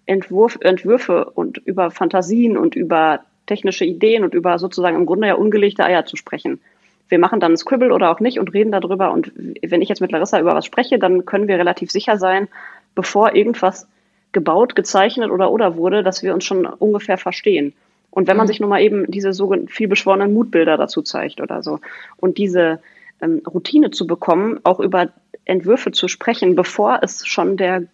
Entwurf, 0.07 0.59
Entwürfe 0.61 1.25
und 1.25 1.59
über 1.59 1.91
Fantasien 1.91 2.57
und 2.57 2.77
über 2.77 3.21
technische 3.47 3.85
Ideen 3.85 4.25
und 4.25 4.35
über 4.35 4.59
sozusagen 4.59 4.97
im 4.97 5.07
Grunde 5.07 5.29
ja 5.29 5.35
ungelegte 5.35 5.85
Eier 5.85 6.05
zu 6.05 6.17
sprechen 6.17 6.61
wir 7.09 7.18
machen 7.18 7.40
dann 7.40 7.53
ein 7.53 7.57
Scribble 7.57 7.92
oder 7.92 8.11
auch 8.11 8.21
nicht 8.21 8.38
und 8.38 8.53
reden 8.53 8.73
darüber. 8.73 9.12
Und 9.12 9.33
wenn 9.35 9.83
ich 9.83 9.88
jetzt 9.88 10.01
mit 10.01 10.12
Larissa 10.12 10.40
über 10.40 10.55
was 10.55 10.66
spreche, 10.66 10.99
dann 10.99 11.25
können 11.25 11.49
wir 11.49 11.59
relativ 11.59 11.90
sicher 11.90 12.18
sein, 12.18 12.49
bevor 12.94 13.35
irgendwas 13.35 13.88
gebaut, 14.33 14.77
gezeichnet 14.77 15.31
oder 15.31 15.51
oder 15.51 15.77
wurde, 15.77 16.03
dass 16.03 16.23
wir 16.23 16.35
uns 16.35 16.44
schon 16.44 16.66
ungefähr 16.66 17.16
verstehen. 17.16 17.73
Und 18.11 18.27
wenn 18.29 18.37
man 18.37 18.47
mhm. 18.47 18.49
sich 18.49 18.61
nun 18.61 18.71
mal 18.71 18.81
eben 18.81 19.11
diese 19.11 19.33
so 19.33 19.55
viel 19.68 19.88
beschworenen 19.88 20.35
Mutbilder 20.35 20.77
dazu 20.77 21.03
zeigt 21.03 21.40
oder 21.40 21.62
so 21.62 21.81
und 22.16 22.38
diese 22.38 22.81
ähm, 23.21 23.42
Routine 23.47 23.90
zu 23.90 24.07
bekommen, 24.07 24.61
auch 24.64 24.81
über 24.81 25.09
Entwürfe 25.44 25.92
zu 25.92 26.09
sprechen, 26.09 26.55
bevor 26.55 27.01
es 27.03 27.27
schon 27.27 27.57
der 27.57 27.85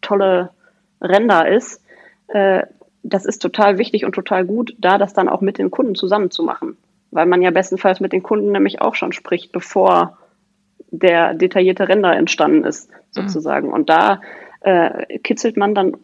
tolle 0.00 0.50
Render 1.00 1.48
ist, 1.48 1.80
äh, 2.28 2.62
das 3.02 3.24
ist 3.24 3.40
total 3.40 3.78
wichtig 3.78 4.04
und 4.04 4.14
total 4.14 4.44
gut, 4.44 4.74
da 4.78 4.98
das 4.98 5.12
dann 5.12 5.28
auch 5.28 5.42
mit 5.42 5.58
den 5.58 5.70
Kunden 5.70 5.94
zusammen 5.94 6.30
zu 6.30 6.42
machen 6.42 6.76
weil 7.14 7.26
man 7.26 7.42
ja 7.42 7.52
bestenfalls 7.52 8.00
mit 8.00 8.12
den 8.12 8.24
Kunden 8.24 8.50
nämlich 8.50 8.82
auch 8.82 8.96
schon 8.96 9.12
spricht, 9.12 9.52
bevor 9.52 10.18
der 10.90 11.34
detaillierte 11.34 11.88
Render 11.88 12.14
entstanden 12.14 12.64
ist, 12.64 12.90
mhm. 12.90 12.94
sozusagen. 13.10 13.68
Mhm. 13.68 13.72
Und 13.72 13.88
da 13.88 14.20
äh, 14.60 15.18
kitzelt 15.18 15.56
man 15.56 15.74
dann 15.74 15.96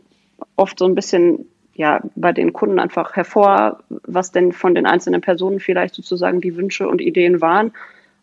oft 0.54 0.78
so 0.78 0.84
ein 0.84 0.94
bisschen 0.94 1.46
ja 1.74 2.00
bei 2.14 2.32
den 2.32 2.52
Kunden 2.52 2.78
einfach 2.78 3.16
hervor, 3.16 3.82
was 3.88 4.30
denn 4.30 4.52
von 4.52 4.74
den 4.74 4.86
einzelnen 4.86 5.20
Personen 5.20 5.58
vielleicht 5.58 5.94
sozusagen 5.94 6.40
die 6.40 6.56
Wünsche 6.56 6.88
und 6.88 7.00
Ideen 7.00 7.40
waren. 7.40 7.72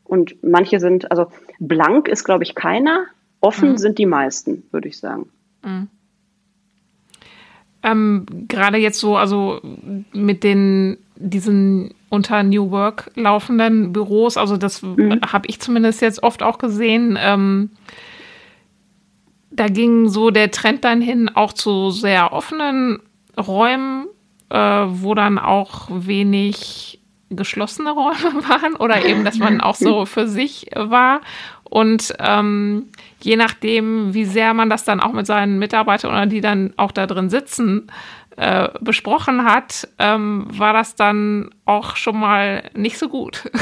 Und 0.05 0.41
manche 0.41 0.79
sind, 0.79 1.11
also 1.11 1.27
blank 1.59 2.07
ist, 2.07 2.23
glaube 2.23 2.43
ich, 2.43 2.55
keiner, 2.55 3.05
offen 3.41 3.71
mhm. 3.71 3.77
sind 3.77 3.97
die 3.97 4.05
meisten, 4.05 4.63
würde 4.71 4.87
ich 4.87 4.97
sagen. 4.97 5.29
Mhm. 5.61 5.89
Ähm, 7.83 8.25
Gerade 8.47 8.77
jetzt 8.77 8.99
so, 8.99 9.17
also 9.17 9.59
mit 10.13 10.45
den 10.45 10.97
diesen 11.19 11.93
unter 12.09 12.43
New 12.43 12.71
Work 12.71 13.11
laufenden 13.15 13.91
Büros, 13.93 14.37
also 14.37 14.57
das 14.57 14.81
mhm. 14.81 15.19
habe 15.31 15.47
ich 15.47 15.59
zumindest 15.59 16.01
jetzt 16.01 16.23
oft 16.23 16.41
auch 16.43 16.57
gesehen. 16.57 17.17
Ähm, 17.21 17.71
da 19.51 19.67
ging 19.67 20.07
so 20.07 20.29
der 20.29 20.51
Trend 20.51 20.85
dann 20.85 21.01
hin 21.01 21.29
auch 21.33 21.53
zu 21.53 21.89
sehr 21.89 22.31
offenen 22.31 22.99
Räumen, 23.37 24.07
äh, 24.49 24.57
wo 24.57 25.15
dann 25.15 25.39
auch 25.39 25.87
wenig 25.89 27.01
geschlossene 27.29 27.91
Räume 27.91 28.13
waren 28.47 28.75
oder 28.75 29.03
eben, 29.05 29.25
dass 29.25 29.37
man 29.37 29.59
auch 29.61 29.75
so 29.75 30.05
für 30.05 30.27
sich 30.27 30.67
war. 30.75 31.21
Und 31.63 32.13
ähm, 32.19 32.87
je 33.21 33.35
nachdem, 33.35 34.13
wie 34.13 34.23
sehr 34.23 34.53
man 34.53 34.69
das 34.69 34.85
dann 34.85 35.01
auch 35.01 35.11
mit 35.11 35.27
seinen 35.27 35.59
Mitarbeitern 35.59 36.11
oder 36.11 36.25
die 36.25 36.39
dann 36.39 36.73
auch 36.77 36.93
da 36.93 37.07
drin 37.07 37.29
sitzen, 37.29 37.91
äh, 38.37 38.69
besprochen 38.81 39.45
hat, 39.45 39.87
ähm, 39.97 40.45
war 40.49 40.71
das 40.71 40.95
dann 40.95 41.49
auch 41.65 41.95
schon 41.95 42.19
mal 42.19 42.63
nicht 42.75 42.97
so 42.97 43.09
gut. 43.09 43.43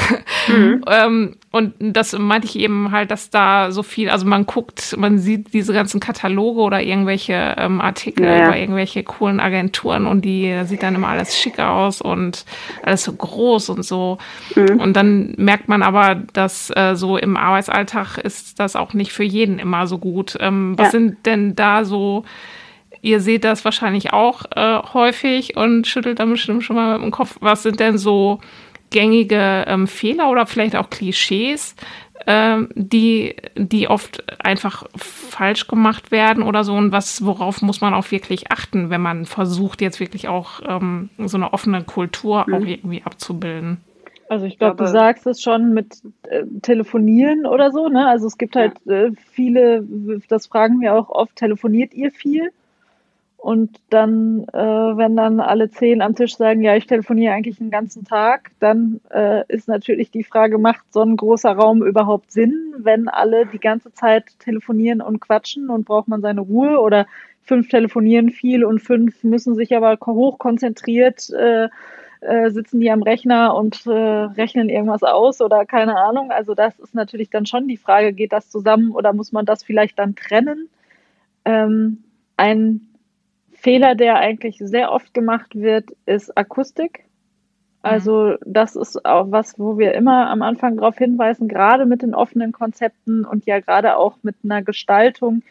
Mhm. 0.48 0.84
ähm, 0.86 1.34
und 1.50 1.74
das 1.80 2.16
meinte 2.16 2.46
ich 2.46 2.56
eben 2.56 2.92
halt, 2.92 3.10
dass 3.10 3.30
da 3.30 3.72
so 3.72 3.82
viel, 3.82 4.10
also 4.10 4.26
man 4.26 4.46
guckt, 4.46 4.94
man 4.96 5.18
sieht 5.18 5.52
diese 5.52 5.72
ganzen 5.72 5.98
Kataloge 5.98 6.60
oder 6.60 6.80
irgendwelche 6.80 7.56
ähm, 7.58 7.80
Artikel 7.80 8.26
ja, 8.26 8.46
über 8.46 8.56
irgendwelche 8.56 9.02
coolen 9.02 9.40
Agenturen 9.40 10.06
und 10.06 10.24
die 10.24 10.56
sieht 10.64 10.84
dann 10.84 10.94
immer 10.94 11.08
alles 11.08 11.36
schick 11.36 11.58
aus 11.58 12.00
und 12.00 12.44
alles 12.84 13.02
so 13.02 13.12
groß 13.12 13.70
und 13.70 13.82
so. 13.82 14.18
Mhm. 14.54 14.78
Und 14.78 14.94
dann 14.94 15.34
merkt 15.36 15.68
man 15.68 15.82
aber, 15.82 16.14
dass 16.32 16.70
äh, 16.76 16.94
so 16.94 17.16
im 17.16 17.36
Arbeitsalltag 17.36 18.18
ist 18.18 18.60
das 18.60 18.76
auch 18.76 18.94
nicht 18.94 19.12
für 19.12 19.24
jeden 19.24 19.58
immer 19.58 19.88
so 19.88 19.98
gut. 19.98 20.36
Ähm, 20.38 20.78
was 20.78 20.86
ja. 20.86 20.90
sind 20.92 21.26
denn 21.26 21.56
da 21.56 21.84
so 21.84 22.24
Ihr 23.06 23.20
seht 23.20 23.44
das 23.44 23.64
wahrscheinlich 23.64 24.12
auch 24.12 24.46
äh, 24.56 24.82
häufig 24.92 25.56
und 25.56 25.86
schüttelt 25.86 26.18
dann 26.18 26.30
bestimmt 26.30 26.64
schon 26.64 26.74
mal 26.74 26.98
mit 26.98 27.04
dem 27.04 27.12
Kopf. 27.12 27.36
Was 27.38 27.62
sind 27.62 27.78
denn 27.78 27.98
so 27.98 28.40
gängige 28.90 29.64
ähm, 29.68 29.86
Fehler 29.86 30.28
oder 30.28 30.44
vielleicht 30.44 30.74
auch 30.74 30.90
Klischees, 30.90 31.76
ähm, 32.26 32.68
die, 32.74 33.36
die 33.54 33.86
oft 33.86 34.24
einfach 34.44 34.88
falsch 34.96 35.68
gemacht 35.68 36.10
werden 36.10 36.42
oder 36.42 36.64
so? 36.64 36.74
Und 36.74 36.90
was, 36.90 37.24
worauf 37.24 37.62
muss 37.62 37.80
man 37.80 37.94
auch 37.94 38.10
wirklich 38.10 38.50
achten, 38.50 38.90
wenn 38.90 39.02
man 39.02 39.24
versucht, 39.24 39.82
jetzt 39.82 40.00
wirklich 40.00 40.26
auch 40.26 40.60
ähm, 40.66 41.08
so 41.26 41.36
eine 41.36 41.52
offene 41.52 41.84
Kultur 41.84 42.44
mhm. 42.48 42.54
auch 42.54 42.66
irgendwie 42.66 43.02
abzubilden? 43.04 43.82
Also 44.28 44.46
ich 44.46 44.58
glaube, 44.58 44.82
du 44.82 44.88
sagst 44.88 45.28
es 45.28 45.40
schon 45.40 45.74
mit 45.74 46.02
äh, 46.24 46.42
Telefonieren 46.60 47.46
oder 47.46 47.70
so, 47.70 47.86
ne? 47.86 48.08
Also 48.08 48.26
es 48.26 48.36
gibt 48.36 48.56
halt 48.56 48.84
äh, 48.88 49.12
viele, 49.30 49.86
das 50.28 50.48
fragen 50.48 50.80
wir 50.80 50.96
auch 50.96 51.08
oft, 51.08 51.36
telefoniert 51.36 51.94
ihr 51.94 52.10
viel? 52.10 52.50
Und 53.46 53.78
dann, 53.90 54.42
äh, 54.52 54.56
wenn 54.58 55.14
dann 55.14 55.38
alle 55.38 55.70
zehn 55.70 56.02
am 56.02 56.16
Tisch 56.16 56.36
sagen, 56.36 56.62
ja, 56.62 56.74
ich 56.74 56.88
telefoniere 56.88 57.32
eigentlich 57.32 57.58
den 57.58 57.70
ganzen 57.70 58.04
Tag, 58.04 58.50
dann 58.58 59.00
äh, 59.14 59.44
ist 59.46 59.68
natürlich 59.68 60.10
die 60.10 60.24
Frage, 60.24 60.58
macht 60.58 60.92
so 60.92 61.00
ein 61.02 61.16
großer 61.16 61.52
Raum 61.52 61.84
überhaupt 61.84 62.32
Sinn, 62.32 62.74
wenn 62.78 63.06
alle 63.06 63.46
die 63.46 63.60
ganze 63.60 63.92
Zeit 63.92 64.24
telefonieren 64.40 65.00
und 65.00 65.20
quatschen 65.20 65.70
und 65.70 65.84
braucht 65.84 66.08
man 66.08 66.22
seine 66.22 66.40
Ruhe 66.40 66.80
oder 66.80 67.06
fünf 67.44 67.68
telefonieren 67.68 68.30
viel 68.30 68.64
und 68.64 68.80
fünf 68.80 69.22
müssen 69.22 69.54
sich 69.54 69.76
aber 69.76 69.96
hochkonzentriert 70.04 71.30
äh, 71.30 71.68
äh, 72.22 72.50
sitzen 72.50 72.80
die 72.80 72.90
am 72.90 73.04
Rechner 73.04 73.54
und 73.54 73.86
äh, 73.86 73.92
rechnen 73.92 74.68
irgendwas 74.68 75.04
aus 75.04 75.40
oder 75.40 75.64
keine 75.66 75.96
Ahnung. 75.96 76.32
Also 76.32 76.54
das 76.54 76.80
ist 76.80 76.96
natürlich 76.96 77.30
dann 77.30 77.46
schon 77.46 77.68
die 77.68 77.76
Frage, 77.76 78.12
geht 78.12 78.32
das 78.32 78.50
zusammen 78.50 78.90
oder 78.90 79.12
muss 79.12 79.30
man 79.30 79.46
das 79.46 79.62
vielleicht 79.62 80.00
dann 80.00 80.16
trennen? 80.16 80.68
Ähm, 81.44 82.02
ein 82.36 82.88
Fehler, 83.56 83.94
der 83.94 84.16
eigentlich 84.16 84.58
sehr 84.58 84.92
oft 84.92 85.14
gemacht 85.14 85.54
wird, 85.54 85.90
ist 86.06 86.36
Akustik. 86.36 87.04
Also 87.82 88.12
mhm. 88.12 88.36
das 88.44 88.74
ist 88.74 89.04
auch 89.04 89.30
was, 89.30 89.58
wo 89.58 89.78
wir 89.78 89.94
immer 89.94 90.28
am 90.28 90.42
Anfang 90.42 90.76
darauf 90.76 90.96
hinweisen, 90.98 91.48
gerade 91.48 91.86
mit 91.86 92.02
den 92.02 92.14
offenen 92.14 92.52
Konzepten 92.52 93.24
und 93.24 93.46
ja 93.46 93.60
gerade 93.60 93.96
auch 93.96 94.16
mit 94.22 94.36
einer 94.42 94.62
Gestaltung, 94.62 95.42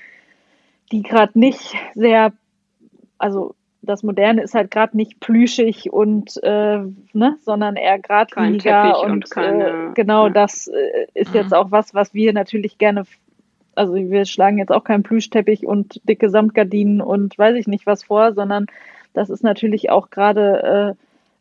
die 0.91 1.01
gerade 1.01 1.38
nicht 1.39 1.76
sehr, 1.93 2.34
also 3.18 3.56
das 3.82 4.03
Moderne 4.03 4.41
ist 4.41 4.53
halt 4.53 4.72
gerade 4.72 4.97
nicht 4.97 5.20
plüschig 5.20 5.93
und 5.93 6.41
äh, 6.43 6.80
ne, 7.14 7.38
sondern 7.41 7.76
eher 7.76 7.99
geradliniger 7.99 8.99
und, 9.01 9.12
und 9.12 9.32
keine, 9.32 9.68
äh, 9.68 9.93
genau 9.93 10.28
ja. 10.28 10.34
das 10.34 10.68
äh, 10.68 11.08
ist 11.14 11.30
mhm. 11.30 11.36
jetzt 11.39 11.53
auch 11.53 11.72
was, 11.72 11.93
was 11.93 12.14
wir 12.14 12.34
natürlich 12.34 12.78
gerne 12.78 13.06
also 13.76 13.95
wir 13.95 14.26
schlagen 14.26 14.57
jetzt 14.57 14.71
auch 14.71 14.84
keinen 14.84 15.03
Plüschteppich 15.03 15.65
und 15.65 16.01
dicke 16.07 16.30
Samtgardinen 16.30 17.01
und 17.01 17.38
weiß 17.38 17.55
ich 17.55 17.67
nicht 17.67 17.86
was 17.86 18.03
vor, 18.03 18.34
sondern 18.34 18.67
das 19.13 19.30
ist 19.30 19.43
natürlich 19.43 19.89
auch 19.89 20.09
gerade 20.09 20.95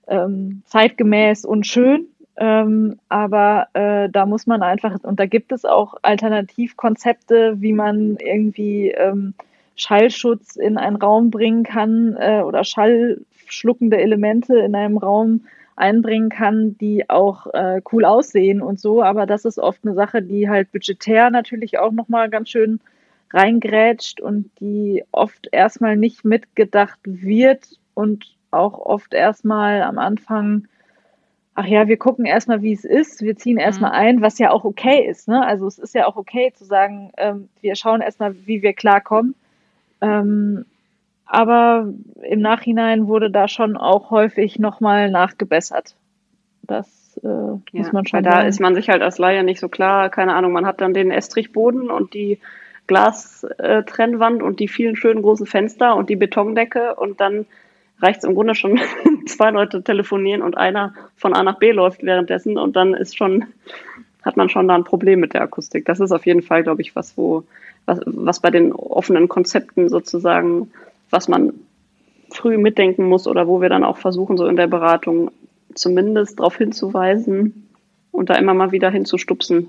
äh, 0.09 0.15
ähm, 0.15 0.63
zeitgemäß 0.67 1.45
und 1.45 1.67
schön. 1.67 2.07
Ähm, 2.37 2.99
aber 3.09 3.69
äh, 3.75 4.09
da 4.11 4.27
muss 4.27 4.47
man 4.47 4.63
einfach, 4.63 4.99
und 5.03 5.21
da 5.21 5.27
gibt 5.27 5.53
es 5.53 5.65
auch 5.65 5.95
Alternativkonzepte, 6.03 7.61
wie 7.61 7.73
man 7.73 8.17
irgendwie 8.17 8.91
ähm, 8.91 9.35
Schallschutz 9.77 10.57
in 10.57 10.77
einen 10.77 10.97
Raum 10.97 11.31
bringen 11.31 11.63
kann 11.63 12.17
äh, 12.19 12.43
oder 12.43 12.65
schallschluckende 12.65 13.99
Elemente 13.99 14.59
in 14.59 14.75
einem 14.75 14.99
Raum 14.99 15.43
einbringen 15.77 16.29
kann, 16.29 16.77
die 16.79 17.09
auch 17.11 17.47
äh, 17.53 17.81
cool 17.93 18.05
aussehen 18.05 18.63
und 18.63 18.81
so. 18.81 19.03
Aber 19.03 19.27
das 19.27 19.45
ist 19.45 19.59
oft 19.59 19.81
eine 19.85 19.95
Sache, 19.95 20.23
die 20.23 20.49
halt 20.49 20.71
budgetär 20.73 21.31
natürlich 21.31 21.79
auch 21.79 21.93
nochmal 21.93 22.31
ganz 22.31 22.51
schön 22.51 22.81
reingrätscht 23.33 24.21
und 24.21 24.51
die 24.61 25.05
oft 25.11 25.49
erstmal 25.51 25.97
nicht 25.97 26.25
mitgedacht 26.25 27.01
wird 27.05 27.79
und 27.95 28.27
auch 28.53 28.79
oft 28.79 29.13
erstmal 29.13 29.83
am 29.83 29.99
Anfang, 29.99 30.69
ach 31.55 31.67
ja, 31.67 31.89
wir 31.89 31.97
gucken 31.97 32.25
erstmal, 32.25 32.63
wie 32.63 32.73
es 32.73 32.85
ist, 32.85 33.23
wir 33.23 33.37
ziehen 33.37 33.59
erstmal 33.59 33.91
mhm. 33.91 33.97
ein, 33.97 34.21
was 34.23 34.39
ja 34.39 34.51
auch 34.51 34.65
okay 34.65 35.05
ist. 35.05 35.27
Ne? 35.27 35.45
Also 35.45 35.67
es 35.67 35.79
ist 35.79 35.95
ja 35.95 36.07
auch 36.07 36.17
okay 36.17 36.53
zu 36.55 36.65
sagen, 36.65 37.11
ähm, 37.17 37.49
wir 37.61 37.75
schauen 37.75 38.01
erstmal, 38.01 38.37
wie 38.47 38.63
wir 38.63 38.73
klarkommen. 38.73 39.35
Ähm, 40.01 40.67
aber 41.27 41.93
im 42.23 42.41
Nachhinein 42.41 43.07
wurde 43.07 43.31
da 43.31 43.49
schon 43.49 43.77
auch 43.77 44.11
häufig 44.11 44.59
nochmal 44.59 45.11
nachgebessert. 45.11 45.97
Das 46.63 47.19
äh, 47.23 47.29
ja, 47.29 47.59
muss 47.73 47.93
man 47.93 48.07
schon 48.07 48.19
weil 48.19 48.25
sagen. 48.25 48.43
Da 48.43 48.49
ist 48.49 48.61
man 48.61 48.75
sich 48.75 48.89
halt 48.89 49.03
als 49.03 49.19
Laie 49.19 49.45
nicht 49.45 49.61
so 49.61 49.69
klar. 49.69 50.11
Keine 50.11 50.35
Ahnung, 50.35 50.53
man 50.53 50.67
hat 50.67 50.81
dann 50.81 50.95
den 50.95 51.11
Estrichboden 51.11 51.91
und 51.91 52.15
die 52.15 52.39
Glastrennwand 52.87 54.43
und 54.43 54.61
die 54.61 54.69
vielen 54.69 54.97
schönen 54.97 55.23
großen 55.23 55.47
Fenster 55.47 55.97
und 55.97 56.11
die 56.11 56.17
Betondecke 56.17 56.95
und 56.95 57.21
dann 57.21 57.47
reicht 58.01 58.19
es 58.19 58.25
im 58.25 58.35
Grunde 58.35 58.55
schon, 58.55 58.79
zwei 59.27 59.51
Leute 59.51 59.83
telefonieren 59.83 60.43
und 60.43 60.59
einer 60.59 60.95
von 61.17 61.35
A 61.35 61.43
nach 61.43 61.59
B 61.59 61.73
läuft 61.73 62.03
währenddessen 62.03 62.59
und 62.59 62.77
dann 62.77 62.93
ist 62.93 63.17
schon, 63.17 63.47
hat 64.23 64.37
man 64.37 64.51
schon 64.51 64.69
da 64.69 64.75
ein 64.75 64.85
Problem 64.85 65.21
mit 65.21 65.33
der 65.33 65.43
Akustik. 65.43 65.87
Das 65.87 66.01
ist 66.01 66.13
auf 66.13 66.27
jeden 66.27 66.43
Fall, 66.43 66.63
glaube 66.63 66.83
ich, 66.83 66.95
was, 66.95 67.17
wo, 67.17 67.45
was, 67.87 68.01
was 68.05 68.41
bei 68.41 68.51
den 68.51 68.73
offenen 68.73 69.29
Konzepten 69.29 69.89
sozusagen 69.89 70.71
was 71.15 71.29
man 71.29 71.55
früh 72.31 72.59
mitdenken 72.59 73.05
muss 73.05 73.27
oder 73.27 73.47
wo 73.47 73.63
wir 73.63 73.69
dann 73.69 73.85
auch 73.85 73.97
versuchen, 73.97 74.37
so 74.37 74.47
in 74.47 74.57
der 74.57 74.67
Beratung 74.67 75.31
zumindest 75.75 76.41
darauf 76.41 76.57
hinzuweisen 76.57 77.69
und 78.11 78.31
da 78.31 78.35
immer 78.35 78.55
mal 78.55 78.73
wieder 78.73 78.91
hinzustupsen, 78.91 79.69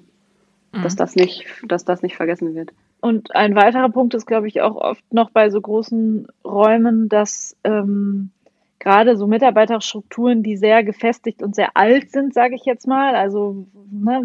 mhm. 0.74 0.82
dass 0.82 0.96
das 0.96 1.16
nicht, 1.16 1.46
dass 1.68 1.86
das 1.86 2.02
nicht 2.02 2.16
vergessen 2.16 2.56
wird. 2.56 2.72
Und 3.00 3.36
ein 3.36 3.56
weiterer 3.56 3.90
Punkt 3.90 4.16
ist, 4.16 4.26
glaube 4.26 4.48
ich, 4.48 4.62
auch 4.62 4.76
oft 4.76 5.14
noch 5.14 5.30
bei 5.30 5.50
so 5.52 5.62
großen 5.62 6.28
Räumen, 6.44 7.08
dass 7.08 7.56
ähm, 7.64 8.32
gerade 8.80 9.16
so 9.18 9.28
Mitarbeiterstrukturen, 9.28 10.42
die 10.42 10.58
sehr 10.58 10.84
gefestigt 10.84 11.44
und 11.44 11.56
sehr 11.56 11.78
alt 11.78 12.12
sind, 12.12 12.34
sage 12.34 12.56
ich 12.56 12.66
jetzt 12.66 12.88
mal, 12.88 13.16
also 13.16 13.68
ne, 13.92 14.24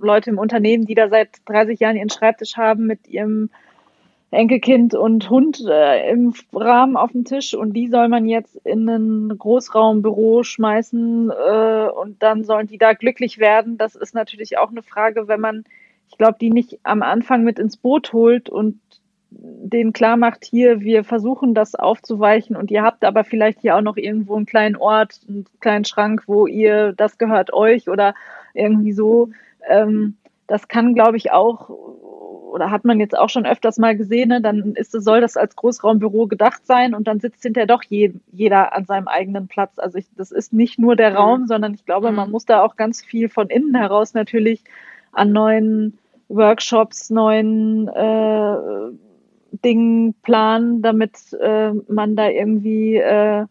Leute 0.00 0.30
im 0.30 0.38
Unternehmen, 0.38 0.86
die 0.86 0.94
da 0.94 1.08
seit 1.08 1.30
30 1.46 1.80
Jahren 1.80 1.96
ihren 1.96 2.10
Schreibtisch 2.10 2.56
haben 2.56 2.86
mit 2.86 3.08
ihrem 3.08 3.50
Enkelkind 4.32 4.94
und 4.94 5.28
Hund 5.28 5.60
äh, 5.66 6.08
im 6.10 6.32
Rahmen 6.52 6.96
auf 6.96 7.12
dem 7.12 7.24
Tisch 7.24 7.54
und 7.54 7.72
die 7.72 7.88
soll 7.88 8.08
man 8.08 8.26
jetzt 8.26 8.54
in 8.64 8.88
ein 8.88 9.36
Großraumbüro 9.36 10.44
schmeißen 10.44 11.30
äh, 11.30 11.88
und 11.88 12.22
dann 12.22 12.44
sollen 12.44 12.68
die 12.68 12.78
da 12.78 12.92
glücklich 12.92 13.38
werden. 13.38 13.76
Das 13.76 13.96
ist 13.96 14.14
natürlich 14.14 14.56
auch 14.58 14.70
eine 14.70 14.82
Frage, 14.82 15.26
wenn 15.26 15.40
man, 15.40 15.64
ich 16.08 16.16
glaube, 16.16 16.36
die 16.40 16.50
nicht 16.50 16.78
am 16.84 17.02
Anfang 17.02 17.42
mit 17.42 17.58
ins 17.58 17.76
Boot 17.76 18.12
holt 18.12 18.48
und 18.48 18.78
denen 19.30 19.92
klar 19.92 20.16
macht, 20.16 20.44
hier, 20.44 20.80
wir 20.80 21.04
versuchen 21.04 21.54
das 21.54 21.74
aufzuweichen 21.74 22.56
und 22.56 22.70
ihr 22.70 22.82
habt 22.82 23.04
aber 23.04 23.24
vielleicht 23.24 23.60
hier 23.60 23.76
auch 23.76 23.80
noch 23.80 23.96
irgendwo 23.96 24.36
einen 24.36 24.46
kleinen 24.46 24.76
Ort, 24.76 25.20
einen 25.28 25.44
kleinen 25.60 25.84
Schrank, 25.84 26.24
wo 26.26 26.46
ihr, 26.46 26.92
das 26.92 27.18
gehört 27.18 27.52
euch 27.52 27.88
oder 27.88 28.14
irgendwie 28.54 28.92
so. 28.92 29.30
Ähm, 29.68 30.16
das 30.46 30.66
kann, 30.68 30.94
glaube 30.94 31.16
ich, 31.16 31.32
auch 31.32 31.70
oder 32.50 32.70
hat 32.70 32.84
man 32.84 33.00
jetzt 33.00 33.16
auch 33.16 33.28
schon 33.28 33.46
öfters 33.46 33.78
mal 33.78 33.96
gesehen, 33.96 34.28
ne, 34.28 34.40
dann 34.40 34.74
ist, 34.74 34.92
soll 34.92 35.20
das 35.20 35.36
als 35.36 35.56
Großraumbüro 35.56 36.26
gedacht 36.26 36.66
sein 36.66 36.94
und 36.94 37.06
dann 37.06 37.20
sitzt 37.20 37.42
hinterher 37.42 37.66
doch 37.66 37.82
je, 37.82 38.12
jeder 38.32 38.74
an 38.74 38.84
seinem 38.84 39.08
eigenen 39.08 39.48
Platz. 39.48 39.78
Also 39.78 39.98
ich, 39.98 40.06
das 40.16 40.30
ist 40.30 40.52
nicht 40.52 40.78
nur 40.78 40.96
der 40.96 41.14
Raum, 41.14 41.42
mhm. 41.42 41.46
sondern 41.46 41.74
ich 41.74 41.84
glaube, 41.84 42.12
man 42.12 42.28
mhm. 42.28 42.32
muss 42.32 42.44
da 42.44 42.62
auch 42.62 42.76
ganz 42.76 43.02
viel 43.02 43.28
von 43.28 43.48
innen 43.48 43.74
heraus 43.74 44.14
natürlich 44.14 44.64
an 45.12 45.32
neuen 45.32 45.98
Workshops, 46.28 47.10
neuen 47.10 47.88
äh, 47.88 48.56
Dingen 49.64 50.14
planen, 50.22 50.82
damit 50.82 51.32
äh, 51.40 51.72
man 51.88 52.16
da 52.16 52.28
irgendwie 52.28 52.96
äh, 52.96 53.46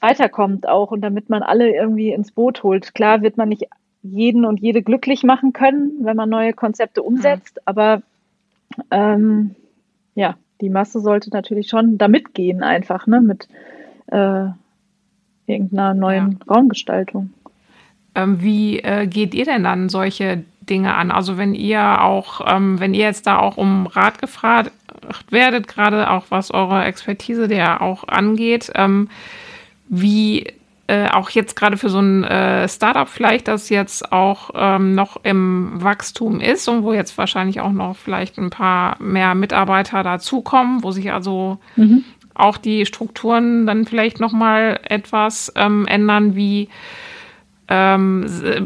weiterkommt 0.00 0.68
auch 0.68 0.92
und 0.92 1.00
damit 1.00 1.28
man 1.28 1.42
alle 1.42 1.74
irgendwie 1.74 2.12
ins 2.12 2.30
Boot 2.32 2.62
holt. 2.62 2.94
Klar 2.94 3.22
wird 3.22 3.36
man 3.36 3.48
nicht 3.48 3.66
jeden 4.12 4.44
und 4.44 4.60
jede 4.60 4.82
glücklich 4.82 5.22
machen 5.22 5.52
können, 5.52 5.92
wenn 6.00 6.16
man 6.16 6.28
neue 6.28 6.52
Konzepte 6.52 7.02
umsetzt. 7.02 7.56
Mhm. 7.56 7.62
Aber 7.64 8.02
ähm, 8.90 9.54
ja, 10.14 10.36
die 10.60 10.70
Masse 10.70 11.00
sollte 11.00 11.30
natürlich 11.30 11.68
schon 11.68 11.98
da 11.98 12.08
mitgehen, 12.08 12.62
einfach, 12.62 13.06
ne, 13.06 13.20
mit 13.20 13.48
äh, 14.06 14.46
irgendeiner 15.46 15.94
neuen 15.94 16.38
ja. 16.46 16.54
Raumgestaltung. 16.54 17.30
Ähm, 18.14 18.42
wie 18.42 18.80
äh, 18.80 19.06
geht 19.06 19.34
ihr 19.34 19.44
denn 19.44 19.64
dann 19.64 19.88
solche 19.88 20.42
Dinge 20.60 20.94
an? 20.94 21.10
Also 21.10 21.36
wenn 21.36 21.54
ihr 21.54 22.02
auch, 22.02 22.40
ähm, 22.46 22.80
wenn 22.80 22.94
ihr 22.94 23.04
jetzt 23.04 23.26
da 23.26 23.38
auch 23.38 23.56
um 23.56 23.86
Rat 23.86 24.20
gefragt, 24.20 24.72
werdet, 25.30 25.68
gerade 25.68 26.10
auch 26.10 26.26
was 26.30 26.50
eure 26.50 26.84
Expertise 26.84 27.48
der 27.48 27.82
auch 27.82 28.08
angeht. 28.08 28.72
Ähm, 28.74 29.08
wie 29.88 30.52
äh, 30.88 31.08
auch 31.08 31.30
jetzt 31.30 31.56
gerade 31.56 31.76
für 31.76 31.88
so 31.88 31.98
ein 31.98 32.22
äh, 32.24 32.68
Startup 32.68 33.08
vielleicht, 33.08 33.48
das 33.48 33.68
jetzt 33.70 34.12
auch 34.12 34.50
ähm, 34.54 34.94
noch 34.94 35.18
im 35.24 35.82
Wachstum 35.82 36.40
ist 36.40 36.68
und 36.68 36.84
wo 36.84 36.92
jetzt 36.92 37.18
wahrscheinlich 37.18 37.60
auch 37.60 37.72
noch 37.72 37.96
vielleicht 37.96 38.38
ein 38.38 38.50
paar 38.50 38.96
mehr 39.02 39.34
Mitarbeiter 39.34 40.02
dazukommen, 40.02 40.84
wo 40.84 40.92
sich 40.92 41.12
also 41.12 41.58
mhm. 41.74 42.04
auch 42.34 42.56
die 42.56 42.86
Strukturen 42.86 43.66
dann 43.66 43.84
vielleicht 43.84 44.20
noch 44.20 44.32
mal 44.32 44.78
etwas 44.84 45.52
ähm, 45.56 45.86
ändern, 45.86 46.36
wie 46.36 46.68
ähm, 47.68 48.26
äh, 48.44 48.62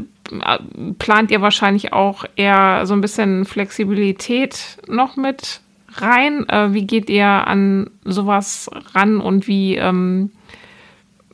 plant 0.99 1.31
ihr 1.31 1.41
wahrscheinlich 1.41 1.93
auch 1.95 2.25
eher 2.37 2.85
so 2.85 2.93
ein 2.93 3.01
bisschen 3.01 3.47
Flexibilität 3.47 4.79
noch 4.87 5.17
mit 5.17 5.63
rein? 5.95 6.49
Äh, 6.49 6.73
wie 6.75 6.87
geht 6.87 7.09
ihr 7.09 7.27
an 7.27 7.91
sowas 8.05 8.71
ran 8.95 9.21
und 9.21 9.47
wie 9.47 9.77
ähm, 9.77 10.31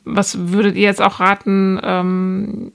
was 0.07 0.51
würdet 0.51 0.75
ihr 0.75 0.83
jetzt 0.83 1.01
auch 1.01 1.19
raten, 1.19 1.79
ähm, 1.83 2.71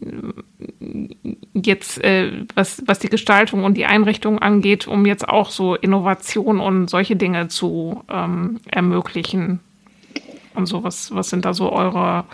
jetzt, 1.54 2.02
äh, 2.02 2.44
was, 2.54 2.82
was 2.86 2.98
die 2.98 3.08
Gestaltung 3.08 3.64
und 3.64 3.76
die 3.76 3.86
Einrichtung 3.86 4.38
angeht, 4.38 4.86
um 4.86 5.06
jetzt 5.06 5.28
auch 5.28 5.50
so 5.50 5.74
Innovation 5.74 6.60
und 6.60 6.88
solche 6.88 7.16
Dinge 7.16 7.48
zu 7.48 8.04
ähm, 8.10 8.60
ermöglichen? 8.70 9.60
Und 10.54 10.66
so, 10.66 10.84
was, 10.84 11.14
was 11.14 11.30
sind 11.30 11.44
da 11.44 11.54
so 11.54 11.72
eure, 11.72 12.24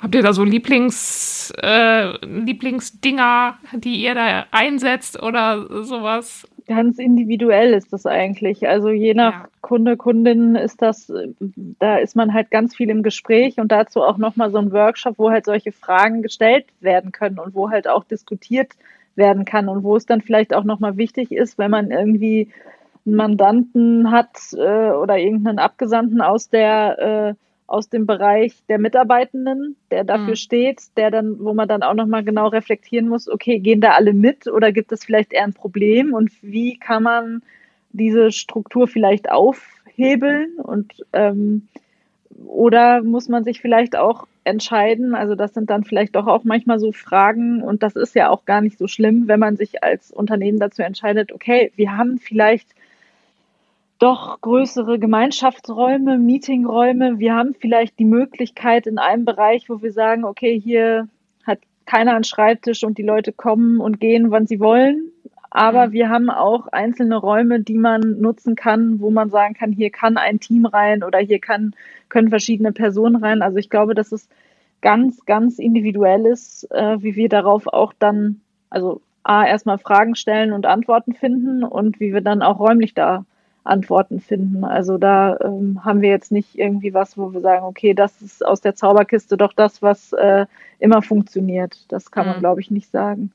habt 0.00 0.14
ihr 0.14 0.22
da 0.22 0.32
so 0.32 0.44
Lieblings, 0.44 1.52
äh, 1.62 2.24
Lieblingsdinger, 2.26 3.58
die 3.72 4.02
ihr 4.02 4.14
da 4.14 4.46
einsetzt 4.50 5.22
oder 5.22 5.84
sowas? 5.84 6.46
Ganz 6.66 6.98
individuell 6.98 7.72
ist 7.72 7.92
das 7.92 8.06
eigentlich. 8.06 8.68
Also 8.68 8.90
je 8.90 9.14
nach 9.14 9.32
ja. 9.32 9.48
Kunde, 9.60 9.96
Kundin 9.96 10.54
ist 10.54 10.82
das, 10.82 11.12
da 11.78 11.98
ist 11.98 12.16
man 12.16 12.32
halt 12.32 12.50
ganz 12.50 12.74
viel 12.74 12.90
im 12.90 13.02
Gespräch 13.02 13.58
und 13.58 13.72
dazu 13.72 14.02
auch 14.02 14.18
nochmal 14.18 14.50
so 14.50 14.58
ein 14.58 14.72
Workshop, 14.72 15.18
wo 15.18 15.30
halt 15.30 15.44
solche 15.44 15.72
Fragen 15.72 16.22
gestellt 16.22 16.66
werden 16.80 17.12
können 17.12 17.38
und 17.38 17.54
wo 17.54 17.70
halt 17.70 17.88
auch 17.88 18.04
diskutiert 18.04 18.72
werden 19.14 19.44
kann 19.44 19.68
und 19.68 19.82
wo 19.82 19.96
es 19.96 20.06
dann 20.06 20.20
vielleicht 20.20 20.54
auch 20.54 20.64
nochmal 20.64 20.96
wichtig 20.96 21.32
ist, 21.32 21.58
wenn 21.58 21.70
man 21.70 21.90
irgendwie 21.90 22.50
einen 23.06 23.16
Mandanten 23.16 24.10
hat 24.10 24.36
äh, 24.52 24.90
oder 24.90 25.16
irgendeinen 25.18 25.58
Abgesandten 25.58 26.20
aus 26.20 26.50
der 26.50 26.98
äh, 26.98 27.45
aus 27.66 27.88
dem 27.88 28.06
Bereich 28.06 28.54
der 28.68 28.78
Mitarbeitenden, 28.78 29.76
der 29.90 30.04
dafür 30.04 30.30
mhm. 30.30 30.36
steht, 30.36 30.96
der 30.96 31.10
dann, 31.10 31.38
wo 31.40 31.52
man 31.52 31.68
dann 31.68 31.82
auch 31.82 31.94
nochmal 31.94 32.22
genau 32.22 32.48
reflektieren 32.48 33.08
muss, 33.08 33.28
okay, 33.28 33.58
gehen 33.58 33.80
da 33.80 33.92
alle 33.92 34.12
mit 34.12 34.46
oder 34.46 34.72
gibt 34.72 34.92
es 34.92 35.04
vielleicht 35.04 35.32
eher 35.32 35.44
ein 35.44 35.52
Problem 35.52 36.14
und 36.14 36.30
wie 36.42 36.78
kann 36.78 37.02
man 37.02 37.42
diese 37.90 38.30
Struktur 38.30 38.86
vielleicht 38.86 39.30
aufhebeln 39.30 40.54
und 40.58 41.04
ähm, 41.12 41.68
oder 42.46 43.02
muss 43.02 43.28
man 43.28 43.44
sich 43.44 43.60
vielleicht 43.60 43.96
auch 43.96 44.26
entscheiden, 44.44 45.14
also 45.14 45.34
das 45.34 45.54
sind 45.54 45.70
dann 45.70 45.82
vielleicht 45.82 46.14
doch 46.14 46.26
auch 46.26 46.44
manchmal 46.44 46.78
so 46.78 46.92
Fragen 46.92 47.62
und 47.62 47.82
das 47.82 47.96
ist 47.96 48.14
ja 48.14 48.30
auch 48.30 48.44
gar 48.44 48.60
nicht 48.60 48.78
so 48.78 48.86
schlimm, 48.86 49.26
wenn 49.26 49.40
man 49.40 49.56
sich 49.56 49.82
als 49.82 50.12
Unternehmen 50.12 50.60
dazu 50.60 50.82
entscheidet, 50.82 51.32
okay, 51.32 51.72
wir 51.74 51.96
haben 51.96 52.18
vielleicht 52.18 52.75
doch 53.98 54.40
größere 54.40 54.98
Gemeinschaftsräume, 54.98 56.18
Meetingräume. 56.18 57.18
Wir 57.18 57.34
haben 57.34 57.54
vielleicht 57.54 57.98
die 57.98 58.04
Möglichkeit 58.04 58.86
in 58.86 58.98
einem 58.98 59.24
Bereich, 59.24 59.68
wo 59.68 59.80
wir 59.82 59.92
sagen, 59.92 60.24
okay, 60.24 60.58
hier 60.60 61.08
hat 61.46 61.60
keiner 61.86 62.14
einen 62.14 62.24
Schreibtisch 62.24 62.84
und 62.84 62.98
die 62.98 63.02
Leute 63.02 63.32
kommen 63.32 63.80
und 63.80 64.00
gehen, 64.00 64.30
wann 64.30 64.46
sie 64.46 64.60
wollen. 64.60 65.12
Aber 65.50 65.88
mhm. 65.88 65.92
wir 65.92 66.08
haben 66.10 66.28
auch 66.28 66.66
einzelne 66.68 67.16
Räume, 67.16 67.60
die 67.60 67.78
man 67.78 68.20
nutzen 68.20 68.56
kann, 68.56 69.00
wo 69.00 69.10
man 69.10 69.30
sagen 69.30 69.54
kann, 69.54 69.72
hier 69.72 69.90
kann 69.90 70.18
ein 70.18 70.40
Team 70.40 70.66
rein 70.66 71.02
oder 71.02 71.18
hier 71.18 71.38
kann, 71.38 71.74
können 72.10 72.28
verschiedene 72.28 72.72
Personen 72.72 73.16
rein. 73.16 73.40
Also 73.40 73.56
ich 73.56 73.70
glaube, 73.70 73.94
dass 73.94 74.12
es 74.12 74.28
ganz, 74.82 75.24
ganz 75.24 75.58
individuell 75.58 76.26
ist, 76.26 76.70
äh, 76.70 77.02
wie 77.02 77.16
wir 77.16 77.30
darauf 77.30 77.66
auch 77.66 77.94
dann, 77.98 78.42
also 78.68 79.00
A, 79.22 79.46
erstmal 79.46 79.78
Fragen 79.78 80.14
stellen 80.14 80.52
und 80.52 80.66
Antworten 80.66 81.14
finden 81.14 81.64
und 81.64 81.98
wie 81.98 82.12
wir 82.12 82.20
dann 82.20 82.42
auch 82.42 82.60
räumlich 82.60 82.92
da 82.92 83.24
Antworten 83.66 84.20
finden. 84.20 84.64
Also 84.64 84.98
da 84.98 85.36
ähm, 85.42 85.80
haben 85.84 86.00
wir 86.00 86.10
jetzt 86.10 86.32
nicht 86.32 86.58
irgendwie 86.58 86.94
was, 86.94 87.18
wo 87.18 87.32
wir 87.32 87.40
sagen, 87.40 87.64
okay, 87.64 87.94
das 87.94 88.22
ist 88.22 88.44
aus 88.44 88.60
der 88.60 88.74
Zauberkiste 88.74 89.36
doch 89.36 89.52
das, 89.52 89.82
was 89.82 90.12
äh, 90.12 90.46
immer 90.78 91.02
funktioniert. 91.02 91.84
Das 91.88 92.10
kann 92.10 92.26
man, 92.26 92.36
mhm. 92.36 92.40
glaube 92.40 92.60
ich, 92.60 92.70
nicht 92.70 92.90
sagen. 92.90 93.32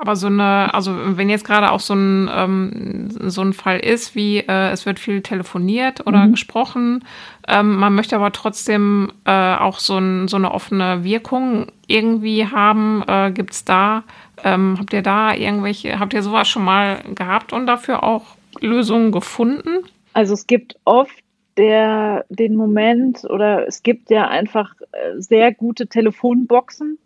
Aber 0.00 0.16
so 0.16 0.28
eine, 0.28 0.72
also 0.72 0.96
wenn 1.18 1.28
jetzt 1.28 1.44
gerade 1.44 1.70
auch 1.70 1.80
so 1.80 1.94
ein, 1.94 2.30
ähm, 2.32 3.08
so 3.10 3.42
ein 3.42 3.52
Fall 3.52 3.80
ist, 3.80 4.14
wie 4.14 4.38
äh, 4.38 4.70
es 4.70 4.86
wird 4.86 4.98
viel 4.98 5.20
telefoniert 5.20 6.06
oder 6.06 6.24
mhm. 6.24 6.30
gesprochen, 6.30 7.04
ähm, 7.46 7.76
man 7.76 7.94
möchte 7.94 8.16
aber 8.16 8.32
trotzdem 8.32 9.12
äh, 9.26 9.56
auch 9.56 9.78
so, 9.78 9.98
ein, 9.98 10.26
so 10.26 10.38
eine 10.38 10.52
offene 10.52 11.04
Wirkung 11.04 11.66
irgendwie 11.86 12.46
haben, 12.46 13.04
äh, 13.06 13.30
gibt 13.30 13.52
es 13.52 13.66
da, 13.66 14.04
ähm, 14.42 14.76
habt 14.78 14.94
ihr 14.94 15.02
da 15.02 15.34
irgendwelche, 15.34 15.98
habt 15.98 16.14
ihr 16.14 16.22
sowas 16.22 16.48
schon 16.48 16.64
mal 16.64 17.02
gehabt 17.14 17.52
und 17.52 17.66
dafür 17.66 18.02
auch 18.02 18.24
Lösungen 18.60 19.12
gefunden? 19.12 19.84
Also 20.12 20.34
es 20.34 20.46
gibt 20.46 20.76
oft 20.84 21.22
der, 21.56 22.24
den 22.28 22.56
Moment 22.56 23.24
oder 23.24 23.66
es 23.66 23.82
gibt 23.82 24.10
ja 24.10 24.28
einfach 24.28 24.74
äh, 24.92 25.20
sehr 25.20 25.52
gute 25.52 25.86
Telefonboxen, 25.86 26.98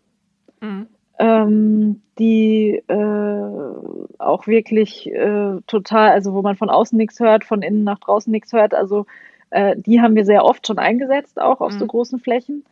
mhm. 0.60 0.86
ähm, 1.18 2.02
die 2.18 2.82
äh, 2.86 4.18
auch 4.18 4.46
wirklich 4.46 5.10
äh, 5.10 5.60
total, 5.66 6.10
also 6.10 6.34
wo 6.34 6.42
man 6.42 6.56
von 6.56 6.70
außen 6.70 6.96
nichts 6.96 7.20
hört, 7.20 7.44
von 7.44 7.62
innen 7.62 7.84
nach 7.84 7.98
draußen 7.98 8.30
nichts 8.30 8.52
hört. 8.52 8.74
Also 8.74 9.06
äh, 9.50 9.76
die 9.76 10.00
haben 10.00 10.14
wir 10.14 10.24
sehr 10.24 10.44
oft 10.44 10.66
schon 10.66 10.78
eingesetzt, 10.78 11.40
auch 11.40 11.60
auf 11.60 11.72
mhm. 11.72 11.78
so 11.78 11.86
großen 11.86 12.20
Flächen. 12.20 12.64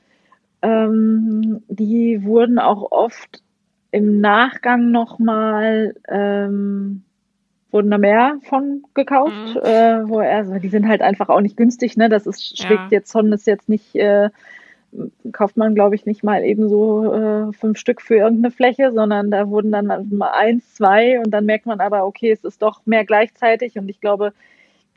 Ähm, 0.63 1.63
die 1.69 2.25
wurden 2.25 2.59
auch 2.59 2.93
oft 2.93 3.43
im 3.91 4.21
Nachgang 4.21 4.91
nochmal 4.91 5.95
ähm, 6.09 7.03
wurden 7.73 7.91
da 7.91 7.99
mehr 7.99 8.39
von 8.43 8.85
gekauft, 8.95 9.55
mhm. 9.55 9.61
äh, 9.63 10.09
wo 10.09 10.21
er, 10.21 10.39
also 10.39 10.59
die 10.59 10.69
sind 10.69 10.87
halt 10.87 11.03
einfach 11.03 11.29
auch 11.29 11.41
nicht 11.41 11.57
günstig, 11.57 11.97
ne? 11.97 12.09
Das 12.09 12.27
ist, 12.27 12.59
schlägt 12.59 12.83
ja. 12.83 12.89
jetzt 12.91 13.13
schon, 13.13 13.33
ist 13.33 13.47
jetzt 13.47 13.69
nicht, 13.69 13.95
äh, 13.95 14.31
kauft 15.33 15.57
man, 15.57 15.75
glaube 15.75 15.95
ich, 15.95 16.05
nicht 16.05 16.23
mal 16.23 16.45
eben 16.45 16.69
so 16.69 17.13
äh, 17.13 17.53
fünf 17.53 17.79
Stück 17.79 18.03
für 18.03 18.17
irgendeine 18.17 18.53
Fläche, 18.53 18.93
sondern 18.93 19.31
da 19.31 19.49
wurden 19.49 19.73
dann 19.73 19.87
mal 19.87 20.33
eins, 20.33 20.75
zwei 20.75 21.19
und 21.19 21.31
dann 21.31 21.47
merkt 21.47 21.67
man 21.67 21.81
aber, 21.81 22.05
okay, 22.05 22.31
es 22.31 22.45
ist 22.45 22.61
doch 22.61 22.83
mehr 22.85 23.05
gleichzeitig 23.05 23.79
und 23.79 23.89
ich 23.89 24.01
glaube, 24.01 24.35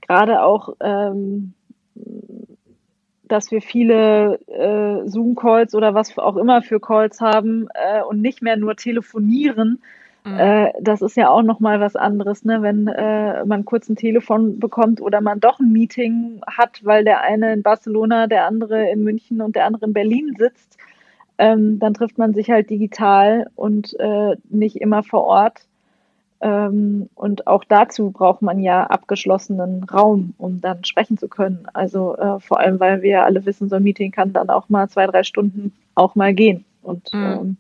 gerade 0.02 0.44
auch, 0.44 0.76
ähm, 0.82 1.54
dass 3.24 3.52
wir 3.52 3.62
viele 3.62 4.40
äh, 4.48 5.08
Zoom-Calls 5.08 5.74
oder 5.74 5.94
was 5.94 6.18
auch 6.18 6.36
immer 6.36 6.62
für 6.62 6.80
Calls 6.80 7.22
haben 7.22 7.68
äh, 7.74 8.04
und 8.04 8.22
nicht 8.22 8.42
mehr 8.42 8.58
nur 8.58 8.76
telefonieren, 8.76 9.82
Mhm. 10.26 10.40
Äh, 10.40 10.74
das 10.82 11.04
ist 11.04 11.16
ja 11.16 11.30
auch 11.30 11.44
nochmal 11.44 11.80
was 11.80 11.96
anderes, 11.96 12.44
ne? 12.44 12.64
wenn 12.64 12.88
äh, 12.88 13.46
man 13.46 13.64
kurz 13.64 13.88
ein 13.88 13.96
Telefon 13.96 14.60
bekommt 14.60 15.00
oder 15.00 15.22
man 15.22 15.40
doch 15.40 15.60
ein 15.60 15.72
Meeting 15.72 16.42
hat, 16.48 16.84
weil 16.84 17.04
der 17.04 17.22
eine 17.22 17.54
in 17.54 17.62
Barcelona, 17.62 18.26
der 18.26 18.46
andere 18.46 18.90
in 18.90 19.04
München 19.04 19.42
und 19.42 19.56
der 19.56 19.66
andere 19.66 19.86
in 19.86 19.94
Berlin 19.94 20.36
sitzt. 20.38 20.78
Ähm, 21.38 21.80
dann 21.80 21.94
trifft 21.94 22.18
man 22.18 22.34
sich 22.34 22.50
halt 22.50 22.70
digital 22.70 23.52
und 23.56 23.98
äh, 24.00 24.36
nicht 24.50 24.82
immer 24.82 25.04
vor 25.04 25.26
Ort. 25.26 25.68
Ähm, 26.42 27.10
und 27.14 27.46
auch 27.46 27.64
dazu 27.64 28.10
braucht 28.10 28.42
man 28.42 28.60
ja 28.60 28.86
abgeschlossenen 28.86 29.84
Raum, 29.84 30.34
um 30.38 30.60
dann 30.60 30.84
sprechen 30.86 31.18
zu 31.18 31.28
können. 31.28 31.68
Also 31.74 32.18
äh, 32.18 32.40
vor 32.40 32.60
allem, 32.60 32.80
weil 32.80 33.02
wir 33.04 33.26
alle 33.26 33.46
wissen, 33.46 33.70
so 33.70 33.76
ein 33.76 33.84
Meeting 33.84 34.12
kann 34.12 34.34
dann 34.34 34.50
auch 34.50 34.70
mal 34.70 34.90
zwei, 34.90 35.06
drei 35.08 35.24
Stunden 35.24 35.74
auch 35.94 36.16
mal 36.16 36.34
gehen. 36.34 36.66
Und 36.82 37.14
mhm. 37.14 37.24
ähm, 37.24 37.58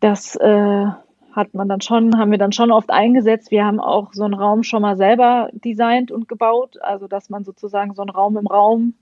das 0.00 0.36
äh, 0.36 0.86
hat 1.32 1.54
man 1.54 1.68
dann 1.68 1.80
schon, 1.80 2.18
haben 2.18 2.30
wir 2.30 2.38
dann 2.38 2.52
schon 2.52 2.70
oft 2.70 2.90
eingesetzt. 2.90 3.50
Wir 3.50 3.64
haben 3.64 3.80
auch 3.80 4.12
so 4.12 4.24
einen 4.24 4.34
Raum 4.34 4.62
schon 4.62 4.82
mal 4.82 4.96
selber 4.96 5.48
designt 5.52 6.10
und 6.10 6.28
gebaut, 6.28 6.76
also 6.82 7.06
dass 7.06 7.30
man 7.30 7.44
sozusagen 7.44 7.94
so 7.94 8.02
einen 8.02 8.10
Raum 8.10 8.36
im 8.36 8.46
Raum 8.46 8.94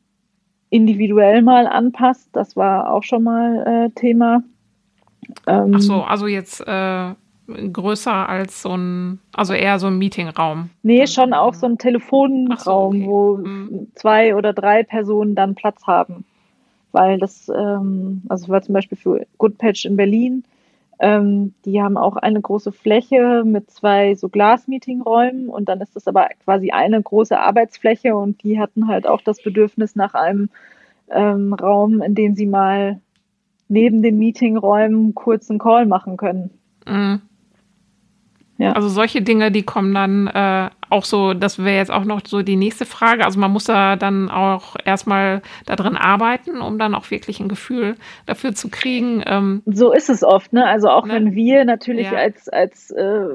individuell 0.71 1.43
mal 1.43 1.67
anpasst. 1.67 2.29
Das 2.33 2.57
war 2.57 2.93
auch 2.93 3.03
schon 3.03 3.23
mal 3.23 3.87
äh, 3.87 3.91
Thema. 3.99 4.43
Ähm, 5.47 5.73
Ach 5.75 5.81
so, 5.81 6.03
also 6.03 6.27
jetzt 6.27 6.61
äh, 6.67 7.15
größer 7.47 8.29
als 8.29 8.63
so 8.63 8.77
ein, 8.77 9.21
also 9.33 9.55
eher 9.55 9.79
so 9.79 9.87
ein 9.87 9.99
Meetingraum. 9.99 10.71
Nee, 10.83 11.07
schon 11.07 11.33
auch 11.33 11.55
so 11.55 11.67
ein 11.67 11.79
Telefonraum, 11.79 12.57
so, 12.59 12.73
okay. 12.73 13.07
wo 13.07 13.37
mhm. 13.39 13.89
zwei 13.95 14.35
oder 14.35 14.53
drei 14.53 14.83
Personen 14.83 15.35
dann 15.35 15.55
Platz 15.55 15.87
haben. 15.87 16.25
Weil 16.93 17.19
das, 17.19 17.49
ähm, 17.49 18.23
also 18.29 18.49
war 18.49 18.63
zum 18.63 18.75
Beispiel 18.75 18.99
für 18.99 19.27
Goodpatch 19.39 19.85
in 19.85 19.97
Berlin, 19.97 20.45
ähm, 21.01 21.55
die 21.65 21.81
haben 21.81 21.97
auch 21.97 22.17
eine 22.17 22.41
große 22.41 22.73
Fläche 22.73 23.45
mit 23.45 23.71
zwei 23.71 24.15
so 24.15 24.29
Glas-Meeting-Räumen 24.29 25.49
und 25.49 25.69
dann 25.69 25.81
ist 25.81 25.95
das 25.95 26.09
aber 26.09 26.29
quasi 26.45 26.71
eine 26.71 27.01
große 27.01 27.39
Arbeitsfläche 27.39 28.17
und 28.17 28.43
die 28.43 28.59
hatten 28.59 28.89
halt 28.89 29.07
auch 29.07 29.21
das 29.21 29.43
Bedürfnis 29.43 29.95
nach 29.95 30.15
einem 30.15 30.51
ähm, 31.11 31.53
Raum, 31.55 32.03
in 32.03 32.15
dem 32.15 32.35
sie 32.35 32.47
mal 32.47 33.01
neben 33.69 34.03
den 34.03 34.19
Meetingräumen 34.19 35.15
kurz 35.15 35.49
einen 35.51 35.59
Call 35.59 35.87
machen 35.87 36.17
können. 36.17 36.51
Mhm. 36.87 37.23
Ja. 38.59 38.73
Also 38.73 38.89
solche 38.89 39.23
Dinge, 39.23 39.53
die 39.53 39.63
kommen 39.63 39.95
dann 39.95 40.27
äh, 40.27 40.71
auch 40.91 41.05
so, 41.05 41.33
das 41.33 41.59
wäre 41.61 41.77
jetzt 41.77 41.93
auch 41.93 42.05
noch 42.05 42.23
so 42.27 42.43
die 42.43 42.57
nächste 42.57 42.87
Frage. 42.87 43.25
Also 43.25 43.39
man 43.39 43.53
muss 43.53 43.65
da 43.65 43.95
dann 43.95 44.29
auch 44.29 44.75
erstmal 44.85 45.43
darin 45.65 45.97
arbeiten, 45.97 46.61
um 46.61 46.77
dann 46.77 46.97
auch 46.97 47.09
wirklich 47.13 47.39
ein 47.39 47.49
Gefühl 47.49 47.95
dafür 48.27 48.55
zu 48.55 48.69
kriegen. 48.69 49.23
Ähm, 49.27 49.63
so 49.65 49.93
ist 49.93 50.11
es 50.11 50.25
oft, 50.25 50.53
ne? 50.53 50.67
Also 50.67 50.89
auch 50.89 51.07
ne? 51.07 51.15
wenn 51.15 51.35
wir 51.37 51.65
natürlich 51.65 52.11
ja. 52.11 52.19
als, 52.19 52.49
als 52.49 52.91
äh, 52.91 53.27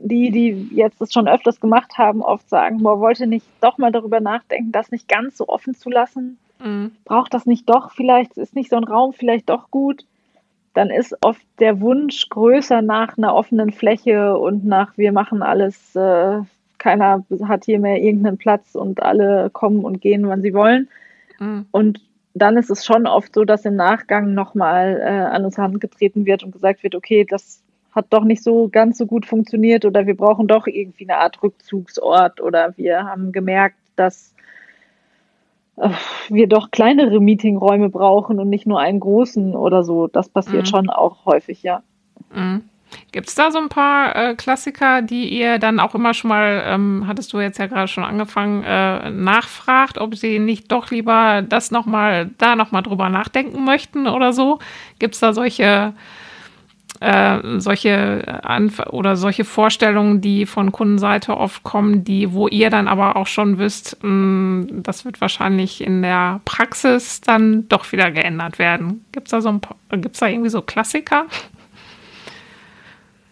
die, 0.00 0.30
die 0.30 0.74
jetzt 0.74 1.02
das 1.02 1.12
schon 1.12 1.28
öfters 1.28 1.60
gemacht 1.60 1.98
haben, 1.98 2.22
oft 2.22 2.48
sagen, 2.48 2.78
boah, 2.78 2.98
wollte 2.98 3.26
nicht 3.26 3.46
doch 3.60 3.76
mal 3.76 3.92
darüber 3.92 4.20
nachdenken, 4.20 4.72
das 4.72 4.90
nicht 4.90 5.06
ganz 5.06 5.36
so 5.36 5.48
offen 5.48 5.74
zu 5.74 5.90
lassen. 5.90 6.38
Mhm. 6.64 6.92
Braucht 7.04 7.34
das 7.34 7.44
nicht 7.44 7.68
doch 7.68 7.90
vielleicht, 7.90 8.38
ist 8.38 8.54
nicht 8.54 8.70
so 8.70 8.76
ein 8.76 8.84
Raum 8.84 9.12
vielleicht 9.12 9.50
doch 9.50 9.70
gut? 9.70 10.06
Dann 10.76 10.90
ist 10.90 11.16
oft 11.22 11.40
der 11.58 11.80
Wunsch 11.80 12.28
größer 12.28 12.82
nach 12.82 13.16
einer 13.16 13.34
offenen 13.34 13.72
Fläche 13.72 14.36
und 14.36 14.66
nach 14.66 14.98
wir 14.98 15.10
machen 15.10 15.42
alles, 15.42 15.96
äh, 15.96 16.40
keiner 16.76 17.24
hat 17.44 17.64
hier 17.64 17.78
mehr 17.78 18.02
irgendeinen 18.02 18.36
Platz 18.36 18.74
und 18.74 19.02
alle 19.02 19.48
kommen 19.48 19.86
und 19.86 20.02
gehen, 20.02 20.28
wann 20.28 20.42
sie 20.42 20.52
wollen. 20.52 20.88
Mhm. 21.38 21.64
Und 21.70 22.02
dann 22.34 22.58
ist 22.58 22.68
es 22.68 22.84
schon 22.84 23.06
oft 23.06 23.34
so, 23.34 23.44
dass 23.44 23.64
im 23.64 23.76
Nachgang 23.76 24.34
nochmal 24.34 25.00
äh, 25.00 25.34
an 25.34 25.46
uns 25.46 25.56
herangetreten 25.56 26.26
wird 26.26 26.44
und 26.44 26.52
gesagt 26.52 26.82
wird, 26.82 26.94
okay, 26.94 27.24
das 27.24 27.62
hat 27.92 28.08
doch 28.10 28.24
nicht 28.24 28.42
so 28.42 28.68
ganz 28.68 28.98
so 28.98 29.06
gut 29.06 29.24
funktioniert 29.24 29.86
oder 29.86 30.06
wir 30.06 30.14
brauchen 30.14 30.46
doch 30.46 30.66
irgendwie 30.66 31.08
eine 31.08 31.16
Art 31.16 31.42
Rückzugsort 31.42 32.42
oder 32.42 32.74
wir 32.76 33.04
haben 33.04 33.32
gemerkt, 33.32 33.78
dass 33.96 34.34
wir 36.28 36.46
doch 36.46 36.70
kleinere 36.70 37.20
Meetingräume 37.20 37.90
brauchen 37.90 38.38
und 38.40 38.48
nicht 38.48 38.66
nur 38.66 38.80
einen 38.80 39.00
großen 39.00 39.54
oder 39.54 39.84
so. 39.84 40.06
Das 40.06 40.28
passiert 40.28 40.62
mhm. 40.62 40.66
schon 40.66 40.90
auch 40.90 41.24
häufig, 41.26 41.62
ja. 41.62 41.82
Mhm. 42.34 42.64
Gibt 43.12 43.28
es 43.28 43.34
da 43.34 43.50
so 43.50 43.58
ein 43.58 43.68
paar 43.68 44.14
äh, 44.14 44.34
Klassiker, 44.34 45.02
die 45.02 45.28
ihr 45.28 45.58
dann 45.58 45.80
auch 45.80 45.94
immer 45.94 46.14
schon 46.14 46.28
mal, 46.28 46.62
ähm, 46.66 47.04
hattest 47.06 47.32
du 47.32 47.40
jetzt 47.40 47.58
ja 47.58 47.66
gerade 47.66 47.88
schon 47.88 48.04
angefangen, 48.04 48.62
äh, 48.62 49.10
nachfragt, 49.10 49.98
ob 49.98 50.14
sie 50.14 50.38
nicht 50.38 50.70
doch 50.70 50.90
lieber 50.90 51.42
das 51.42 51.70
nochmal, 51.70 52.30
da 52.38 52.56
nochmal 52.56 52.82
drüber 52.82 53.08
nachdenken 53.08 53.64
möchten 53.64 54.06
oder 54.06 54.32
so? 54.32 54.60
Gibt 54.98 55.14
es 55.14 55.20
da 55.20 55.32
solche 55.32 55.94
äh, 57.00 57.58
solche 57.58 58.42
Anf 58.44 58.80
oder 58.90 59.16
solche 59.16 59.44
Vorstellungen, 59.44 60.20
die 60.20 60.46
von 60.46 60.72
Kundenseite 60.72 61.36
oft 61.36 61.62
kommen, 61.62 62.04
die, 62.04 62.32
wo 62.32 62.48
ihr 62.48 62.70
dann 62.70 62.88
aber 62.88 63.16
auch 63.16 63.26
schon 63.26 63.58
wisst, 63.58 63.98
mh, 64.02 64.10
mm, 64.10 64.82
das 64.82 65.04
wird 65.04 65.20
wahrscheinlich 65.20 65.82
in 65.82 66.02
der 66.02 66.40
Praxis 66.44 67.20
dann 67.20 67.68
doch 67.68 67.92
wieder 67.92 68.10
geändert 68.10 68.58
werden. 68.58 69.04
Gibt 69.12 69.28
es 69.28 69.30
da 69.30 69.40
so 69.40 69.48
ein 69.48 69.60
gibt's 70.00 70.20
da 70.20 70.26
irgendwie 70.26 70.50
so 70.50 70.62
Klassiker? 70.62 71.26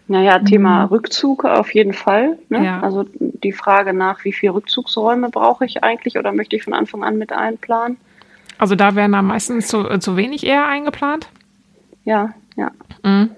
Naja, 0.06 0.38
Thema 0.38 0.82
mhm. 0.82 0.88
Rückzug 0.88 1.44
auf 1.44 1.72
jeden 1.74 1.94
Fall. 1.94 2.38
Ne? 2.50 2.64
Ja. 2.64 2.80
Also 2.80 3.06
die 3.18 3.52
Frage 3.52 3.94
nach, 3.94 4.24
wie 4.24 4.32
viele 4.32 4.54
Rückzugsräume 4.54 5.30
brauche 5.30 5.64
ich 5.64 5.82
eigentlich 5.82 6.18
oder 6.18 6.32
möchte 6.32 6.56
ich 6.56 6.64
von 6.64 6.74
Anfang 6.74 7.02
an 7.02 7.16
mit 7.16 7.32
einplanen? 7.32 7.96
Also 8.58 8.74
da 8.76 8.94
werden 8.94 9.12
da 9.12 9.22
meistens 9.22 9.68
zu, 9.68 9.88
äh, 9.88 9.98
zu 9.98 10.16
wenig 10.16 10.46
eher 10.46 10.66
eingeplant? 10.66 11.28
Ja, 12.04 12.34
ja. 12.56 12.70
Mhm. 13.02 13.30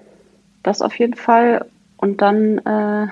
Das 0.67 0.81
auf 0.81 0.99
jeden 0.99 1.13
Fall. 1.13 1.65
Und 1.95 2.21
dann 2.21 2.57
äh, 2.57 3.07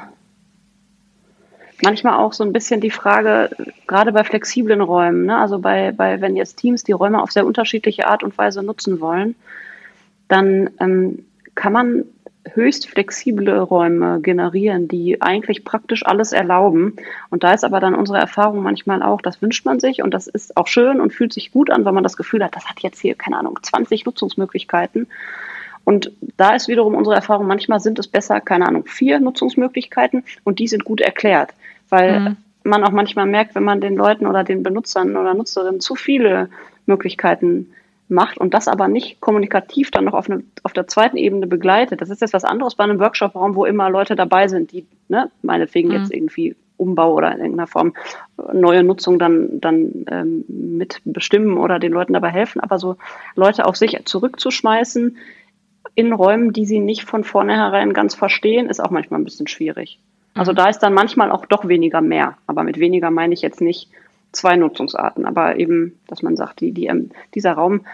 manchmal 1.82 2.16
auch 2.20 2.34
so 2.34 2.44
ein 2.44 2.52
bisschen 2.52 2.82
die 2.82 2.92
Frage, 2.92 3.50
gerade 3.88 4.12
bei 4.12 4.26
flexiblen 4.26 4.82
Räumen, 4.82 5.26
ne? 5.26 5.38
also 5.38 5.60
bei, 5.60 5.94
bei, 5.94 6.20
wenn 6.20 6.36
jetzt 6.36 6.58
Teams 6.58 6.84
die 6.84 6.92
Räume 6.92 7.24
auf 7.24 7.32
sehr 7.32 7.46
unterschiedliche 7.46 8.08
Art 8.10 8.24
und 8.24 8.38
Weise 8.38 8.62
nutzen 8.62 9.00
wollen, 9.00 9.36
dann 10.28 10.70
ähm, 10.82 11.24
kann 11.56 11.72
man 11.72 12.04
höchst 12.52 12.90
flexible 12.90 13.58
Räume 13.58 14.20
generieren, 14.20 14.90
die 14.90 15.22
eigentlich 15.22 15.64
praktisch 15.64 16.06
alles 16.06 16.34
erlauben. 16.34 16.98
Und 17.30 17.46
da 17.46 17.54
ist 17.54 17.64
aber 17.64 17.80
dann 17.80 17.96
unsere 17.96 18.18
Erfahrung 18.18 18.64
manchmal 18.64 19.02
auch, 19.02 19.22
das 19.22 19.42
wünscht 19.42 19.64
man 19.66 19.80
sich 19.80 20.04
und 20.04 20.14
das 20.14 20.28
ist 20.28 20.58
auch 20.58 20.68
schön 20.68 21.00
und 21.00 21.14
fühlt 21.14 21.32
sich 21.32 21.54
gut 21.54 21.72
an, 21.72 21.86
weil 21.86 21.94
man 21.94 22.04
das 22.04 22.18
Gefühl 22.18 22.44
hat, 22.44 22.58
das 22.58 22.66
hat 22.66 22.82
jetzt 22.82 23.00
hier, 23.00 23.16
keine 23.16 23.38
Ahnung, 23.38 23.58
20 23.62 24.06
Nutzungsmöglichkeiten. 24.06 25.08
Und 25.86 26.12
da 26.38 26.56
ist 26.56 26.68
wiederum 26.68 26.96
unsere 26.96 27.16
Erfahrung, 27.16 27.48
manchmal 27.48 27.80
sind 27.80 28.00
es 28.00 28.08
besser, 28.08 28.42
keine 28.42 28.68
Ahnung, 28.68 28.86
vier 28.86 29.20
Nutzungsmöglichkeiten 29.20 30.24
und 30.44 30.60
die 30.60 30.68
sind 30.68 30.84
gut 30.84 31.00
erklärt, 31.00 31.54
weil 31.90 32.20
mhm. 32.20 32.38
man 32.64 32.84
auch 32.84 32.92
manchmal 32.92 33.28
merkt, 33.28 33.56
wenn 33.56 33.64
man 33.64 33.82
den 33.82 33.96
Leuten 33.96 34.26
oder 34.26 34.44
den 34.44 34.64
Benutzern 34.64 35.16
oder 35.16 35.34
Nutzerinnen 35.36 35.80
zu 35.80 35.96
viele 35.96 36.50
Möglichkeiten 36.88 37.72
macht 38.08 38.38
und 38.38 38.54
das 38.54 38.68
aber 38.68 38.88
nicht 38.88 39.22
kommunikativ 39.22 39.92
dann 39.92 40.06
noch 40.06 40.14
auf, 40.14 40.30
eine, 40.30 40.44
auf 40.64 40.74
der 40.74 40.88
zweiten 40.88 41.18
Ebene 41.18 41.48
begleitet. 41.48 42.02
Das 42.02 42.10
ist 42.10 42.22
jetzt 42.22 42.34
was 42.34 42.44
anderes 42.44 42.76
bei 42.76 42.84
einem 42.84 43.00
Workshop-Raum, 43.00 43.56
wo 43.56 43.66
immer 43.66 43.90
Leute 43.90 44.16
dabei 44.16 44.48
sind, 44.48 44.72
die 44.72 44.86
ne, 45.08 45.32
meinetwegen 45.42 45.90
mhm. 45.90 45.96
jetzt 45.96 46.14
irgendwie 46.14 46.56
Umbau 46.78 47.14
oder 47.14 47.32
in 47.32 47.40
irgendeiner 47.40 47.68
Form 47.68 47.94
neue 48.54 48.84
Nutzung 48.84 49.18
dann, 49.18 49.60
dann 49.60 50.06
ähm, 50.10 50.46
mitbestimmen 50.48 51.58
oder 51.58 51.80
den 51.80 51.94
Leuten 51.94 52.14
dabei 52.14 52.30
helfen. 52.30 52.60
Aber 52.60 52.80
so 52.80 52.98
Leute 53.36 53.66
auf 53.66 53.76
sich 53.76 53.98
zurückzuschmeißen, 54.06 55.18
in 55.96 56.14
Räumen, 56.14 56.54
die 56.54 56.66
sie 56.66 56.80
nicht 56.80 57.04
von 57.04 57.24
vornherein 57.24 57.94
ganz 57.94 58.14
verstehen, 58.14 58.68
ist 58.68 58.82
auch 58.82 58.92
manchmal 58.92 59.20
ein 59.20 59.24
bisschen 59.24 59.48
schwierig. 59.48 60.00
Also 60.34 60.52
mhm. 60.52 60.58
da 60.58 60.70
ist 60.70 60.80
dann 60.80 60.94
manchmal 60.94 61.32
auch 61.32 61.46
doch 61.46 61.68
weniger 61.68 62.02
mehr. 62.02 62.38
Aber 62.46 62.64
mit 62.64 62.80
weniger 62.80 63.10
meine 63.10 63.34
ich 63.34 63.42
jetzt 63.42 63.62
nicht 63.62 63.90
zwei 64.34 64.58
Nutzungsarten, 64.58 65.26
aber 65.26 65.58
eben, 65.58 65.98
dass 66.08 66.22
man 66.22 66.36
sagt, 66.36 66.60
die, 66.60 66.74
die, 66.74 66.88
ähm, 66.88 67.12
dieser 67.34 67.54
Raum, 67.54 67.86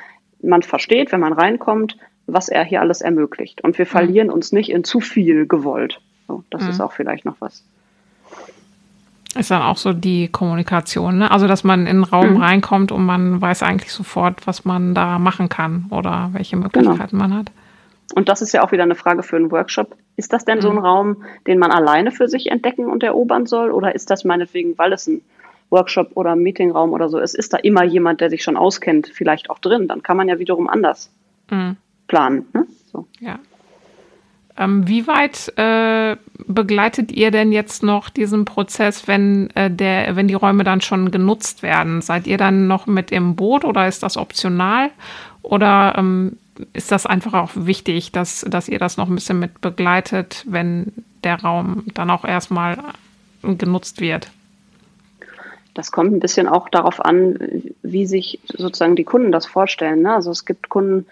man 0.41 0.63
versteht, 0.63 1.11
wenn 1.11 1.19
man 1.19 1.33
reinkommt, 1.33 1.97
was 2.25 2.49
er 2.49 2.63
hier 2.63 2.81
alles 2.81 3.01
ermöglicht. 3.01 3.61
Und 3.61 3.77
wir 3.77 3.85
mhm. 3.85 3.89
verlieren 3.89 4.27
mhm. 4.27 4.33
uns 4.33 4.51
nicht 4.51 4.71
in 4.71 4.83
zu 4.83 4.99
viel 4.99 5.45
gewollt. 5.45 6.01
So, 6.27 6.43
das 6.49 6.63
mhm. 6.63 6.69
ist 6.69 6.81
auch 6.81 6.91
vielleicht 6.91 7.25
noch 7.25 7.35
was. 7.39 7.63
Ist 9.37 9.51
dann 9.51 9.61
auch 9.61 9.77
so 9.77 9.93
die 9.93 10.27
Kommunikation, 10.27 11.19
ne? 11.19 11.31
Also, 11.31 11.47
dass 11.47 11.63
man 11.63 11.87
in 11.87 11.97
den 11.97 12.03
Raum 12.03 12.31
mhm. 12.31 12.41
reinkommt 12.41 12.91
und 12.91 13.05
man 13.05 13.39
weiß 13.39 13.63
eigentlich 13.63 13.93
sofort, 13.93 14.45
was 14.45 14.65
man 14.65 14.93
da 14.93 15.19
machen 15.19 15.47
kann 15.47 15.85
oder 15.89 16.29
welche 16.33 16.57
genau. 16.57 16.63
Möglichkeiten 16.63 17.17
genau. 17.17 17.29
man 17.29 17.37
hat. 17.37 17.51
Und 18.13 18.29
das 18.29 18.41
ist 18.41 18.53
ja 18.53 18.63
auch 18.63 18.71
wieder 18.71 18.83
eine 18.83 18.95
Frage 18.95 19.23
für 19.23 19.35
einen 19.35 19.51
Workshop. 19.51 19.95
Ist 20.15 20.33
das 20.33 20.45
denn 20.45 20.57
mhm. 20.57 20.61
so 20.61 20.69
ein 20.69 20.75
mhm. 20.75 20.85
Raum, 20.85 21.23
den 21.47 21.59
man 21.59 21.71
alleine 21.71 22.11
für 22.11 22.27
sich 22.27 22.51
entdecken 22.51 22.85
und 22.85 23.03
erobern 23.03 23.45
soll? 23.45 23.71
Oder 23.71 23.95
ist 23.95 24.09
das 24.09 24.23
meinetwegen, 24.23 24.77
weil 24.77 24.93
es 24.93 25.07
ein 25.07 25.21
Workshop 25.69 26.11
oder 26.15 26.31
ein 26.31 26.39
Meetingraum 26.39 26.91
oder 26.91 27.09
so 27.09 27.17
ist, 27.17 27.33
ist 27.33 27.53
da 27.53 27.57
immer 27.57 27.83
jemand, 27.83 28.21
der 28.21 28.29
sich 28.29 28.43
schon 28.43 28.57
auskennt, 28.57 29.07
vielleicht 29.13 29.49
auch 29.49 29.59
drin? 29.59 29.87
Dann 29.87 30.03
kann 30.03 30.17
man 30.17 30.27
ja 30.27 30.37
wiederum 30.37 30.67
anders 30.67 31.11
mhm. 31.49 31.77
planen. 32.07 32.45
Ne? 32.53 32.67
So. 32.91 33.07
Ja. 33.19 33.39
Ähm, 34.57 34.87
wie 34.87 35.07
weit 35.07 35.53
äh, 35.57 36.17
begleitet 36.45 37.11
ihr 37.13 37.31
denn 37.31 37.53
jetzt 37.53 37.83
noch 37.83 38.09
diesen 38.09 38.43
Prozess, 38.43 39.07
wenn, 39.07 39.49
äh, 39.55 39.71
der, 39.71 40.15
wenn 40.17 40.27
die 40.27 40.33
Räume 40.33 40.65
dann 40.65 40.81
schon 40.81 41.09
genutzt 41.09 41.63
werden? 41.63 42.01
Seid 42.01 42.27
ihr 42.27 42.37
dann 42.37 42.67
noch 42.67 42.85
mit 42.85 43.11
im 43.11 43.35
Boot 43.35 43.63
oder 43.63 43.87
ist 43.87 44.03
das 44.03 44.17
optional? 44.17 44.91
Oder 45.41 45.95
ähm, 45.97 46.37
ist 46.73 46.91
das 46.91 47.05
einfach 47.05 47.33
auch 47.33 47.51
wichtig, 47.55 48.11
dass, 48.11 48.45
dass 48.47 48.69
ihr 48.69 48.79
das 48.79 48.97
noch 48.97 49.07
ein 49.07 49.15
bisschen 49.15 49.39
mit 49.39 49.61
begleitet, 49.61 50.45
wenn 50.47 50.91
der 51.23 51.41
Raum 51.41 51.83
dann 51.93 52.09
auch 52.09 52.25
erstmal 52.25 52.77
genutzt 53.41 54.01
wird? 54.01 54.31
Das 55.73 55.91
kommt 55.91 56.11
ein 56.11 56.19
bisschen 56.19 56.47
auch 56.47 56.69
darauf 56.69 57.03
an, 57.03 57.63
wie 57.81 58.05
sich 58.05 58.39
sozusagen 58.47 58.95
die 58.95 59.03
Kunden 59.03 59.31
das 59.31 59.45
vorstellen. 59.45 60.01
Ne? 60.01 60.13
Also 60.13 60.31
es 60.31 60.45
gibt 60.45 60.69
Kunden, 60.69 61.05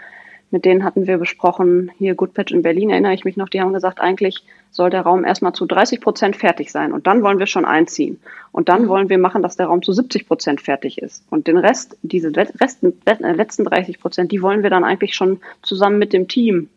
mit 0.52 0.66
denen 0.66 0.84
hatten 0.84 1.08
wir 1.08 1.18
besprochen, 1.18 1.92
hier 1.98 2.16
Goodpatch 2.16 2.52
in 2.52 2.62
Berlin 2.62 2.90
erinnere 2.90 3.14
ich 3.14 3.24
mich 3.24 3.38
noch, 3.38 3.50
die 3.50 3.62
haben 3.62 3.74
gesagt, 3.74 4.00
eigentlich 4.02 4.44
soll 4.72 4.90
der 4.90 5.02
Raum 5.02 5.26
erstmal 5.26 5.54
zu 5.54 5.66
30 5.66 6.02
Prozent 6.02 6.36
fertig 6.36 6.72
sein 6.72 6.94
und 6.94 7.08
dann 7.08 7.24
wollen 7.24 7.40
wir 7.40 7.48
schon 7.48 7.66
einziehen. 7.66 8.20
Und 8.52 8.70
dann 8.70 8.88
wollen 8.88 9.10
wir 9.10 9.18
machen, 9.18 9.42
dass 9.42 9.58
der 9.58 9.68
Raum 9.68 9.82
zu 9.82 9.94
70 9.94 10.28
Prozent 10.28 10.62
fertig 10.62 11.00
ist. 11.00 11.24
Und 11.30 11.48
den 11.48 11.58
Rest, 11.58 11.98
diese 12.02 12.32
Resten, 12.36 12.94
äh, 13.06 13.32
letzten 13.34 13.66
30 13.66 14.00
Prozent, 14.00 14.32
die 14.32 14.42
wollen 14.42 14.64
wir 14.64 14.70
dann 14.70 14.84
eigentlich 14.84 15.16
schon 15.16 15.40
zusammen 15.62 16.00
mit 16.00 16.14
dem 16.14 16.28
Team 16.28 16.70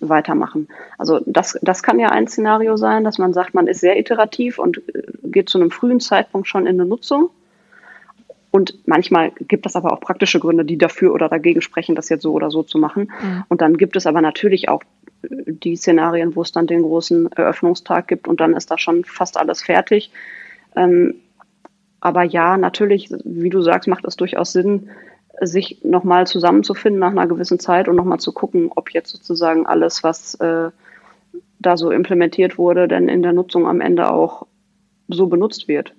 weitermachen. 0.00 0.68
Also 0.98 1.20
das, 1.24 1.58
das 1.62 1.82
kann 1.82 1.98
ja 1.98 2.10
ein 2.10 2.28
Szenario 2.28 2.76
sein, 2.76 3.04
dass 3.04 3.18
man 3.18 3.32
sagt, 3.32 3.54
man 3.54 3.66
ist 3.66 3.80
sehr 3.80 3.98
iterativ 3.98 4.58
und 4.58 4.78
äh, 4.94 5.02
geht 5.24 5.48
zu 5.48 5.58
einem 5.58 5.70
frühen 5.70 6.00
Zeitpunkt 6.00 6.48
schon 6.48 6.66
in 6.66 6.80
eine 6.80 6.88
Nutzung. 6.88 7.30
Und 8.50 8.86
manchmal 8.86 9.32
gibt 9.48 9.66
es 9.66 9.76
aber 9.76 9.92
auch 9.92 10.00
praktische 10.00 10.40
Gründe, 10.40 10.64
die 10.64 10.78
dafür 10.78 11.12
oder 11.12 11.28
dagegen 11.28 11.60
sprechen, 11.60 11.94
das 11.94 12.08
jetzt 12.08 12.22
so 12.22 12.32
oder 12.32 12.50
so 12.50 12.62
zu 12.62 12.78
machen. 12.78 13.12
Mhm. 13.20 13.44
Und 13.48 13.60
dann 13.60 13.76
gibt 13.76 13.96
es 13.96 14.06
aber 14.06 14.20
natürlich 14.20 14.68
auch 14.68 14.82
die 15.30 15.76
Szenarien, 15.76 16.36
wo 16.36 16.42
es 16.42 16.52
dann 16.52 16.66
den 16.66 16.82
großen 16.82 17.32
Eröffnungstag 17.32 18.08
gibt 18.08 18.28
und 18.28 18.40
dann 18.40 18.54
ist 18.54 18.70
da 18.70 18.78
schon 18.78 19.04
fast 19.04 19.36
alles 19.36 19.62
fertig. 19.62 20.10
Ähm, 20.74 21.14
aber 22.00 22.22
ja, 22.22 22.56
natürlich, 22.56 23.10
wie 23.24 23.50
du 23.50 23.62
sagst, 23.62 23.88
macht 23.88 24.04
es 24.04 24.16
durchaus 24.16 24.52
Sinn, 24.52 24.90
sich 25.40 25.80
nochmal 25.84 26.26
zusammenzufinden 26.26 27.00
nach 27.00 27.10
einer 27.10 27.26
gewissen 27.26 27.58
Zeit 27.58 27.88
und 27.88 27.96
nochmal 27.96 28.20
zu 28.20 28.32
gucken, 28.32 28.70
ob 28.74 28.90
jetzt 28.90 29.10
sozusagen 29.10 29.66
alles, 29.66 30.02
was 30.02 30.34
äh, 30.36 30.70
da 31.58 31.76
so 31.76 31.90
implementiert 31.90 32.58
wurde, 32.58 32.88
denn 32.88 33.08
in 33.08 33.22
der 33.22 33.32
Nutzung 33.32 33.66
am 33.66 33.80
Ende 33.80 34.10
auch 34.10 34.46
so 35.08 35.26
benutzt 35.26 35.68
wird. 35.68 35.94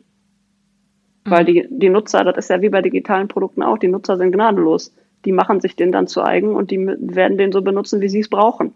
Mhm. 1.28 1.32
Weil 1.32 1.46
die, 1.46 1.68
die 1.70 1.90
Nutzer, 1.90 2.24
das 2.24 2.38
ist 2.38 2.50
ja 2.50 2.62
wie 2.62 2.70
bei 2.70 2.82
digitalen 2.82 3.28
Produkten 3.28 3.64
auch, 3.64 3.78
die 3.78 3.88
Nutzer 3.88 4.18
sind 4.18 4.32
gnadenlos. 4.32 4.94
Die 5.26 5.32
machen 5.32 5.60
sich 5.62 5.76
den 5.76 5.92
dann 5.92 6.08
zu 6.08 6.24
eigen 6.24 6.56
und 6.56 6.72
die 6.72 6.80
werden 6.80 7.38
den 7.38 7.52
so 7.52 7.62
benutzen, 7.62 8.02
wie 8.02 8.10
sie 8.10 8.20
es 8.20 8.30
brauchen. 8.30 8.74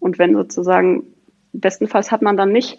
Und 0.00 0.18
wenn 0.18 0.34
sozusagen 0.34 1.04
bestenfalls 1.52 2.12
hat 2.12 2.22
man 2.22 2.36
dann 2.36 2.52
nicht 2.52 2.78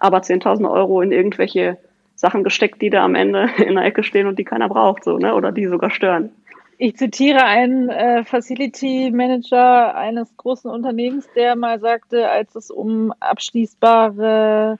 aber 0.00 0.18
10.000 0.18 0.68
Euro 0.68 1.02
in 1.02 1.12
irgendwelche 1.12 1.76
Sachen 2.16 2.42
gesteckt, 2.42 2.82
die 2.82 2.90
da 2.90 3.04
am 3.04 3.14
Ende 3.14 3.50
in 3.64 3.74
der 3.74 3.84
Ecke 3.84 4.02
stehen 4.02 4.26
und 4.26 4.38
die 4.38 4.44
keiner 4.44 4.68
braucht, 4.68 5.04
so, 5.04 5.18
ne? 5.18 5.34
Oder 5.34 5.52
die 5.52 5.66
sogar 5.66 5.90
stören. 5.90 6.30
Ich 6.78 6.96
zitiere 6.96 7.44
einen 7.44 7.90
äh, 7.90 8.24
Facility 8.24 9.10
Manager 9.12 9.94
eines 9.94 10.34
großen 10.38 10.70
Unternehmens, 10.70 11.28
der 11.36 11.54
mal 11.54 11.78
sagte, 11.78 12.30
als 12.30 12.54
es 12.54 12.70
um 12.70 13.12
abschließbare, 13.20 14.78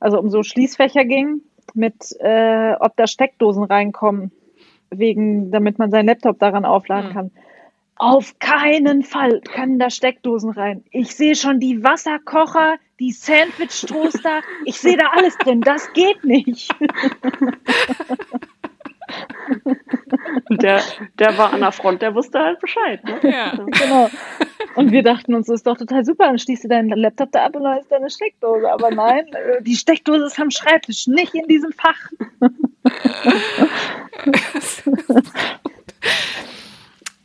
also 0.00 0.18
um 0.18 0.30
so 0.30 0.42
Schließfächer 0.42 1.04
ging, 1.04 1.42
mit 1.74 2.14
äh, 2.20 2.74
ob 2.78 2.96
da 2.96 3.06
Steckdosen 3.06 3.64
reinkommen, 3.64 4.32
wegen, 4.90 5.50
damit 5.50 5.78
man 5.78 5.90
seinen 5.90 6.06
Laptop 6.06 6.38
daran 6.38 6.64
aufladen 6.64 7.08
hm. 7.08 7.14
kann. 7.14 7.30
Auf 7.96 8.38
keinen 8.38 9.02
Fall 9.02 9.40
können 9.42 9.78
da 9.78 9.90
Steckdosen 9.90 10.50
rein. 10.50 10.82
Ich 10.90 11.14
sehe 11.14 11.36
schon 11.36 11.60
die 11.60 11.84
Wasserkocher, 11.84 12.76
die 12.98 13.12
Sandwich-Toaster. 13.12 14.40
Ich 14.64 14.80
sehe 14.80 14.96
da 14.96 15.08
alles 15.16 15.36
drin. 15.38 15.60
Das 15.60 15.92
geht 15.92 16.24
nicht. 16.24 16.74
Der, 20.50 20.82
der 21.18 21.38
war 21.38 21.52
an 21.52 21.60
der 21.60 21.72
Front, 21.72 22.02
der 22.02 22.14
wusste 22.14 22.38
halt 22.38 22.60
Bescheid. 22.60 23.02
Ne? 23.04 23.18
Ja. 23.22 23.52
Genau. 23.56 24.10
Und 24.74 24.92
wir 24.92 25.02
dachten 25.02 25.34
uns, 25.34 25.46
das 25.46 25.56
ist 25.56 25.66
doch 25.66 25.76
total 25.76 26.04
super. 26.04 26.26
Dann 26.26 26.38
schließt 26.38 26.64
du 26.64 26.68
deinen 26.68 26.88
Laptop 26.90 27.32
da 27.32 27.46
ab 27.46 27.56
und 27.56 27.64
da 27.64 27.76
ist 27.76 27.90
deine 27.90 28.10
Steckdose. 28.10 28.70
Aber 28.70 28.90
nein, 28.90 29.26
äh, 29.32 29.62
die 29.62 29.76
Steckdose 29.76 30.26
ist 30.26 30.38
am 30.40 30.50
Schreibtisch, 30.50 31.06
nicht 31.06 31.34
in 31.34 31.46
diesem 31.48 31.72
Fach. 31.72 31.98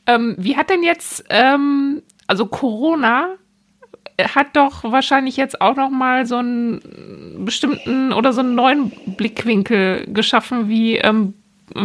ähm, 0.08 0.36
wie 0.38 0.56
hat 0.58 0.70
denn 0.70 0.84
jetzt, 0.84 1.26
ähm, 1.30 2.04
also 2.28 2.46
Corona 2.48 3.36
hat 4.20 4.56
doch 4.56 4.84
wahrscheinlich 4.84 5.38
jetzt 5.38 5.62
auch 5.62 5.76
noch 5.76 5.92
mal 5.92 6.26
so 6.26 6.38
einen 6.38 7.46
bestimmten 7.46 8.12
oder 8.14 8.34
so 8.34 8.42
einen 8.42 8.56
neuen 8.56 8.92
Blickwinkel 9.06 10.08
geschaffen, 10.12 10.70
wie, 10.70 10.98
ähm, 10.98 11.36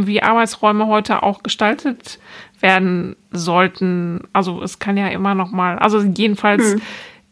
wie 0.07 0.23
Arbeitsräume 0.23 0.87
heute 0.87 1.23
auch 1.23 1.43
gestaltet 1.43 2.19
werden 2.61 3.17
sollten. 3.31 4.21
Also 4.33 4.63
es 4.63 4.79
kann 4.79 4.97
ja 4.97 5.09
immer 5.09 5.35
noch 5.35 5.51
mal, 5.51 5.79
also 5.79 6.01
jedenfalls 6.01 6.75
hm 6.75 6.83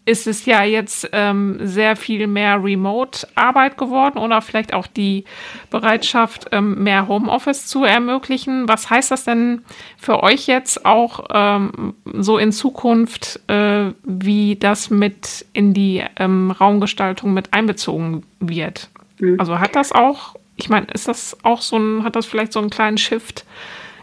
ist 0.06 0.26
es 0.26 0.46
ja 0.46 0.64
jetzt 0.64 1.08
ähm, 1.12 1.58
sehr 1.62 1.94
viel 1.94 2.26
mehr 2.26 2.62
Remote-Arbeit 2.62 3.76
geworden 3.76 4.18
oder 4.18 4.40
vielleicht 4.40 4.72
auch 4.72 4.86
die 4.86 5.24
Bereitschaft, 5.70 6.48
ähm, 6.52 6.82
mehr 6.82 7.06
Homeoffice 7.06 7.66
zu 7.66 7.84
ermöglichen. 7.84 8.68
Was 8.68 8.88
heißt 8.90 9.11
das 9.11 9.24
denn 9.24 9.62
für 9.98 10.22
euch 10.22 10.46
jetzt 10.46 10.84
auch 10.84 11.26
ähm, 11.32 11.94
so 12.04 12.38
in 12.38 12.50
Zukunft, 12.50 13.40
äh, 13.48 13.92
wie 14.02 14.56
das 14.56 14.90
mit 14.90 15.46
in 15.52 15.74
die 15.74 16.02
ähm, 16.16 16.50
Raumgestaltung 16.50 17.32
mit 17.32 17.52
einbezogen 17.52 18.24
wird? 18.40 18.88
Mhm. 19.18 19.38
Also 19.38 19.61
hat 19.61 19.76
das 19.76 19.92
auch, 19.92 20.34
ich 20.61 20.68
meine, 20.68 20.86
ist 20.92 21.08
das 21.08 21.36
auch 21.42 21.62
so 21.62 21.76
ein, 21.76 22.04
hat 22.04 22.16
das 22.16 22.26
vielleicht 22.26 22.52
so 22.52 22.61
einen 22.61 22.70
kleinen 22.70 22.98
Shift 22.98 23.44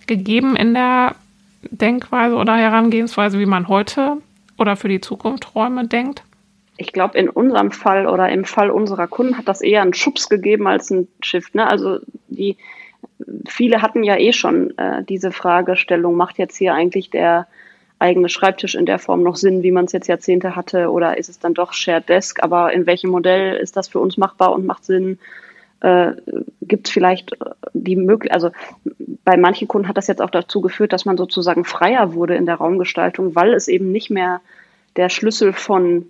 gegeben 0.08 0.56
in 0.56 0.74
der 0.74 1.16
Denkweise 1.62 2.36
oder 2.36 2.56
Herangehensweise, 2.56 3.40
wie 3.40 3.46
man 3.46 3.68
heute 3.68 4.18
oder 4.58 4.76
für 4.76 4.90
die 4.90 5.02
Zukunft 5.02 5.56
Räume 5.56 5.88
denkt? 5.88 6.24
Ich 6.78 6.94
glaube, 6.94 7.18
in 7.18 7.30
unserem 7.30 7.72
Fall 7.72 8.08
oder 8.08 8.30
im 8.30 8.46
Fall 8.46 8.70
unserer 8.70 9.08
Kunden 9.08 9.38
hat 9.38 9.48
das 9.48 9.62
eher 9.62 9.82
einen 9.82 9.94
Schubs 9.94 10.30
gegeben 10.30 10.68
als 10.68 10.92
ein 10.92 11.08
Shift. 11.22 11.56
Ne? 11.56 11.68
Also 11.68 12.00
die 12.28 12.58
viele 13.48 13.82
hatten 13.82 14.04
ja 14.04 14.18
eh 14.18 14.34
schon 14.34 14.78
äh, 14.78 15.04
diese 15.04 15.32
Fragestellung, 15.32 16.16
macht 16.16 16.38
jetzt 16.38 16.58
hier 16.58 16.74
eigentlich 16.74 17.10
der 17.10 17.48
eigene 18.00 18.30
Schreibtisch 18.30 18.76
in 18.76 18.86
der 18.86 19.00
Form 19.00 19.24
noch 19.24 19.36
Sinn, 19.36 19.64
wie 19.64 19.72
man 19.72 19.86
es 19.86 19.92
jetzt 19.92 20.08
Jahrzehnte 20.08 20.56
hatte, 20.56 20.92
oder 20.92 21.18
ist 21.18 21.30
es 21.30 21.40
dann 21.40 21.56
doch 21.56 21.74
Shared 21.74 22.08
Desk? 22.10 22.44
Aber 22.44 22.72
in 22.74 22.86
welchem 22.86 23.10
Modell 23.10 23.56
ist 23.56 23.76
das 23.76 23.88
für 23.88 24.00
uns 24.00 24.18
machbar 24.18 24.54
und 24.54 24.66
macht 24.66 24.86
Sinn? 24.86 25.18
Äh, 25.80 26.14
gibt 26.62 26.88
es 26.88 26.94
vielleicht 26.94 27.38
die 27.74 27.96
Möglichkeit, 27.96 28.34
also 28.34 28.52
bei 29.24 29.38
manchen 29.38 29.68
Kunden 29.68 29.88
hat 29.88 29.98
das 29.98 30.08
jetzt 30.08 30.22
auch 30.22 30.30
dazu 30.30 30.62
geführt, 30.62 30.92
dass 30.92 31.06
man 31.06 31.18
sozusagen 31.18 31.66
freier 31.66 32.14
wurde 32.14 32.36
in 32.36 32.46
der 32.46 32.56
Raumgestaltung, 32.56 33.36
weil 33.36 33.54
es 33.54 33.68
eben 33.68 33.92
nicht 33.92 34.10
mehr 34.10 34.42
der 34.96 35.10
Schlüssel 35.10 35.54
von 35.54 36.08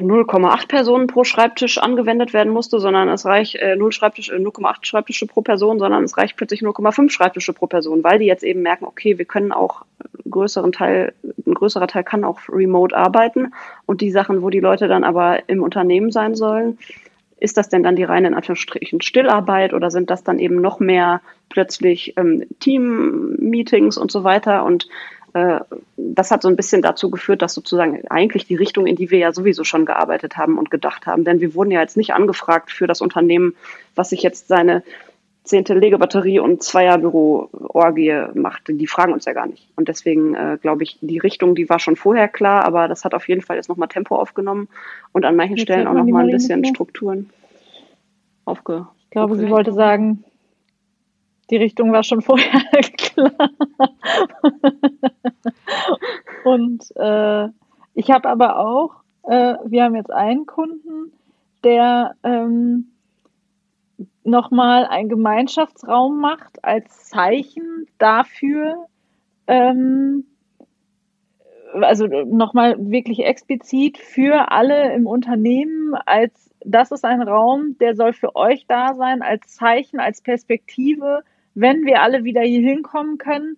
0,8 0.00 0.68
Personen 0.68 1.06
pro 1.06 1.24
Schreibtisch 1.24 1.78
angewendet 1.78 2.32
werden 2.32 2.52
musste, 2.52 2.80
sondern 2.80 3.08
es 3.08 3.24
reicht 3.24 3.56
äh, 3.56 3.76
0 3.76 3.92
Schreibtisch, 3.92 4.30
äh, 4.30 4.36
0,8 4.36 4.84
Schreibtische 4.84 5.26
pro 5.26 5.42
Person, 5.42 5.78
sondern 5.78 6.04
es 6.04 6.16
reicht 6.16 6.36
plötzlich 6.36 6.62
0,5 6.62 7.10
Schreibtische 7.10 7.52
pro 7.52 7.66
Person, 7.66 8.04
weil 8.04 8.18
die 8.18 8.26
jetzt 8.26 8.44
eben 8.44 8.62
merken, 8.62 8.84
okay, 8.84 9.18
wir 9.18 9.24
können 9.24 9.52
auch 9.52 9.82
einen 10.24 10.30
größeren 10.30 10.72
Teil, 10.72 11.14
ein 11.46 11.54
größerer 11.54 11.86
Teil 11.86 12.04
kann 12.04 12.24
auch 12.24 12.40
remote 12.48 12.96
arbeiten 12.96 13.52
und 13.86 14.00
die 14.00 14.10
Sachen, 14.10 14.42
wo 14.42 14.50
die 14.50 14.60
Leute 14.60 14.88
dann 14.88 15.04
aber 15.04 15.48
im 15.48 15.62
Unternehmen 15.62 16.10
sein 16.10 16.34
sollen, 16.34 16.78
ist 17.38 17.56
das 17.56 17.68
denn 17.68 17.82
dann 17.82 17.96
die 17.96 18.04
reine 18.04 18.28
in 18.28 18.34
Anführungsstrichen 18.34 19.00
Stillarbeit 19.00 19.74
oder 19.74 19.90
sind 19.90 20.10
das 20.10 20.24
dann 20.24 20.38
eben 20.38 20.60
noch 20.60 20.80
mehr 20.80 21.20
plötzlich 21.48 22.14
ähm, 22.16 22.44
Team-Meetings 22.60 23.98
und 23.98 24.10
so 24.10 24.24
weiter? 24.24 24.64
Und 24.64 24.88
äh, 25.34 25.60
das 25.98 26.30
hat 26.30 26.40
so 26.40 26.48
ein 26.48 26.56
bisschen 26.56 26.80
dazu 26.80 27.10
geführt, 27.10 27.42
dass 27.42 27.52
sozusagen 27.52 28.06
eigentlich 28.08 28.46
die 28.46 28.54
Richtung, 28.54 28.86
in 28.86 28.96
die 28.96 29.10
wir 29.10 29.18
ja 29.18 29.32
sowieso 29.32 29.64
schon 29.64 29.84
gearbeitet 29.84 30.38
haben 30.38 30.56
und 30.56 30.70
gedacht 30.70 31.06
haben, 31.06 31.24
denn 31.24 31.40
wir 31.40 31.54
wurden 31.54 31.70
ja 31.70 31.80
jetzt 31.80 31.98
nicht 31.98 32.14
angefragt 32.14 32.70
für 32.72 32.86
das 32.86 33.02
Unternehmen, 33.02 33.54
was 33.94 34.10
sich 34.10 34.22
jetzt 34.22 34.48
seine 34.48 34.82
zehnte 35.46 35.74
Legebatterie 35.74 36.40
und 36.40 36.62
Zweierbüro-Orgie 36.62 38.26
machte. 38.34 38.74
Die 38.74 38.86
fragen 38.86 39.12
uns 39.12 39.24
ja 39.24 39.32
gar 39.32 39.46
nicht. 39.46 39.68
Und 39.76 39.88
deswegen 39.88 40.34
äh, 40.34 40.58
glaube 40.60 40.82
ich, 40.82 40.98
die 41.00 41.18
Richtung, 41.18 41.54
die 41.54 41.68
war 41.68 41.78
schon 41.78 41.96
vorher 41.96 42.28
klar, 42.28 42.64
aber 42.64 42.88
das 42.88 43.04
hat 43.04 43.14
auf 43.14 43.28
jeden 43.28 43.42
Fall 43.42 43.56
jetzt 43.56 43.68
nochmal 43.68 43.88
Tempo 43.88 44.16
aufgenommen 44.16 44.68
und 45.12 45.24
an 45.24 45.36
manchen 45.36 45.56
jetzt 45.56 45.64
Stellen 45.64 45.86
auch 45.86 45.94
nochmal 45.94 46.24
ein 46.24 46.30
bisschen 46.30 46.64
Strukturen 46.64 47.30
aufge. 48.44 48.86
Ich 49.04 49.10
glaube, 49.10 49.36
sie 49.36 49.48
wollte 49.48 49.72
sagen, 49.72 50.24
die 51.50 51.56
Richtung 51.56 51.92
war 51.92 52.02
schon 52.02 52.22
vorher 52.22 52.60
klar. 52.96 53.50
und 56.44 56.84
äh, 56.96 57.48
ich 57.94 58.10
habe 58.10 58.28
aber 58.28 58.58
auch, 58.58 58.96
äh, 59.22 59.54
wir 59.64 59.84
haben 59.84 59.94
jetzt 59.94 60.10
einen 60.10 60.46
Kunden, 60.46 61.12
der 61.64 62.14
ähm, 62.24 62.88
nochmal 64.26 64.86
einen 64.86 65.08
Gemeinschaftsraum 65.08 66.20
macht 66.20 66.64
als 66.64 67.08
Zeichen 67.08 67.86
dafür, 67.98 68.86
ähm, 69.46 70.24
also 71.74 72.06
nochmal 72.06 72.76
wirklich 72.78 73.24
explizit 73.24 73.98
für 73.98 74.50
alle 74.50 74.94
im 74.94 75.06
Unternehmen 75.06 75.94
als 75.94 76.46
das 76.66 76.90
ist 76.90 77.04
ein 77.04 77.22
Raum, 77.22 77.76
der 77.80 77.94
soll 77.94 78.12
für 78.12 78.34
euch 78.34 78.66
da 78.66 78.94
sein, 78.94 79.22
als 79.22 79.54
Zeichen, 79.54 80.00
als 80.00 80.20
Perspektive. 80.20 81.22
Wenn 81.54 81.84
wir 81.84 82.02
alle 82.02 82.24
wieder 82.24 82.42
hier 82.42 82.60
hinkommen 82.60 83.18
können, 83.18 83.56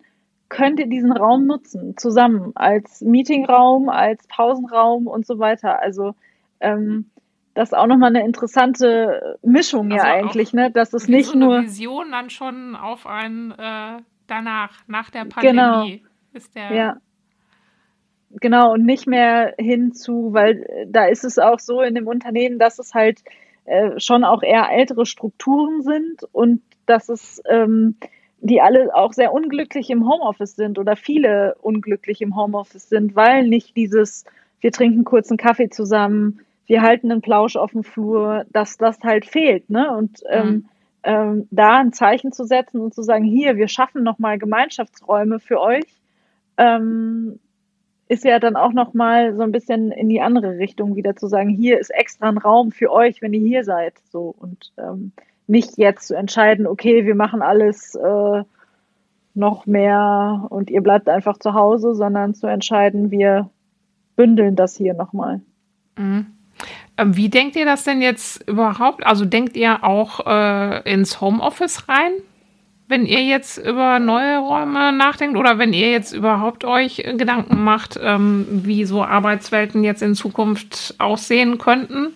könnt 0.48 0.78
ihr 0.78 0.86
diesen 0.86 1.12
Raum 1.12 1.46
nutzen, 1.46 1.96
zusammen, 1.96 2.52
als 2.54 3.00
Meetingraum, 3.00 3.88
als 3.88 4.26
Pausenraum 4.28 5.06
und 5.06 5.26
so 5.26 5.38
weiter. 5.38 5.80
Also 5.80 6.14
ähm, 6.60 7.10
das 7.54 7.70
ist 7.70 7.74
auch 7.74 7.86
nochmal 7.86 8.14
eine 8.14 8.24
interessante 8.24 9.38
Mischung 9.42 9.92
also 9.92 10.06
ja 10.06 10.12
eigentlich, 10.12 10.52
ne? 10.52 10.70
Dass 10.70 10.92
es 10.92 11.08
nicht 11.08 11.30
so 11.30 11.38
nur. 11.38 11.62
Vision 11.62 12.12
dann 12.12 12.30
schon 12.30 12.76
auf 12.76 13.06
ein 13.06 13.52
äh, 13.52 13.98
danach, 14.26 14.72
nach 14.86 15.10
der 15.10 15.24
Pandemie 15.24 15.98
genau. 15.98 16.08
ist 16.32 16.54
der. 16.54 16.72
Ja. 16.72 16.96
Genau, 18.30 18.72
und 18.74 18.84
nicht 18.84 19.06
mehr 19.06 19.54
hinzu, 19.58 20.30
weil 20.32 20.62
äh, 20.62 20.86
da 20.88 21.06
ist 21.06 21.24
es 21.24 21.38
auch 21.38 21.58
so 21.58 21.80
in 21.80 21.94
dem 21.94 22.06
Unternehmen, 22.06 22.58
dass 22.58 22.78
es 22.78 22.94
halt 22.94 23.20
äh, 23.64 23.98
schon 23.98 24.22
auch 24.24 24.42
eher 24.42 24.70
ältere 24.70 25.06
Strukturen 25.06 25.82
sind 25.82 26.24
und 26.32 26.62
dass 26.86 27.08
es 27.08 27.42
ähm, 27.48 27.96
die 28.40 28.60
alle 28.60 28.94
auch 28.94 29.12
sehr 29.12 29.32
unglücklich 29.32 29.90
im 29.90 30.08
Homeoffice 30.08 30.54
sind 30.54 30.78
oder 30.78 30.96
viele 30.96 31.56
unglücklich 31.60 32.20
im 32.20 32.36
Homeoffice 32.36 32.88
sind, 32.88 33.16
weil 33.16 33.48
nicht 33.48 33.76
dieses, 33.76 34.24
wir 34.60 34.70
trinken 34.70 35.04
kurz 35.04 35.30
einen 35.30 35.38
Kaffee 35.38 35.70
zusammen, 35.70 36.40
wir 36.68 36.82
halten 36.82 37.10
einen 37.10 37.22
Plausch 37.22 37.56
auf 37.56 37.72
dem 37.72 37.82
Flur, 37.82 38.44
dass 38.50 38.76
das 38.76 39.00
halt 39.00 39.24
fehlt, 39.24 39.68
ne? 39.70 39.96
Und 39.96 40.22
ähm, 40.30 40.48
mhm. 40.48 40.68
ähm, 41.02 41.48
da 41.50 41.78
ein 41.78 41.92
Zeichen 41.92 42.30
zu 42.30 42.44
setzen 42.44 42.80
und 42.80 42.94
zu 42.94 43.02
sagen, 43.02 43.24
hier, 43.24 43.56
wir 43.56 43.68
schaffen 43.68 44.04
nochmal 44.04 44.38
Gemeinschaftsräume 44.38 45.40
für 45.40 45.60
euch, 45.60 45.86
ähm, 46.58 47.40
ist 48.06 48.24
ja 48.24 48.38
dann 48.38 48.56
auch 48.56 48.72
nochmal 48.72 49.34
so 49.34 49.42
ein 49.42 49.52
bisschen 49.52 49.90
in 49.92 50.10
die 50.10 50.20
andere 50.20 50.58
Richtung 50.58 50.94
wieder 50.94 51.16
zu 51.16 51.26
sagen, 51.26 51.48
hier 51.48 51.78
ist 51.78 51.90
extra 51.90 52.28
ein 52.28 52.38
Raum 52.38 52.70
für 52.70 52.92
euch, 52.92 53.22
wenn 53.22 53.32
ihr 53.32 53.40
hier 53.40 53.64
seid, 53.64 53.94
so 54.10 54.34
und 54.38 54.72
ähm, 54.76 55.12
nicht 55.46 55.78
jetzt 55.78 56.06
zu 56.06 56.14
entscheiden, 56.14 56.66
okay, 56.66 57.06
wir 57.06 57.14
machen 57.14 57.40
alles 57.40 57.94
äh, 57.94 58.42
noch 59.32 59.64
mehr 59.64 60.46
und 60.50 60.68
ihr 60.70 60.82
bleibt 60.82 61.08
einfach 61.08 61.38
zu 61.38 61.54
Hause, 61.54 61.94
sondern 61.94 62.34
zu 62.34 62.46
entscheiden, 62.46 63.10
wir 63.10 63.48
bündeln 64.16 64.54
das 64.54 64.76
hier 64.76 64.92
nochmal. 64.92 65.40
Mhm. 65.96 66.37
Ähm, 66.98 67.16
wie 67.16 67.30
denkt 67.30 67.56
ihr 67.56 67.64
das 67.64 67.84
denn 67.84 68.02
jetzt 68.02 68.46
überhaupt? 68.48 69.06
Also 69.06 69.24
denkt 69.24 69.56
ihr 69.56 69.82
auch 69.84 70.26
äh, 70.26 70.92
ins 70.92 71.20
Homeoffice 71.20 71.88
rein? 71.88 72.12
wenn 72.88 73.04
ihr 73.04 73.22
jetzt 73.22 73.58
über 73.58 73.98
neue 73.98 74.38
Räume 74.38 74.92
nachdenkt 74.92 75.36
oder 75.36 75.58
wenn 75.58 75.74
ihr 75.74 75.90
jetzt 75.90 76.12
überhaupt 76.12 76.64
euch 76.64 76.96
Gedanken 76.96 77.62
macht, 77.62 78.00
ähm, 78.02 78.46
wie 78.50 78.86
so 78.86 79.04
Arbeitswelten 79.04 79.84
jetzt 79.84 80.02
in 80.02 80.14
Zukunft 80.14 80.94
aussehen 80.98 81.58
könnten? 81.58 82.14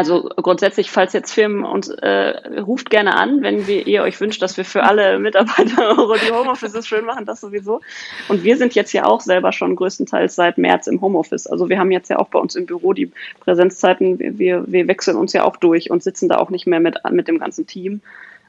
Also 0.00 0.30
grundsätzlich, 0.34 0.90
falls 0.90 1.12
jetzt 1.12 1.30
Firmen 1.30 1.62
uns 1.62 1.90
äh, 1.90 2.58
ruft 2.58 2.88
gerne 2.88 3.16
an, 3.16 3.42
wenn 3.42 3.66
wir, 3.66 3.86
ihr 3.86 4.02
euch 4.02 4.18
wünscht, 4.18 4.40
dass 4.40 4.56
wir 4.56 4.64
für 4.64 4.82
alle 4.82 5.18
Mitarbeiter 5.18 5.94
die 6.26 6.32
Homeoffices 6.32 6.88
schön 6.88 7.04
machen, 7.04 7.26
das 7.26 7.42
sowieso. 7.42 7.82
Und 8.30 8.42
wir 8.42 8.56
sind 8.56 8.74
jetzt 8.74 8.94
ja 8.94 9.04
auch 9.04 9.20
selber 9.20 9.52
schon 9.52 9.76
größtenteils 9.76 10.34
seit 10.34 10.56
März 10.56 10.86
im 10.86 11.02
Homeoffice. 11.02 11.46
Also 11.46 11.68
wir 11.68 11.78
haben 11.78 11.90
jetzt 11.90 12.08
ja 12.08 12.18
auch 12.18 12.28
bei 12.28 12.38
uns 12.38 12.54
im 12.56 12.64
Büro 12.64 12.94
die 12.94 13.12
Präsenzzeiten, 13.40 14.38
wir, 14.38 14.64
wir 14.66 14.88
wechseln 14.88 15.18
uns 15.18 15.34
ja 15.34 15.44
auch 15.44 15.56
durch 15.56 15.90
und 15.90 16.02
sitzen 16.02 16.30
da 16.30 16.38
auch 16.38 16.48
nicht 16.48 16.66
mehr 16.66 16.80
mit, 16.80 16.96
mit 17.10 17.28
dem 17.28 17.38
ganzen 17.38 17.66
Team. 17.66 18.00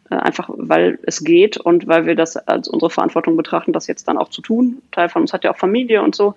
Äh, 0.10 0.16
einfach 0.16 0.50
weil 0.56 1.00
es 1.04 1.22
geht 1.22 1.58
und 1.58 1.86
weil 1.86 2.06
wir 2.06 2.16
das 2.16 2.38
als 2.38 2.70
unsere 2.70 2.92
Verantwortung 2.92 3.36
betrachten, 3.36 3.74
das 3.74 3.88
jetzt 3.88 4.08
dann 4.08 4.18
auch 4.18 4.30
zu 4.30 4.42
tun. 4.42 4.82
Teil 4.94 5.10
von 5.10 5.24
uns 5.24 5.34
hat 5.34 5.44
ja 5.44 5.52
auch 5.52 5.58
Familie 5.58 6.02
und 6.02 6.16
so. 6.16 6.34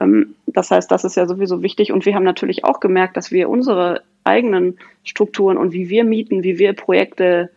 Ähm, 0.00 0.34
das 0.46 0.70
heißt, 0.70 0.90
das 0.90 1.04
ist 1.04 1.16
ja 1.16 1.26
sowieso 1.26 1.62
wichtig. 1.62 1.92
Und 1.92 2.06
wir 2.06 2.14
haben 2.14 2.24
natürlich 2.24 2.64
auch 2.64 2.80
gemerkt, 2.80 3.16
dass 3.16 3.30
wir 3.30 3.48
unsere 3.48 4.02
eigenen 4.28 4.78
Strukturen 5.04 5.56
und 5.56 5.72
wie 5.72 5.88
wir 5.88 6.04
mieten, 6.04 6.44
wie 6.44 6.58
wir 6.58 6.72
Projekte 6.74 7.50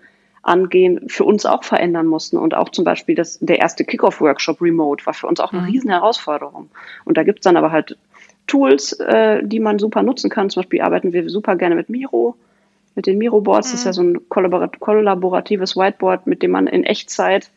angehen, 0.44 1.08
für 1.08 1.24
uns 1.24 1.46
auch 1.46 1.64
verändern 1.64 2.08
mussten. 2.08 2.38
Und 2.38 2.56
auch 2.56 2.70
zum 2.70 2.84
Beispiel 2.84 3.16
das, 3.16 3.38
der 3.40 3.60
erste 3.60 3.86
Kickoff-Workshop 3.86 4.62
Remote 4.62 5.06
war 5.06 5.14
für 5.14 5.28
uns 5.28 5.40
auch 5.40 5.54
eine 5.54 5.62
mhm. 5.62 5.68
riesen 5.68 5.90
Herausforderung. 5.90 6.70
Und 7.06 7.18
da 7.18 7.24
gibt's 7.24 7.44
dann 7.44 7.58
aber 7.58 7.72
halt 7.72 7.98
Tools, 8.48 8.94
äh, 8.94 9.42
die 9.44 9.60
man 9.60 9.80
super 9.80 10.04
nutzen 10.04 10.30
kann. 10.30 10.50
Zum 10.50 10.64
Beispiel 10.64 10.82
arbeiten 10.82 11.14
wir 11.14 11.30
super 11.30 11.56
gerne 11.56 11.76
mit 11.76 11.90
Miro, 11.90 12.36
mit 12.96 13.06
den 13.06 13.18
Miro-Boards. 13.18 13.68
Mhm. 13.68 13.72
Das 13.72 13.80
ist 13.80 13.86
ja 13.86 13.94
so 13.94 14.04
ein 14.04 14.30
kollaboratives 14.30 15.78
Whiteboard, 15.78 16.26
mit 16.26 16.42
dem 16.42 16.52
man 16.52 16.68
in 16.68 16.84
Echtzeit 16.84 17.50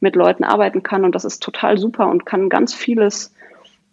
mit 0.00 0.14
Leuten 0.14 0.44
arbeiten 0.44 0.82
kann. 0.82 1.04
Und 1.04 1.14
das 1.14 1.24
ist 1.24 1.42
total 1.42 1.78
super 1.78 2.08
und 2.08 2.26
kann 2.26 2.50
ganz 2.50 2.74
vieles 2.74 3.34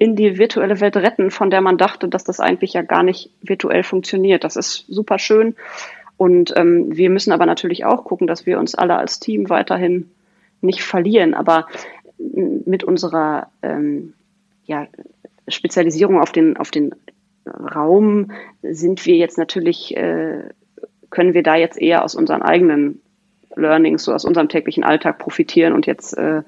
in 0.04 0.18
die 0.18 0.38
virtuelle 0.38 0.82
Welt 0.82 0.97
retten, 0.97 1.32
von 1.32 1.49
der 1.49 1.62
man 1.62 1.78
dachte, 1.78 2.10
dass 2.10 2.26
das 2.26 2.41
eigentlich 2.41 2.74
ja 2.74 2.82
gar 2.82 3.04
nicht 3.04 3.30
virtuell 3.41 3.84
funktioniert. 3.84 4.43
Das 4.43 4.58
ist 4.58 4.86
super 4.89 5.18
schön. 5.18 5.56
Und 6.18 6.54
ähm, 6.58 6.97
wir 6.97 7.10
müssen 7.10 7.32
aber 7.32 7.45
natürlich 7.45 7.86
auch 7.86 8.04
gucken, 8.04 8.28
dass 8.28 8.45
wir 8.45 8.60
uns 8.60 8.76
alle 8.76 8.97
als 8.97 9.22
Team 9.22 9.49
weiterhin 9.49 10.12
nicht 10.60 10.84
verlieren. 10.84 11.34
Aber 11.34 11.68
mit 12.18 12.84
unserer 12.84 13.47
ähm, 13.62 14.14
ja, 14.66 14.88
Spezialisierung 15.47 16.20
auf 16.20 16.34
den, 16.34 16.58
auf 16.58 16.70
den 16.70 16.93
Raum 17.47 18.32
sind 18.62 19.06
wir 19.06 19.16
jetzt 19.16 19.38
natürlich, 19.38 19.95
äh, 19.95 20.49
können 21.12 21.34
wir 21.34 21.43
da 21.43 21.56
jetzt 21.56 21.82
eher 21.82 22.04
aus 22.04 22.14
unseren 22.14 22.41
eigenen 22.41 23.01
Learnings, 23.56 24.04
so 24.04 24.14
aus 24.14 24.26
unserem 24.26 24.49
täglichen 24.49 24.84
Alltag 24.84 25.18
profitieren 25.18 25.72
und 25.72 25.86
jetzt 25.86 26.18
äh, 26.18 26.41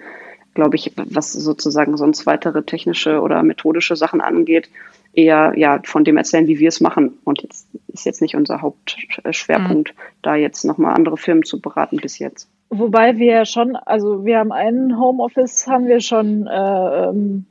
glaube 0.56 0.78
ich, 0.78 0.94
was 0.96 1.34
sozusagen 1.34 1.98
sonst 1.98 2.26
weitere 2.26 2.64
technische 2.64 3.22
oder 3.22 3.44
methodische 3.44 3.96
Sachen 3.96 4.22
angeht, 4.22 4.70
eher 5.14 5.54
ja 5.56 5.80
von 5.84 6.04
dem 6.04 6.18
erzählen, 6.18 6.48
wie 6.48 6.60
wir 6.60 6.70
es 6.70 6.82
machen. 6.82 7.20
Und 7.24 7.44
jetzt 7.44 7.68
ist 7.90 8.06
jetzt 8.06 8.22
nicht 8.22 8.36
unser 8.36 8.62
Hauptschwerpunkt, 8.62 9.94
mhm. 9.94 10.00
da 10.24 10.36
jetzt 10.36 10.64
nochmal 10.66 10.96
andere 10.96 11.18
Firmen 11.18 11.44
zu 11.44 11.62
beraten 11.62 11.98
bis 11.98 12.18
jetzt. 12.18 12.50
Wobei 12.70 13.18
wir 13.18 13.46
schon, 13.46 13.76
also 13.76 14.26
wir 14.26 14.40
haben 14.40 14.52
einen 14.52 15.00
Homeoffice, 15.00 15.68
haben 15.68 15.88
wir 15.88 16.00
schon 16.00 16.48
äh, 16.48 17.10
ähm, 17.10 17.46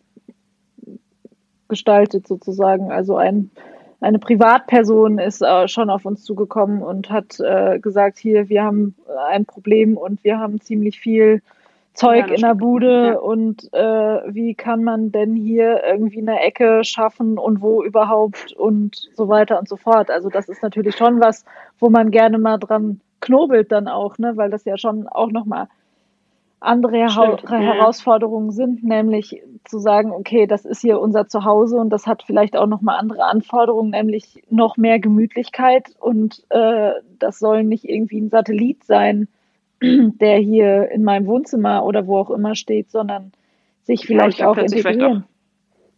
gestaltet 1.68 2.26
sozusagen. 2.26 2.90
Also 2.90 3.16
ein, 3.16 3.50
eine 4.00 4.18
Privatperson 4.18 5.18
ist 5.18 5.42
äh, 5.42 5.68
schon 5.68 5.90
auf 5.90 6.04
uns 6.04 6.24
zugekommen 6.24 6.82
und 6.82 7.10
hat 7.10 7.38
äh, 7.38 7.78
gesagt, 7.78 8.18
hier, 8.18 8.48
wir 8.48 8.64
haben 8.64 8.96
ein 9.28 9.44
Problem 9.44 9.96
und 9.96 10.24
wir 10.24 10.38
haben 10.38 10.60
ziemlich 10.60 11.00
viel 11.00 11.42
Zeug 11.94 12.28
ja, 12.28 12.34
in 12.34 12.40
der 12.40 12.54
Bude 12.54 13.06
ja. 13.06 13.18
und 13.18 13.72
äh, 13.72 14.34
wie 14.34 14.54
kann 14.54 14.82
man 14.82 15.12
denn 15.12 15.36
hier 15.36 15.82
irgendwie 15.84 16.20
eine 16.20 16.40
Ecke 16.40 16.82
schaffen 16.82 17.38
und 17.38 17.62
wo 17.62 17.84
überhaupt 17.84 18.52
und 18.52 19.08
so 19.14 19.28
weiter 19.28 19.60
und 19.60 19.68
so 19.68 19.76
fort. 19.76 20.10
Also 20.10 20.28
das 20.28 20.48
ist 20.48 20.62
natürlich 20.62 20.96
schon 20.96 21.20
was, 21.20 21.44
wo 21.78 21.90
man 21.90 22.10
gerne 22.10 22.38
mal 22.38 22.58
dran 22.58 23.00
knobelt 23.20 23.70
dann 23.70 23.86
auch, 23.86 24.18
ne, 24.18 24.36
weil 24.36 24.50
das 24.50 24.64
ja 24.64 24.76
schon 24.76 25.06
auch 25.06 25.30
nochmal 25.30 25.68
andere 26.64 27.08
Stimmt, 27.08 27.42
ja. 27.42 27.58
Herausforderungen 27.58 28.50
sind, 28.50 28.82
nämlich 28.82 29.42
zu 29.64 29.78
sagen, 29.78 30.10
okay, 30.10 30.46
das 30.46 30.64
ist 30.64 30.80
hier 30.80 30.98
unser 30.98 31.28
Zuhause 31.28 31.76
und 31.76 31.90
das 31.90 32.06
hat 32.06 32.22
vielleicht 32.24 32.56
auch 32.56 32.66
nochmal 32.66 32.98
andere 32.98 33.24
Anforderungen, 33.24 33.90
nämlich 33.90 34.42
noch 34.50 34.76
mehr 34.76 34.98
Gemütlichkeit 34.98 35.94
und 36.00 36.42
äh, 36.48 36.92
das 37.18 37.38
soll 37.38 37.64
nicht 37.64 37.84
irgendwie 37.84 38.20
ein 38.20 38.30
Satellit 38.30 38.82
sein, 38.84 39.28
der 40.20 40.38
hier 40.38 40.90
in 40.90 41.04
meinem 41.04 41.26
Wohnzimmer 41.26 41.84
oder 41.84 42.06
wo 42.06 42.18
auch 42.18 42.30
immer 42.30 42.54
steht, 42.54 42.90
sondern 42.90 43.32
sich 43.82 44.06
vielleicht 44.06 44.38
ja, 44.38 44.48
auch 44.48 44.56
integrieren. 44.56 45.24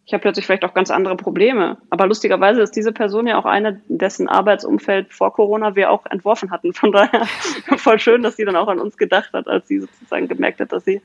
ich 0.05 0.13
habe 0.13 0.23
plötzlich 0.23 0.47
vielleicht 0.47 0.65
auch 0.65 0.75
ganz 0.75 0.91
andere 0.91 1.17
Probleme. 1.17 1.79
Aber 1.91 2.07
lustigerweise 2.07 2.63
ist 2.63 2.75
diese 2.75 2.93
Person 2.93 3.27
ja 3.27 3.39
auch 3.39 3.45
eine, 3.45 3.81
dessen 3.89 4.29
Arbeitsumfeld 4.29 5.13
vor 5.13 5.33
Corona 5.33 5.77
wir 5.77 5.91
auch 5.91 6.07
entworfen 6.07 6.51
hatten. 6.51 6.73
Von 6.73 6.93
daher 6.93 7.27
voll 7.77 7.99
schön, 7.99 8.23
dass 8.23 8.37
sie 8.37 8.45
dann 8.45 8.57
auch 8.57 8.69
an 8.69 8.81
uns 8.81 8.97
gedacht 8.97 9.33
hat, 9.33 9.47
als 9.49 9.69
sie 9.69 9.81
sozusagen 9.81 10.29
gemerkt 10.29 10.61
hat, 10.61 10.73
dass 10.73 10.85
sie 10.85 11.01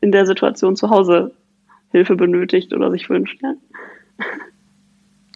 in 0.00 0.12
der 0.12 0.26
Situation 0.26 0.76
zu 0.76 0.90
Hause 0.90 1.32
Hilfe 1.92 2.16
benötigt 2.16 2.72
oder 2.72 2.90
sich 2.90 3.08
wünscht. 3.08 3.40
Ja. 3.42 3.54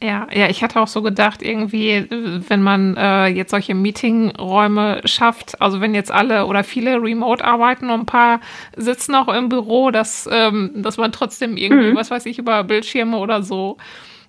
Ja, 0.00 0.28
ja, 0.32 0.48
ich 0.48 0.62
hatte 0.62 0.80
auch 0.80 0.86
so 0.86 1.02
gedacht, 1.02 1.42
irgendwie, 1.42 2.06
wenn 2.08 2.62
man 2.62 2.96
äh, 2.96 3.26
jetzt 3.26 3.50
solche 3.50 3.74
Meetingräume 3.74 5.00
schafft, 5.04 5.60
also 5.60 5.80
wenn 5.80 5.92
jetzt 5.92 6.12
alle 6.12 6.46
oder 6.46 6.62
viele 6.62 7.02
remote 7.02 7.44
arbeiten 7.44 7.90
und 7.90 8.00
ein 8.00 8.06
paar 8.06 8.40
sitzen 8.76 9.16
auch 9.16 9.26
im 9.26 9.48
Büro, 9.48 9.90
dass, 9.90 10.28
ähm, 10.30 10.70
dass 10.76 10.98
man 10.98 11.10
trotzdem 11.10 11.56
irgendwie, 11.56 11.90
mhm. 11.90 11.96
was 11.96 12.12
weiß 12.12 12.26
ich, 12.26 12.38
über 12.38 12.62
Bildschirme 12.62 13.18
oder 13.18 13.42
so 13.42 13.76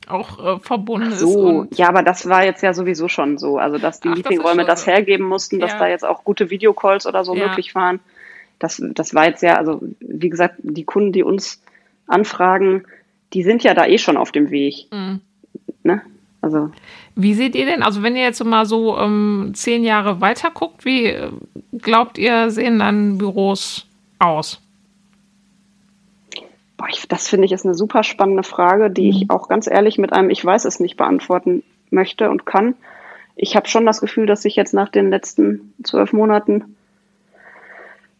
auch 0.08 0.58
äh, 0.58 0.60
verbunden 0.60 1.12
so, 1.12 1.68
ist. 1.70 1.78
ja, 1.78 1.88
aber 1.88 2.02
das 2.02 2.28
war 2.28 2.44
jetzt 2.44 2.64
ja 2.64 2.74
sowieso 2.74 3.08
schon 3.08 3.38
so. 3.38 3.60
Also, 3.60 3.78
dass 3.78 4.00
die 4.00 4.10
Ach, 4.10 4.16
Meetingräume 4.16 4.66
das, 4.66 4.80
das, 4.80 4.88
hergeben 4.88 5.26
mussten, 5.26 5.60
dass 5.60 5.74
ja. 5.74 5.80
da 5.80 5.88
jetzt 5.88 6.04
auch 6.04 6.24
gute 6.24 6.50
Videocalls 6.50 7.06
oder 7.06 7.24
so 7.24 7.36
ja. 7.36 7.48
möglich 7.48 7.76
waren. 7.76 8.00
Das, 8.58 8.82
das 8.96 9.14
war 9.14 9.28
jetzt 9.28 9.44
ja, 9.44 9.58
also 9.58 9.82
wie 10.00 10.30
gesagt, 10.30 10.56
die 10.64 10.84
Kunden, 10.84 11.12
die 11.12 11.22
uns 11.22 11.62
anfragen, 12.08 12.86
die 13.34 13.44
sind 13.44 13.64
ja 13.64 13.76
da 13.76 13.86
eh 13.86 14.00
schon 14.00 14.18
auf 14.18 14.32
dem 14.32 14.50
Weg. 14.50 14.88
Mhm. 14.92 15.22
Ne? 15.90 16.02
Also. 16.42 16.72
Wie 17.16 17.34
seht 17.34 17.56
ihr 17.56 17.66
denn, 17.66 17.82
also 17.84 18.04
wenn 18.04 18.16
ihr 18.16 18.22
jetzt 18.22 18.44
mal 18.46 18.66
so 18.66 18.98
ähm, 18.98 19.52
zehn 19.56 19.84
Jahre 19.84 20.22
weiter 20.22 20.52
guckt, 20.52 20.86
wie 20.86 21.08
äh, 21.08 21.32
glaubt 21.80 22.18
ihr, 22.18 22.52
sehen 22.52 22.80
dann 22.80 23.18
Büros 23.18 23.88
aus? 24.20 24.62
Boah, 26.78 26.88
ich, 26.90 27.08
das 27.08 27.28
finde 27.28 27.46
ich 27.46 27.52
ist 27.52 27.66
eine 27.66 27.74
super 27.74 28.04
spannende 28.04 28.44
Frage, 28.44 28.90
die 28.92 29.12
mhm. 29.12 29.18
ich 29.18 29.30
auch 29.32 29.50
ganz 29.50 29.68
ehrlich 29.68 29.98
mit 29.98 30.14
einem 30.14 30.30
Ich 30.30 30.46
weiß 30.46 30.66
es 30.66 30.80
nicht 30.80 30.96
beantworten 30.96 31.64
möchte 31.90 32.30
und 32.30 32.46
kann. 32.46 32.76
Ich 33.36 33.56
habe 33.56 33.68
schon 33.68 33.86
das 33.86 34.00
Gefühl, 34.00 34.28
dass 34.28 34.44
sich 34.44 34.56
jetzt 34.56 34.74
nach 34.74 34.90
den 34.90 35.10
letzten 35.10 35.74
zwölf 35.84 36.14
Monaten 36.14 36.76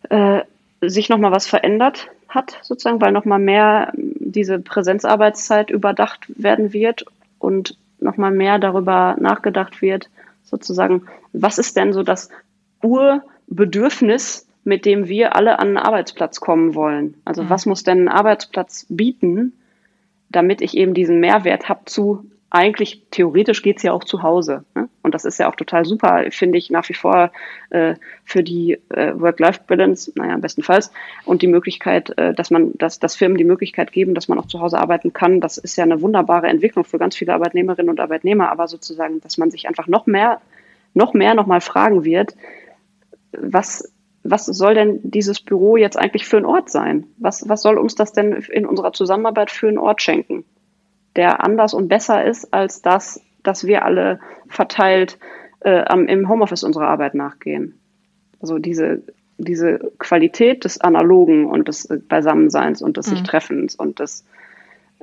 äh, 0.10 0.42
sich 0.82 1.08
nochmal 1.08 1.32
was 1.32 1.46
verändert 1.46 2.10
hat, 2.28 2.58
sozusagen, 2.64 3.02
weil 3.02 3.12
nochmal 3.12 3.40
mehr 3.40 3.92
diese 3.96 4.60
Präsenzarbeitszeit 4.60 5.70
überdacht 5.70 6.26
werden 6.28 6.74
wird 6.74 7.06
und 7.40 7.78
nochmal 8.00 8.32
mehr 8.32 8.60
darüber 8.60 9.16
nachgedacht 9.20 9.82
wird, 9.82 10.10
sozusagen, 10.44 11.04
was 11.34 11.58
ist 11.58 11.78
denn 11.78 11.94
so 11.94 12.04
das 12.04 12.30
Urbedürfnis, 12.82 14.48
mit 14.64 14.86
dem 14.86 15.08
wir 15.08 15.36
alle 15.36 15.60
an 15.60 15.70
einen 15.70 15.78
Arbeitsplatz 15.78 16.40
kommen 16.40 16.76
wollen? 16.76 17.16
Also 17.26 17.44
mhm. 17.44 17.50
was 17.50 17.66
muss 17.66 17.84
denn 17.84 18.06
ein 18.06 18.10
Arbeitsplatz 18.10 18.86
bieten, 18.90 19.54
damit 20.30 20.62
ich 20.62 20.78
eben 20.78 20.94
diesen 20.94 21.20
Mehrwert 21.20 21.70
habe 21.70 21.86
zu 21.86 22.26
eigentlich 22.52 23.04
theoretisch 23.12 23.62
geht's 23.62 23.84
ja 23.84 23.94
auch 23.94 24.04
zu 24.04 24.24
Hause. 24.24 24.64
Ne? 24.76 24.90
Und 25.04 25.14
das 25.14 25.26
ist 25.26 25.40
ja 25.40 25.50
auch 25.50 25.56
total 25.56 25.86
super, 25.86 26.26
finde 26.32 26.58
ich, 26.58 26.70
nach 26.72 26.88
wie 26.90 26.94
vor 26.94 27.32
äh, 27.70 27.96
für 28.26 28.44
die 28.44 28.80
äh, 28.90 29.14
Work-Life-Balance, 29.20 30.14
naja, 30.16 30.38
bestenfalls. 30.38 30.92
Und 31.26 31.42
die 31.42 31.48
Möglichkeit, 31.48 32.18
äh, 32.18 32.34
dass 32.34 32.50
man, 32.50 32.72
dass, 32.76 33.00
dass 33.00 33.16
Firmen 33.16 33.38
die 33.38 33.44
Möglichkeit 33.44 33.92
geben, 33.92 34.16
dass 34.16 34.28
man 34.28 34.40
auch 34.40 34.48
zu 34.48 34.60
Hause 34.62 34.80
arbeiten 34.80 35.14
kann, 35.14 35.42
das 35.42 35.58
ist 35.58 35.76
ja 35.76 35.84
eine 35.84 36.02
wunderbare 36.02 36.48
Entwicklung 36.48 36.86
für 36.86 36.98
ganz 36.98 37.16
viele 37.16 37.34
Arbeitnehmerinnen 37.34 37.90
und 37.90 38.00
Arbeitnehmer, 38.00 38.52
aber 38.52 38.68
sozusagen, 38.68 39.22
dass 39.22 39.38
man 39.38 39.52
sich 39.52 39.68
einfach 39.68 39.88
noch 39.88 40.08
mehr, 40.08 40.42
noch 40.94 41.14
mehr 41.14 41.36
nochmal 41.36 41.62
fragen 41.62 42.04
wird, 42.04 42.36
was 43.32 43.92
was 44.24 44.46
soll 44.46 44.74
denn 44.74 45.00
dieses 45.04 45.40
Büro 45.40 45.78
jetzt 45.78 45.98
eigentlich 45.98 46.26
für 46.26 46.36
ein 46.36 46.46
Ort 46.46 46.70
sein? 46.70 47.06
Was, 47.18 47.48
was 47.48 47.62
soll 47.62 47.78
uns 47.78 47.96
das 47.96 48.12
denn 48.12 48.34
in 48.34 48.66
unserer 48.66 48.92
Zusammenarbeit 48.92 49.50
für 49.50 49.70
einen 49.70 49.78
Ort 49.78 50.02
schenken? 50.02 50.44
Der 51.20 51.44
anders 51.44 51.74
und 51.74 51.90
besser 51.90 52.24
ist 52.24 52.54
als 52.54 52.82
das, 52.82 53.22
dass 53.44 53.68
wir 53.68 53.84
alle 53.84 54.22
verteilt 54.48 55.20
äh, 55.60 55.84
am, 55.84 56.08
im 56.08 56.30
Homeoffice 56.30 56.64
unserer 56.64 56.88
Arbeit 56.88 57.14
nachgehen. 57.14 57.78
Also 58.40 58.58
diese, 58.58 59.04
diese 59.38 59.80
Qualität 59.98 60.64
des 60.64 60.80
Analogen 60.80 61.46
und 61.46 61.68
des 61.68 61.84
äh, 61.90 61.98
Beisammenseins 61.98 62.82
und 62.82 62.96
des 62.96 63.08
mhm. 63.08 63.10
sich 63.12 63.24
Treffens 63.24 63.76
und 63.76 64.00
des 64.00 64.24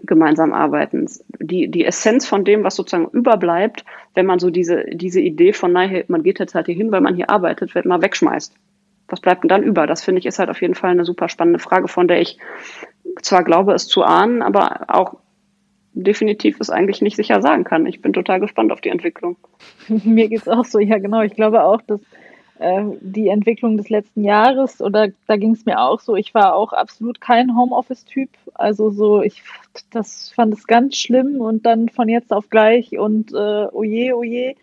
gemeinsam 0.04 0.54
Arbeitens. 0.54 1.22
Die, 1.38 1.70
die 1.70 1.84
Essenz 1.84 2.26
von 2.26 2.46
dem, 2.46 2.64
was 2.64 2.76
sozusagen 2.76 3.10
überbleibt, 3.10 3.84
wenn 4.14 4.24
man 4.24 4.38
so 4.38 4.48
diese, 4.48 4.86
diese 4.86 5.20
Idee 5.20 5.52
von, 5.52 5.70
nein, 5.70 6.04
man 6.08 6.22
geht 6.22 6.38
jetzt 6.38 6.54
halt 6.54 6.64
hier 6.64 6.76
hin, 6.76 6.92
weil 6.92 7.02
man 7.02 7.14
hier 7.14 7.28
arbeitet, 7.28 7.74
wird 7.74 7.84
mal 7.84 8.00
wegschmeißt. 8.00 8.54
was 9.08 9.20
bleibt 9.20 9.44
denn 9.44 9.48
dann 9.48 9.62
über? 9.62 9.86
Das 9.86 10.02
finde 10.02 10.20
ich 10.20 10.26
ist 10.26 10.38
halt 10.38 10.48
auf 10.48 10.62
jeden 10.62 10.74
Fall 10.74 10.92
eine 10.92 11.04
super 11.04 11.28
spannende 11.28 11.58
Frage, 11.58 11.88
von 11.88 12.08
der 12.08 12.22
ich 12.22 12.38
zwar 13.20 13.44
glaube, 13.44 13.74
es 13.74 13.86
zu 13.86 14.02
ahnen, 14.02 14.40
aber 14.40 14.86
auch 14.88 15.16
definitiv 15.97 16.61
es 16.61 16.70
eigentlich 16.70 17.01
nicht 17.01 17.16
sicher 17.16 17.40
sagen 17.40 17.64
kann. 17.64 17.86
Ich 17.86 18.03
bin 18.03 18.12
total 18.12 18.38
gespannt 18.38 18.70
auf 18.70 18.80
die 18.80 18.90
Entwicklung. 18.90 19.36
Mir 19.88 20.28
geht 20.28 20.42
es 20.42 20.49
auch 20.49 20.64
so, 20.64 20.78
ja 20.78 20.99
genau. 20.99 21.22
Ich 21.22 21.34
glaube 21.34 21.64
auch, 21.64 21.80
dass 21.82 22.01
äh, 22.59 22.84
die 23.01 23.28
Entwicklung 23.28 23.78
des 23.78 23.88
letzten 23.88 24.22
Jahres, 24.22 24.82
oder 24.82 25.09
da 25.26 25.36
ging 25.36 25.53
es 25.53 25.64
mir 25.64 25.80
auch 25.80 26.01
so, 26.01 26.14
ich 26.14 26.34
war 26.34 26.55
auch 26.55 26.74
absolut 26.74 27.20
kein 27.20 27.57
Homeoffice-Typ. 27.57 28.28
Also 28.55 28.90
so, 28.90 29.22
ich 29.22 29.42
das 29.90 30.30
fand 30.30 30.53
es 30.55 30.66
ganz 30.66 30.97
schlimm 30.97 31.40
und 31.40 31.64
dann 31.64 31.88
von 31.88 32.09
jetzt 32.09 32.32
auf 32.32 32.51
gleich 32.51 32.99
und 32.99 33.32
äh, 33.32 33.66
oje, 33.72 34.16
oje. 34.16 34.55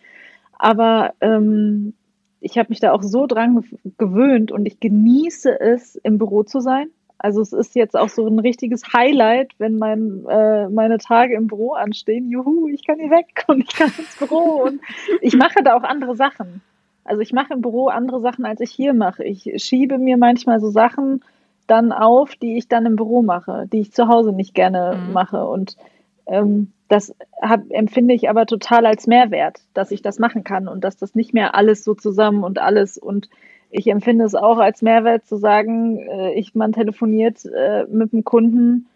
Aber 0.53 1.13
ähm, 1.19 1.93
ich 2.41 2.57
habe 2.59 2.69
mich 2.69 2.79
da 2.79 2.91
auch 2.91 3.01
so 3.01 3.25
dran 3.25 3.63
gewöhnt 3.97 4.51
und 4.51 4.67
ich 4.67 4.79
genieße 4.79 5.59
es, 5.59 5.95
im 5.95 6.19
Büro 6.19 6.43
zu 6.43 6.59
sein. 6.59 6.89
Also 7.23 7.41
es 7.41 7.53
ist 7.53 7.73
jetzt 7.73 7.95
auch 7.95 8.09
so 8.09 8.27
ein 8.27 8.37
richtiges 8.37 8.91
Highlight, 8.91 9.53
wenn 9.57 9.77
mein, 9.77 10.25
äh, 10.27 10.67
meine 10.67 10.97
Tage 10.97 11.35
im 11.35 11.47
Büro 11.47 11.71
anstehen. 11.71 12.29
Juhu, 12.29 12.67
ich 12.67 12.85
kann 12.85 12.99
hier 12.99 13.11
weg 13.11 13.45
und 13.47 13.63
ich 13.63 13.73
kann 13.73 13.93
ins 13.97 14.17
Büro 14.17 14.61
und 14.61 14.81
ich 15.21 15.33
mache 15.37 15.63
da 15.63 15.77
auch 15.77 15.83
andere 15.83 16.17
Sachen. 16.17 16.61
Also 17.05 17.21
ich 17.21 17.31
mache 17.31 17.53
im 17.53 17.61
Büro 17.61 17.87
andere 17.87 18.19
Sachen, 18.19 18.43
als 18.43 18.59
ich 18.59 18.71
hier 18.71 18.93
mache. 18.93 19.23
Ich 19.23 19.49
schiebe 19.63 19.99
mir 19.99 20.17
manchmal 20.17 20.59
so 20.59 20.69
Sachen 20.69 21.23
dann 21.65 21.93
auf, 21.93 22.35
die 22.35 22.57
ich 22.57 22.67
dann 22.67 22.85
im 22.85 22.97
Büro 22.97 23.21
mache, 23.21 23.69
die 23.71 23.79
ich 23.79 23.93
zu 23.93 24.09
Hause 24.09 24.33
nicht 24.33 24.53
gerne 24.53 24.97
mhm. 24.97 25.13
mache. 25.13 25.45
Und 25.47 25.77
ähm, 26.25 26.73
das 26.89 27.15
hab, 27.41 27.61
empfinde 27.71 28.13
ich 28.15 28.29
aber 28.29 28.45
total 28.45 28.85
als 28.85 29.07
Mehrwert, 29.07 29.61
dass 29.73 29.91
ich 29.91 30.01
das 30.01 30.19
machen 30.19 30.43
kann 30.43 30.67
und 30.67 30.83
dass 30.83 30.97
das 30.97 31.15
nicht 31.15 31.33
mehr 31.33 31.55
alles 31.55 31.85
so 31.85 31.93
zusammen 31.93 32.43
und 32.43 32.59
alles 32.59 32.97
und 32.97 33.29
ich 33.73 33.87
empfinde 33.87 34.23
es 34.23 34.35
auch 34.35 34.59
als 34.59 34.83
Mehrwert 34.83 35.25
zu 35.25 35.37
sagen, 35.37 35.97
äh, 35.97 36.33
ich, 36.33 36.53
man 36.53 36.73
telefoniert 36.73 37.43
äh, 37.45 37.85
mit 37.89 38.13
dem 38.13 38.23
Kunden 38.23 38.87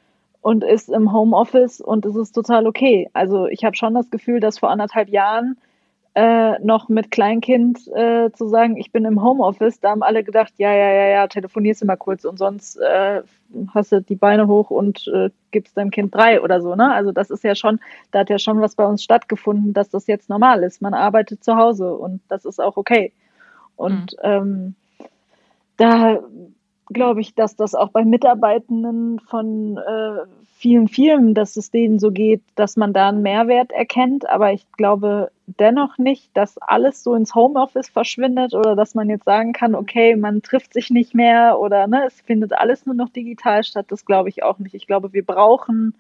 und 0.42 0.64
ist 0.64 0.90
im 0.90 1.12
Homeoffice 1.12 1.82
und 1.82 2.06
es 2.06 2.16
ist 2.16 2.34
total 2.34 2.68
okay. 2.68 3.10
Also 3.14 3.48
ich 3.48 3.66
habe 3.66 3.76
schon 3.76 3.96
das 3.96 4.12
Gefühl, 4.12 4.40
dass 4.40 4.60
vor 4.60 4.70
anderthalb 4.70 5.10
Jahren 5.10 5.58
äh, 6.14 6.60
noch 6.64 6.90
mit 6.90 7.10
Kleinkind 7.10 7.88
äh, 7.88 8.32
zu 8.32 8.48
sagen, 8.48 8.78
ich 8.78 8.92
bin 8.92 9.04
im 9.06 9.24
Homeoffice, 9.24 9.80
da 9.80 9.90
haben 9.90 10.04
alle 10.04 10.24
gedacht, 10.24 10.54
ja, 10.58 10.72
ja, 10.72 10.92
ja, 10.92 11.08
ja, 11.08 11.28
telefonierst 11.28 11.82
du 11.82 11.88
mal 11.88 11.96
kurz 11.96 12.24
und 12.24 12.38
sonst 12.38 12.78
äh, 12.78 13.24
hast 13.74 13.92
du 13.92 14.02
die 14.02 14.16
Beine 14.16 14.48
hoch 14.48 14.70
und 14.70 15.08
äh, 15.08 15.32
gibst 15.50 15.76
deinem 15.76 15.90
Kind 15.90 16.14
drei 16.14 16.40
oder 16.40 16.62
so. 16.62 16.76
Ne? 16.76 16.94
Also 16.94 17.12
das 17.12 17.32
ist 17.32 17.44
ja 17.44 17.56
schon, 17.56 17.80
da 18.12 18.20
hat 18.20 18.30
ja 18.30 18.38
schon 18.38 18.62
was 18.62 18.76
bei 18.76 18.86
uns 18.86 19.04
stattgefunden, 19.04 19.74
dass 19.74 19.90
das 19.90 20.06
jetzt 20.06 20.30
normal 20.30 20.62
ist. 20.62 20.84
Man 20.84 20.94
arbeitet 20.94 21.44
zu 21.44 21.56
Hause 21.56 21.96
und 21.96 22.22
das 22.30 22.46
ist 22.46 22.62
auch 22.62 22.78
okay. 22.78 23.12
Und 23.78 24.14
mhm. 24.14 24.18
ähm, 24.24 24.76
da 25.78 26.20
glaube 26.88 27.22
ich, 27.22 27.36
dass 27.36 27.56
das 27.56 27.76
auch 27.76 27.90
bei 27.90 28.04
Mitarbeitenden 28.04 29.20
von 29.20 29.78
äh, 29.78 30.26
vielen 30.58 30.88
Firmen, 30.88 31.34
dass 31.34 31.56
es 31.56 31.70
denen 31.70 32.00
so 32.00 32.12
geht, 32.12 32.42
dass 32.56 32.78
man 32.78 32.94
da 32.94 33.10
einen 33.10 33.22
Mehrwert 33.22 33.72
erkennt. 33.72 34.28
Aber 34.28 34.54
ich 34.54 34.66
glaube 34.74 35.32
dennoch 35.46 35.98
nicht, 35.98 36.36
dass 36.36 36.58
alles 36.58 37.04
so 37.04 37.14
ins 37.14 37.36
Homeoffice 37.36 37.90
verschwindet 37.90 38.54
oder 38.54 38.76
dass 38.76 38.96
man 38.96 39.10
jetzt 39.10 39.26
sagen 39.26 39.54
kann, 39.54 39.76
okay, 39.76 40.16
man 40.16 40.42
trifft 40.42 40.74
sich 40.74 40.90
nicht 40.90 41.14
mehr 41.14 41.60
oder 41.60 41.88
ne, 41.88 42.06
es 42.08 42.20
findet 42.22 42.54
alles 42.54 42.86
nur 42.86 42.96
noch 42.96 43.10
digital 43.10 43.64
statt. 43.64 43.86
Das 43.90 44.06
glaube 44.06 44.30
ich 44.30 44.44
auch 44.44 44.60
nicht. 44.60 44.74
Ich 44.74 44.88
glaube, 44.88 45.14
wir 45.14 45.26
brauchen, 45.26 45.94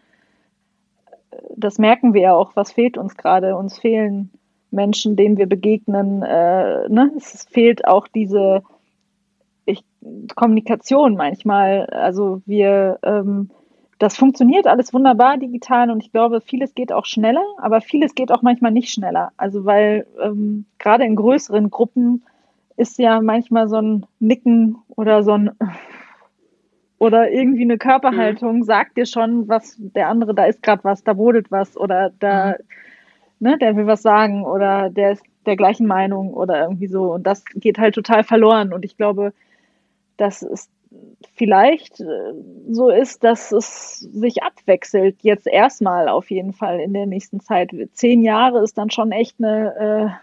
das 1.56 1.78
merken 1.78 2.14
wir 2.14 2.22
ja 2.22 2.34
auch, 2.34 2.56
was 2.56 2.72
fehlt 2.72 2.98
uns 2.98 3.16
gerade. 3.16 3.56
Uns 3.56 3.78
fehlen 3.78 4.32
Menschen, 4.72 5.16
denen 5.16 5.38
wir 5.38 5.48
begegnen. 5.48 6.24
Äh, 6.24 6.90
ne? 6.90 7.12
Es 7.16 7.46
fehlt 7.50 7.88
auch 7.88 8.08
diese 8.08 8.64
ich, 9.66 9.84
Kommunikation 10.36 11.16
manchmal. 11.16 11.86
Also 11.88 12.42
wir, 12.46 13.00
ähm, 13.04 13.50
das 14.00 14.18
funktioniert 14.18 14.68
alles 14.68 14.94
wunderbar 14.94 15.38
digital 15.38 15.90
und 15.90 16.04
ich 16.04 16.12
glaube, 16.12 16.42
vieles 16.42 16.76
geht 16.76 16.92
auch 16.92 17.06
schneller, 17.06 17.44
aber 17.58 17.82
vieles 17.82 18.16
geht 18.16 18.32
auch 18.32 18.42
manchmal 18.42 18.72
nicht 18.72 18.92
schneller. 18.92 19.32
Also 19.38 19.66
weil 19.66 20.06
ähm, 20.22 20.66
gerade 20.80 21.06
in 21.06 21.16
größeren 21.16 21.70
Gruppen 21.70 22.24
ist 22.76 23.00
ja 23.00 23.22
manchmal 23.22 23.68
so 23.68 23.78
ein 23.78 24.06
Nicken 24.20 24.78
oder 24.96 25.24
so 25.24 25.34
ein 25.34 25.52
oder 27.00 27.30
irgendwie 27.32 27.64
eine 27.64 27.78
Körperhaltung 27.78 28.58
mhm. 28.58 28.64
sagt 28.64 28.98
dir 28.98 29.06
schon, 29.06 29.48
was 29.48 29.76
der 29.78 30.10
andere, 30.10 30.34
da 30.34 30.46
ist 30.46 30.64
gerade 30.64 30.84
was, 30.84 31.04
da 31.04 31.14
brodelt 31.14 31.52
was 31.52 31.78
oder 31.78 32.12
da 32.20 32.52
mhm 32.52 32.64
ne, 33.40 33.58
der 33.58 33.76
will 33.76 33.88
was 33.88 34.02
sagen 34.02 34.46
oder 34.46 34.90
der 34.90 35.12
ist 35.12 35.24
der 35.46 35.56
gleichen 35.56 35.88
Meinung 35.88 36.34
oder 36.34 36.62
irgendwie 36.62 36.88
so. 36.88 37.14
Und 37.14 37.24
das 37.24 37.44
geht 37.56 37.78
halt 37.78 37.96
total 37.96 38.24
verloren. 38.24 38.74
Und 38.74 38.86
ich 38.86 38.98
glaube, 38.98 39.34
dass 40.18 40.42
es 40.42 40.70
vielleicht 41.36 42.00
äh, 42.00 42.34
so 42.70 42.90
ist, 42.90 43.24
dass 43.24 43.52
es 43.52 44.00
sich 44.00 44.44
abwechselt. 44.44 45.18
Jetzt 45.22 45.48
erstmal 45.48 46.10
auf 46.10 46.30
jeden 46.30 46.54
Fall 46.54 46.80
in 46.80 46.94
der 46.94 47.06
nächsten 47.06 47.40
Zeit. 47.40 47.72
Zehn 47.94 48.24
Jahre 48.24 48.64
ist 48.64 48.78
dann 48.78 48.90
schon 48.90 49.12
echt 49.12 49.36
eine 49.40 50.20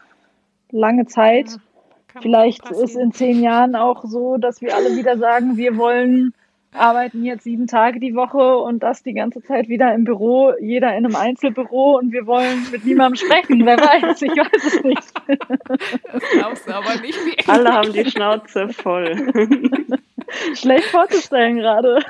äh, 0.72 0.76
lange 0.76 1.06
Zeit. 1.06 1.50
Ja, 1.50 2.20
vielleicht 2.20 2.70
ist 2.70 2.96
in 2.96 3.12
zehn 3.12 3.42
Jahren 3.42 3.74
auch 3.74 4.04
so, 4.04 4.36
dass 4.36 4.60
wir 4.60 4.74
alle 4.74 4.96
wieder 4.96 5.18
sagen, 5.18 5.56
wir 5.56 5.76
wollen 5.76 6.32
arbeiten 6.74 7.24
jetzt 7.24 7.44
sieben 7.44 7.66
Tage 7.66 8.00
die 8.00 8.14
Woche 8.14 8.56
und 8.58 8.82
das 8.82 9.02
die 9.02 9.14
ganze 9.14 9.42
Zeit 9.42 9.68
wieder 9.68 9.94
im 9.94 10.04
Büro, 10.04 10.52
jeder 10.60 10.96
in 10.96 11.06
einem 11.06 11.16
Einzelbüro 11.16 11.98
und 11.98 12.12
wir 12.12 12.26
wollen 12.26 12.66
mit 12.70 12.84
niemandem 12.84 13.16
sprechen. 13.16 13.64
Wer 13.64 13.78
weiß, 13.78 14.22
ich 14.22 14.30
weiß 14.30 14.64
es 14.64 14.82
nicht. 14.82 15.02
Das 16.12 16.22
glaubst 16.32 16.68
du 16.68 16.74
aber 16.74 17.00
nicht 17.00 17.18
wie 17.24 17.34
ich. 17.36 17.48
Alle 17.48 17.72
haben 17.72 17.92
die 17.92 18.10
Schnauze 18.10 18.68
voll. 18.68 19.16
Schlecht 20.54 20.86
vorzustellen 20.86 21.56
gerade. 21.56 22.00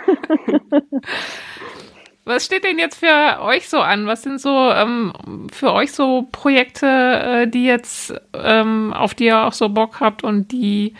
Was 2.24 2.46
steht 2.46 2.64
denn 2.64 2.78
jetzt 2.78 2.98
für 3.00 3.42
euch 3.42 3.68
so 3.68 3.80
an? 3.80 4.06
Was 4.06 4.22
sind 4.22 4.40
so 4.40 4.70
ähm, 4.70 5.12
für 5.52 5.72
euch 5.72 5.92
so 5.92 6.26
Projekte, 6.32 6.86
äh, 6.86 7.46
die 7.48 7.66
jetzt 7.66 8.14
ähm, 8.32 8.94
auf 8.94 9.14
die 9.14 9.26
ihr 9.26 9.44
auch 9.44 9.52
so 9.52 9.68
Bock 9.68 10.00
habt 10.00 10.24
und 10.24 10.50
die 10.50 10.94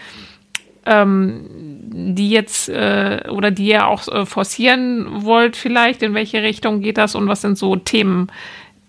ähm, 0.87 1.47
die 1.87 2.31
jetzt 2.31 2.69
äh, 2.69 3.23
oder 3.31 3.51
die 3.51 3.69
ihr 3.69 3.87
auch 3.87 4.07
äh, 4.09 4.27
forcieren 4.27 5.25
wollt 5.25 5.57
vielleicht? 5.57 6.03
In 6.03 6.15
welche 6.15 6.43
Richtung 6.43 6.81
geht 6.81 6.99
das 6.99 7.15
und 7.15 7.29
was 7.29 7.41
sind 7.41 7.59
so 7.59 7.77
Themen, 7.77 8.31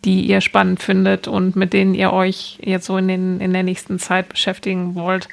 die 0.03 0.21
ihr 0.21 0.41
spannend 0.41 0.81
findet 0.81 1.27
und 1.27 1.55
mit 1.55 1.73
denen 1.73 1.95
ihr 1.95 2.13
euch 2.13 2.59
jetzt 2.61 2.85
so 2.85 2.97
in, 2.97 3.07
den, 3.07 3.41
in 3.41 3.53
der 3.53 3.63
nächsten 3.63 3.99
Zeit 3.99 4.29
beschäftigen 4.29 4.95
wollt? 4.95 5.27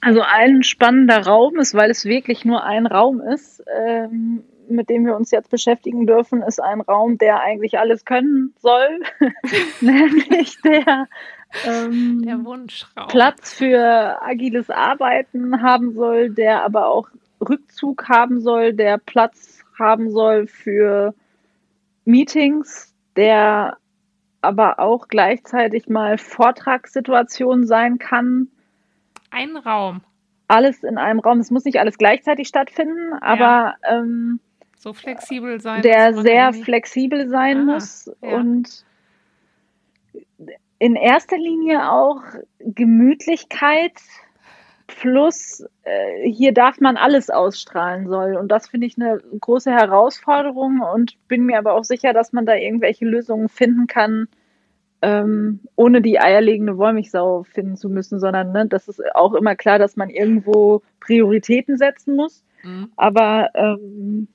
Also 0.00 0.22
ein 0.22 0.62
spannender 0.62 1.26
Raum 1.26 1.58
ist, 1.58 1.74
weil 1.74 1.90
es 1.90 2.04
wirklich 2.04 2.44
nur 2.44 2.62
ein 2.64 2.86
Raum 2.86 3.20
ist, 3.20 3.62
ähm, 3.76 4.44
mit 4.68 4.90
dem 4.90 5.06
wir 5.06 5.16
uns 5.16 5.30
jetzt 5.30 5.50
beschäftigen 5.50 6.06
dürfen, 6.06 6.42
ist 6.42 6.62
ein 6.62 6.80
Raum, 6.80 7.18
der 7.18 7.40
eigentlich 7.40 7.78
alles 7.78 8.04
können 8.04 8.54
soll, 8.60 9.00
nämlich 9.80 10.60
der 10.62 11.08
ähm, 11.64 12.22
der 12.24 12.44
Wunschraum. 12.44 13.08
Platz 13.08 13.52
für 13.52 14.22
agiles 14.22 14.70
Arbeiten 14.70 15.62
haben 15.62 15.92
soll, 15.92 16.30
der 16.30 16.62
aber 16.62 16.86
auch 16.86 17.08
Rückzug 17.40 18.08
haben 18.08 18.40
soll, 18.40 18.72
der 18.72 18.98
Platz 18.98 19.64
haben 19.78 20.10
soll 20.10 20.46
für 20.46 21.14
Meetings, 22.04 22.94
der 23.16 23.76
aber 24.40 24.78
auch 24.78 25.08
gleichzeitig 25.08 25.88
mal 25.88 26.18
Vortragssituation 26.18 27.66
sein 27.66 27.98
kann. 27.98 28.48
Ein 29.30 29.56
Raum. 29.56 30.02
Alles 30.46 30.82
in 30.82 30.96
einem 30.96 31.20
Raum. 31.20 31.40
Es 31.40 31.50
muss 31.50 31.64
nicht 31.64 31.78
alles 31.78 31.98
gleichzeitig 31.98 32.48
stattfinden, 32.48 33.12
aber 33.20 33.74
ja. 33.82 33.98
ähm, 33.98 34.40
so 34.76 34.92
flexibel 34.92 35.60
sein. 35.60 35.82
Der 35.82 36.14
sehr 36.14 36.52
flexibel 36.52 37.28
sein 37.28 37.68
ah, 37.68 37.74
muss 37.74 38.10
ja. 38.22 38.36
und 38.36 38.84
in 40.78 40.94
erster 40.96 41.36
Linie 41.36 41.90
auch 41.90 42.22
Gemütlichkeit 42.60 44.00
plus 44.86 45.64
äh, 45.82 46.30
hier 46.30 46.52
darf 46.52 46.80
man 46.80 46.96
alles 46.96 47.30
ausstrahlen 47.30 48.08
soll. 48.08 48.36
Und 48.36 48.48
das 48.48 48.68
finde 48.68 48.86
ich 48.86 48.96
eine 48.96 49.20
große 49.40 49.70
Herausforderung 49.70 50.80
und 50.80 51.16
bin 51.28 51.44
mir 51.44 51.58
aber 51.58 51.74
auch 51.74 51.84
sicher, 51.84 52.12
dass 52.12 52.32
man 52.32 52.46
da 52.46 52.54
irgendwelche 52.54 53.04
Lösungen 53.04 53.48
finden 53.48 53.86
kann, 53.86 54.28
ähm, 55.02 55.60
ohne 55.76 56.00
die 56.00 56.18
eierlegende 56.18 56.78
Wollmilchsau 56.78 57.44
finden 57.44 57.76
zu 57.76 57.88
müssen, 57.90 58.18
sondern 58.18 58.52
ne, 58.52 58.66
das 58.66 58.88
ist 58.88 59.00
auch 59.14 59.34
immer 59.34 59.54
klar, 59.54 59.78
dass 59.78 59.96
man 59.96 60.10
irgendwo 60.10 60.82
Prioritäten 61.00 61.76
setzen 61.76 62.16
muss. 62.16 62.42
Mhm. 62.64 62.90
Aber 62.96 63.50
ähm, 63.54 64.28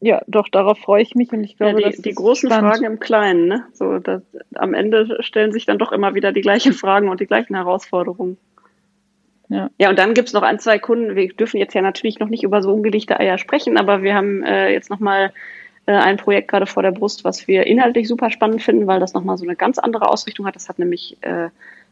ja, 0.00 0.22
doch, 0.26 0.48
darauf 0.48 0.78
freue 0.78 1.02
ich 1.02 1.14
mich 1.14 1.32
und 1.32 1.42
ich 1.42 1.56
glaube, 1.56 1.82
ja, 1.82 1.90
die, 1.90 2.02
die 2.02 2.14
großen 2.14 2.48
spannend. 2.48 2.72
Fragen 2.72 2.84
im 2.84 3.00
Kleinen, 3.00 3.48
ne? 3.48 3.64
So, 3.72 3.98
das, 3.98 4.22
am 4.54 4.74
Ende 4.74 5.18
stellen 5.20 5.52
sich 5.52 5.66
dann 5.66 5.78
doch 5.78 5.90
immer 5.90 6.14
wieder 6.14 6.32
die 6.32 6.40
gleichen 6.40 6.72
Fragen 6.72 7.08
und 7.08 7.20
die 7.20 7.26
gleichen 7.26 7.56
Herausforderungen. 7.56 8.36
Ja. 9.48 9.70
ja, 9.78 9.88
und 9.88 9.98
dann 9.98 10.14
gibt's 10.14 10.34
noch 10.34 10.42
ein, 10.42 10.58
zwei 10.58 10.78
Kunden. 10.78 11.16
Wir 11.16 11.32
dürfen 11.32 11.56
jetzt 11.56 11.74
ja 11.74 11.80
natürlich 11.80 12.18
noch 12.18 12.28
nicht 12.28 12.42
über 12.42 12.62
so 12.62 12.72
ungelegte 12.72 13.18
Eier 13.18 13.38
sprechen, 13.38 13.78
aber 13.78 14.02
wir 14.02 14.14
haben 14.14 14.42
äh, 14.44 14.70
jetzt 14.70 14.90
nochmal 14.90 15.32
äh, 15.86 15.92
ein 15.92 16.18
Projekt 16.18 16.48
gerade 16.48 16.66
vor 16.66 16.82
der 16.82 16.92
Brust, 16.92 17.24
was 17.24 17.48
wir 17.48 17.66
inhaltlich 17.66 18.08
super 18.08 18.30
spannend 18.30 18.62
finden, 18.62 18.86
weil 18.86 19.00
das 19.00 19.14
nochmal 19.14 19.38
so 19.38 19.44
eine 19.44 19.56
ganz 19.56 19.78
andere 19.78 20.10
Ausrichtung 20.10 20.46
hat. 20.46 20.54
Das 20.54 20.68
hat 20.68 20.78
nämlich 20.78 21.16
äh, 21.22 21.48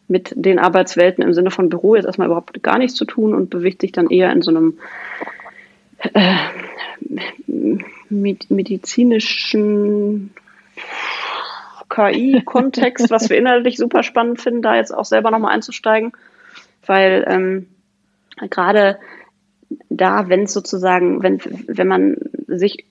mit 0.06 0.34
den 0.36 0.58
Arbeitswelten 0.58 1.24
im 1.24 1.32
Sinne 1.32 1.50
von 1.50 1.70
Büro 1.70 1.96
jetzt 1.96 2.04
erstmal 2.04 2.26
überhaupt 2.26 2.62
gar 2.62 2.78
nichts 2.78 2.94
zu 2.94 3.06
tun 3.06 3.34
und 3.34 3.48
bewegt 3.50 3.80
sich 3.80 3.90
dann 3.90 4.10
eher 4.10 4.30
in 4.32 4.42
so 4.42 4.50
einem 4.50 4.78
äh, 6.12 6.36
medizinischen 8.10 10.34
KI-Kontext, 11.88 13.10
was 13.10 13.30
wir 13.30 13.38
inhaltlich 13.38 13.76
super 13.76 14.02
spannend 14.02 14.40
finden, 14.40 14.62
da 14.62 14.76
jetzt 14.76 14.92
auch 14.92 15.04
selber 15.04 15.30
nochmal 15.30 15.54
einzusteigen, 15.54 16.12
weil 16.84 17.24
ähm, 17.28 17.68
gerade 18.50 18.98
da, 19.88 20.28
wenn 20.28 20.42
es 20.42 20.52
sozusagen, 20.52 21.22
wenn, 21.22 21.40
wenn 21.66 21.88
man 21.88 22.16
sich 22.46 22.84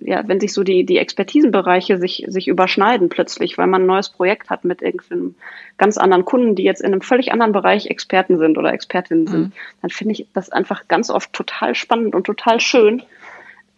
ja, 0.00 0.26
wenn 0.28 0.38
sich 0.38 0.52
so 0.52 0.62
die, 0.62 0.84
die 0.84 0.98
Expertisenbereiche 0.98 1.98
sich, 1.98 2.24
sich 2.28 2.46
überschneiden 2.46 3.08
plötzlich, 3.08 3.58
weil 3.58 3.66
man 3.66 3.82
ein 3.82 3.86
neues 3.86 4.08
Projekt 4.08 4.48
hat 4.48 4.64
mit 4.64 4.82
irgendeinem 4.82 5.34
ganz 5.78 5.98
anderen 5.98 6.24
Kunden, 6.24 6.54
die 6.54 6.62
jetzt 6.62 6.80
in 6.80 6.92
einem 6.92 7.00
völlig 7.00 7.32
anderen 7.32 7.52
Bereich 7.52 7.86
Experten 7.86 8.38
sind 8.38 8.56
oder 8.56 8.72
Expertinnen 8.72 9.26
sind, 9.26 9.40
mhm. 9.40 9.52
dann 9.82 9.90
finde 9.90 10.12
ich 10.12 10.28
das 10.32 10.50
einfach 10.50 10.86
ganz 10.86 11.10
oft 11.10 11.32
total 11.32 11.74
spannend 11.74 12.14
und 12.14 12.24
total 12.24 12.60
schön, 12.60 13.02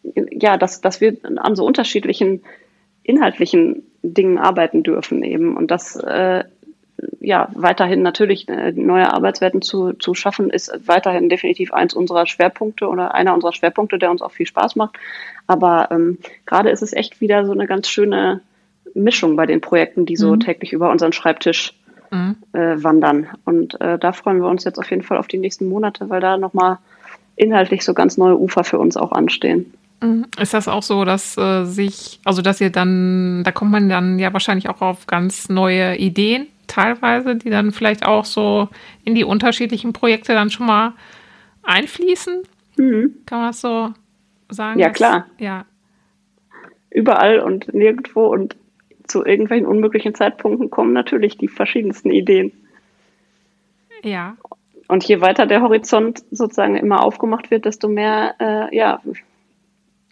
ja, 0.03 0.57
dass, 0.57 0.81
dass 0.81 1.01
wir 1.01 1.17
an 1.23 1.55
so 1.55 1.65
unterschiedlichen 1.65 2.43
inhaltlichen 3.03 3.85
Dingen 4.03 4.39
arbeiten 4.39 4.83
dürfen 4.83 5.23
eben. 5.23 5.57
Und 5.57 5.71
das 5.71 5.97
äh, 5.97 6.45
ja, 7.21 7.49
weiterhin 7.55 8.03
natürlich 8.03 8.49
äh, 8.49 8.73
neue 8.73 9.13
Arbeitswelten 9.13 9.63
zu, 9.63 9.93
zu 9.95 10.15
schaffen, 10.15 10.51
ist 10.51 10.73
weiterhin 10.87 11.29
definitiv 11.29 11.73
eins 11.73 11.95
unserer 11.95 12.27
Schwerpunkte 12.27 12.87
oder 12.89 13.15
einer 13.15 13.35
unserer 13.35 13.53
Schwerpunkte, 13.53 13.99
der 13.99 14.11
uns 14.11 14.23
auch 14.23 14.33
viel 14.33 14.47
Spaß 14.47 14.77
macht. 14.77 14.97
Aber 15.47 15.89
ähm, 15.91 16.19
gerade 16.47 16.71
ist 16.71 16.83
es 16.83 16.93
echt 16.93 17.21
wieder 17.21 17.45
so 17.45 17.53
eine 17.53 17.67
ganz 17.67 17.89
schöne 17.89 18.41
Mischung 18.95 19.37
bei 19.37 19.47
den 19.47 19.61
Projekten, 19.61 20.07
die 20.07 20.17
so 20.17 20.35
mhm. 20.35 20.41
täglich 20.41 20.73
über 20.73 20.91
unseren 20.91 21.13
Schreibtisch 21.13 21.75
mhm. 22.11 22.37
äh, 22.53 22.83
wandern. 22.83 23.29
Und 23.45 23.81
äh, 23.81 23.99
da 23.99 24.13
freuen 24.13 24.41
wir 24.41 24.49
uns 24.49 24.65
jetzt 24.65 24.79
auf 24.79 24.91
jeden 24.91 25.03
Fall 25.03 25.19
auf 25.19 25.29
die 25.29 25.39
nächsten 25.39 25.69
Monate, 25.69 26.11
weil 26.11 26.21
da 26.21 26.37
nochmal 26.37 26.79
inhaltlich 27.37 27.85
so 27.85 27.95
ganz 27.95 28.19
neue 28.19 28.39
Ufer 28.39 28.65
für 28.65 28.79
uns 28.79 28.97
auch 28.97 29.13
anstehen. 29.13 29.73
Mhm. 30.03 30.27
Ist 30.41 30.53
das 30.53 30.69
auch 30.69 30.83
so, 30.83 31.05
dass 31.05 31.37
äh, 31.39 31.65
sich, 31.65 32.21
also 32.25 32.43
dass 32.43 32.61
ihr 32.61 32.71
dann, 32.71 33.45
da 33.45 33.53
kommt 33.53 33.71
man 33.71 33.89
dann 33.89 34.19
ja 34.19 34.33
wahrscheinlich 34.33 34.69
auch 34.69 34.81
auf 34.83 35.07
ganz 35.07 35.49
neue 35.49 35.97
Ideen 35.97 36.49
teilweise, 36.67 37.37
die 37.37 37.51
dann 37.51 37.73
vielleicht 37.73 38.05
auch 38.05 38.25
so 38.25 38.69
in 39.05 39.15
die 39.15 39.25
unterschiedlichen 39.25 39.93
Projekte 39.93 40.35
dann 40.35 40.51
schon 40.51 40.67
mal 40.67 40.95
einfließen? 41.63 42.43
Mhm. 42.77 43.15
Kann 43.27 43.39
man 43.39 43.49
das 43.49 43.61
so 43.61 43.93
sagen? 44.51 44.81
Ja, 44.81 44.89
dass, 44.89 44.97
klar. 44.97 45.27
Ja. 45.39 45.65
Überall 46.91 47.41
und 47.41 47.73
nirgendwo 47.73 48.27
und 48.27 48.57
zu 49.07 49.25
irgendwelchen 49.25 49.67
unmöglichen 49.67 50.15
Zeitpunkten 50.15 50.71
kommen 50.71 50.93
natürlich 50.93 51.37
die 51.37 51.49
verschiedensten 51.49 52.11
Ideen. 52.11 52.53
Ja. 54.03 54.37
Und 54.89 55.05
je 55.05 55.21
weiter 55.21 55.47
der 55.47 55.63
Horizont 55.63 56.23
sozusagen 56.31 56.77
immer 56.77 57.03
aufgemacht 57.03 57.51
wird, 57.51 57.65
desto 57.65 57.89
mehr, 57.89 58.35
äh, 58.41 58.77
ja, 58.77 59.01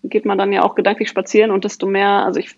geht 0.02 0.24
man 0.24 0.38
dann 0.38 0.52
ja 0.52 0.62
auch 0.62 0.74
gedanklich 0.74 1.08
spazieren 1.08 1.50
und 1.50 1.64
desto 1.64 1.86
mehr, 1.86 2.24
also 2.24 2.40
ich 2.40 2.56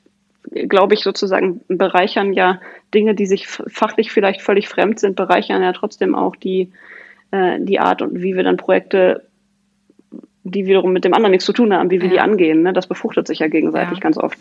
glaube 0.68 0.94
ich, 0.94 1.00
sozusagen 1.02 1.60
bereichern 1.68 2.32
ja 2.32 2.60
Dinge, 2.94 3.14
die 3.14 3.26
sich 3.26 3.46
fachlich 3.46 4.12
vielleicht 4.12 4.42
völlig 4.42 4.68
fremd 4.68 5.00
sind, 5.00 5.16
bereichern 5.16 5.62
ja 5.62 5.72
trotzdem 5.72 6.14
auch 6.14 6.36
die, 6.36 6.72
äh, 7.30 7.58
die 7.60 7.80
Art 7.80 8.02
und 8.02 8.22
wie 8.22 8.36
wir 8.36 8.42
dann 8.42 8.56
Projekte, 8.56 9.26
die 10.44 10.66
wiederum 10.66 10.92
mit 10.92 11.04
dem 11.04 11.14
anderen 11.14 11.30
nichts 11.30 11.46
zu 11.46 11.52
tun 11.52 11.72
haben, 11.72 11.90
wie 11.90 12.00
wir 12.00 12.08
ja. 12.08 12.14
die 12.14 12.20
angehen. 12.20 12.62
Ne? 12.62 12.72
Das 12.72 12.86
befruchtet 12.86 13.26
sich 13.26 13.38
ja 13.38 13.48
gegenseitig 13.48 13.98
ja. 13.98 14.02
ganz 14.02 14.18
oft. 14.18 14.38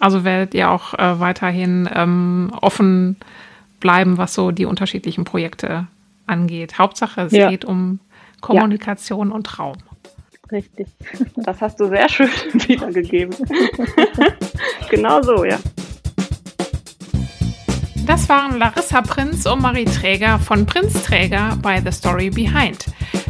Also 0.00 0.24
werdet 0.24 0.54
ihr 0.54 0.70
auch 0.70 0.94
äh, 0.94 1.18
weiterhin 1.18 1.88
ähm, 1.92 2.52
offen 2.60 3.16
bleiben, 3.80 4.16
was 4.16 4.34
so 4.34 4.52
die 4.52 4.64
unterschiedlichen 4.64 5.24
Projekte 5.24 5.88
angeht. 6.26 6.78
Hauptsache, 6.78 7.22
es 7.22 7.32
ja. 7.32 7.50
geht 7.50 7.64
um 7.64 7.98
Kommunikation 8.40 9.32
und 9.32 9.58
Raum. 9.58 9.78
Richtig. 10.50 10.88
Das 11.36 11.60
hast 11.60 11.78
du 11.80 11.88
sehr 11.88 12.08
schön 12.08 12.28
wiedergegeben. 12.52 13.34
genau 14.90 15.22
so, 15.22 15.44
ja. 15.44 15.58
Das 18.06 18.28
waren 18.28 18.58
Larissa 18.58 19.02
Prinz 19.02 19.46
und 19.46 19.60
Marie 19.60 19.84
Träger 19.84 20.38
von 20.38 20.64
Prinz 20.66 21.02
Träger 21.02 21.58
bei 21.62 21.80
The 21.80 21.90
Story 21.92 22.30
Behind. 22.30 22.86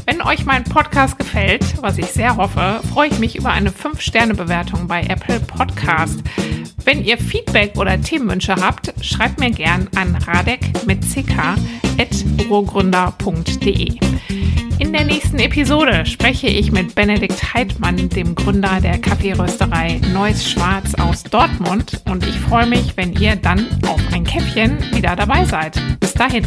Wenn 0.06 0.22
euch 0.22 0.46
mein 0.46 0.64
Podcast 0.64 1.18
gefällt, 1.18 1.82
was 1.82 1.98
ich 1.98 2.06
sehr 2.06 2.36
hoffe, 2.36 2.80
freue 2.92 3.08
ich 3.08 3.18
mich 3.18 3.36
über 3.36 3.50
eine 3.50 3.70
5-Sterne-Bewertung 3.70 4.88
bei 4.88 5.02
Apple 5.02 5.40
Podcast. 5.40 6.20
Wenn 6.84 7.04
ihr 7.04 7.18
Feedback 7.18 7.76
oder 7.76 8.00
Themenwünsche 8.00 8.54
habt, 8.54 8.94
schreibt 9.04 9.38
mir 9.38 9.50
gern 9.50 9.88
an 9.96 10.14
radek 10.14 10.86
mit 10.86 11.02
ck.rogründer.de. 11.02 13.98
In 14.78 14.92
der 14.92 15.04
nächsten 15.04 15.40
Episode 15.40 16.06
spreche 16.06 16.46
ich 16.46 16.70
mit 16.70 16.94
Benedikt 16.94 17.52
Heidmann, 17.52 18.08
dem 18.08 18.36
Gründer 18.36 18.80
der 18.80 18.98
Kaffeerösterei 18.98 20.00
Neues 20.12 20.48
Schwarz 20.48 20.94
aus 20.94 21.24
Dortmund. 21.24 22.00
Und 22.08 22.24
ich 22.24 22.38
freue 22.38 22.66
mich, 22.66 22.96
wenn 22.96 23.12
ihr 23.14 23.34
dann 23.34 23.66
auf 23.88 24.00
ein 24.12 24.22
Käffchen 24.22 24.78
wieder 24.94 25.16
dabei 25.16 25.44
seid. 25.44 25.82
Bis 25.98 26.14
dahin. 26.14 26.46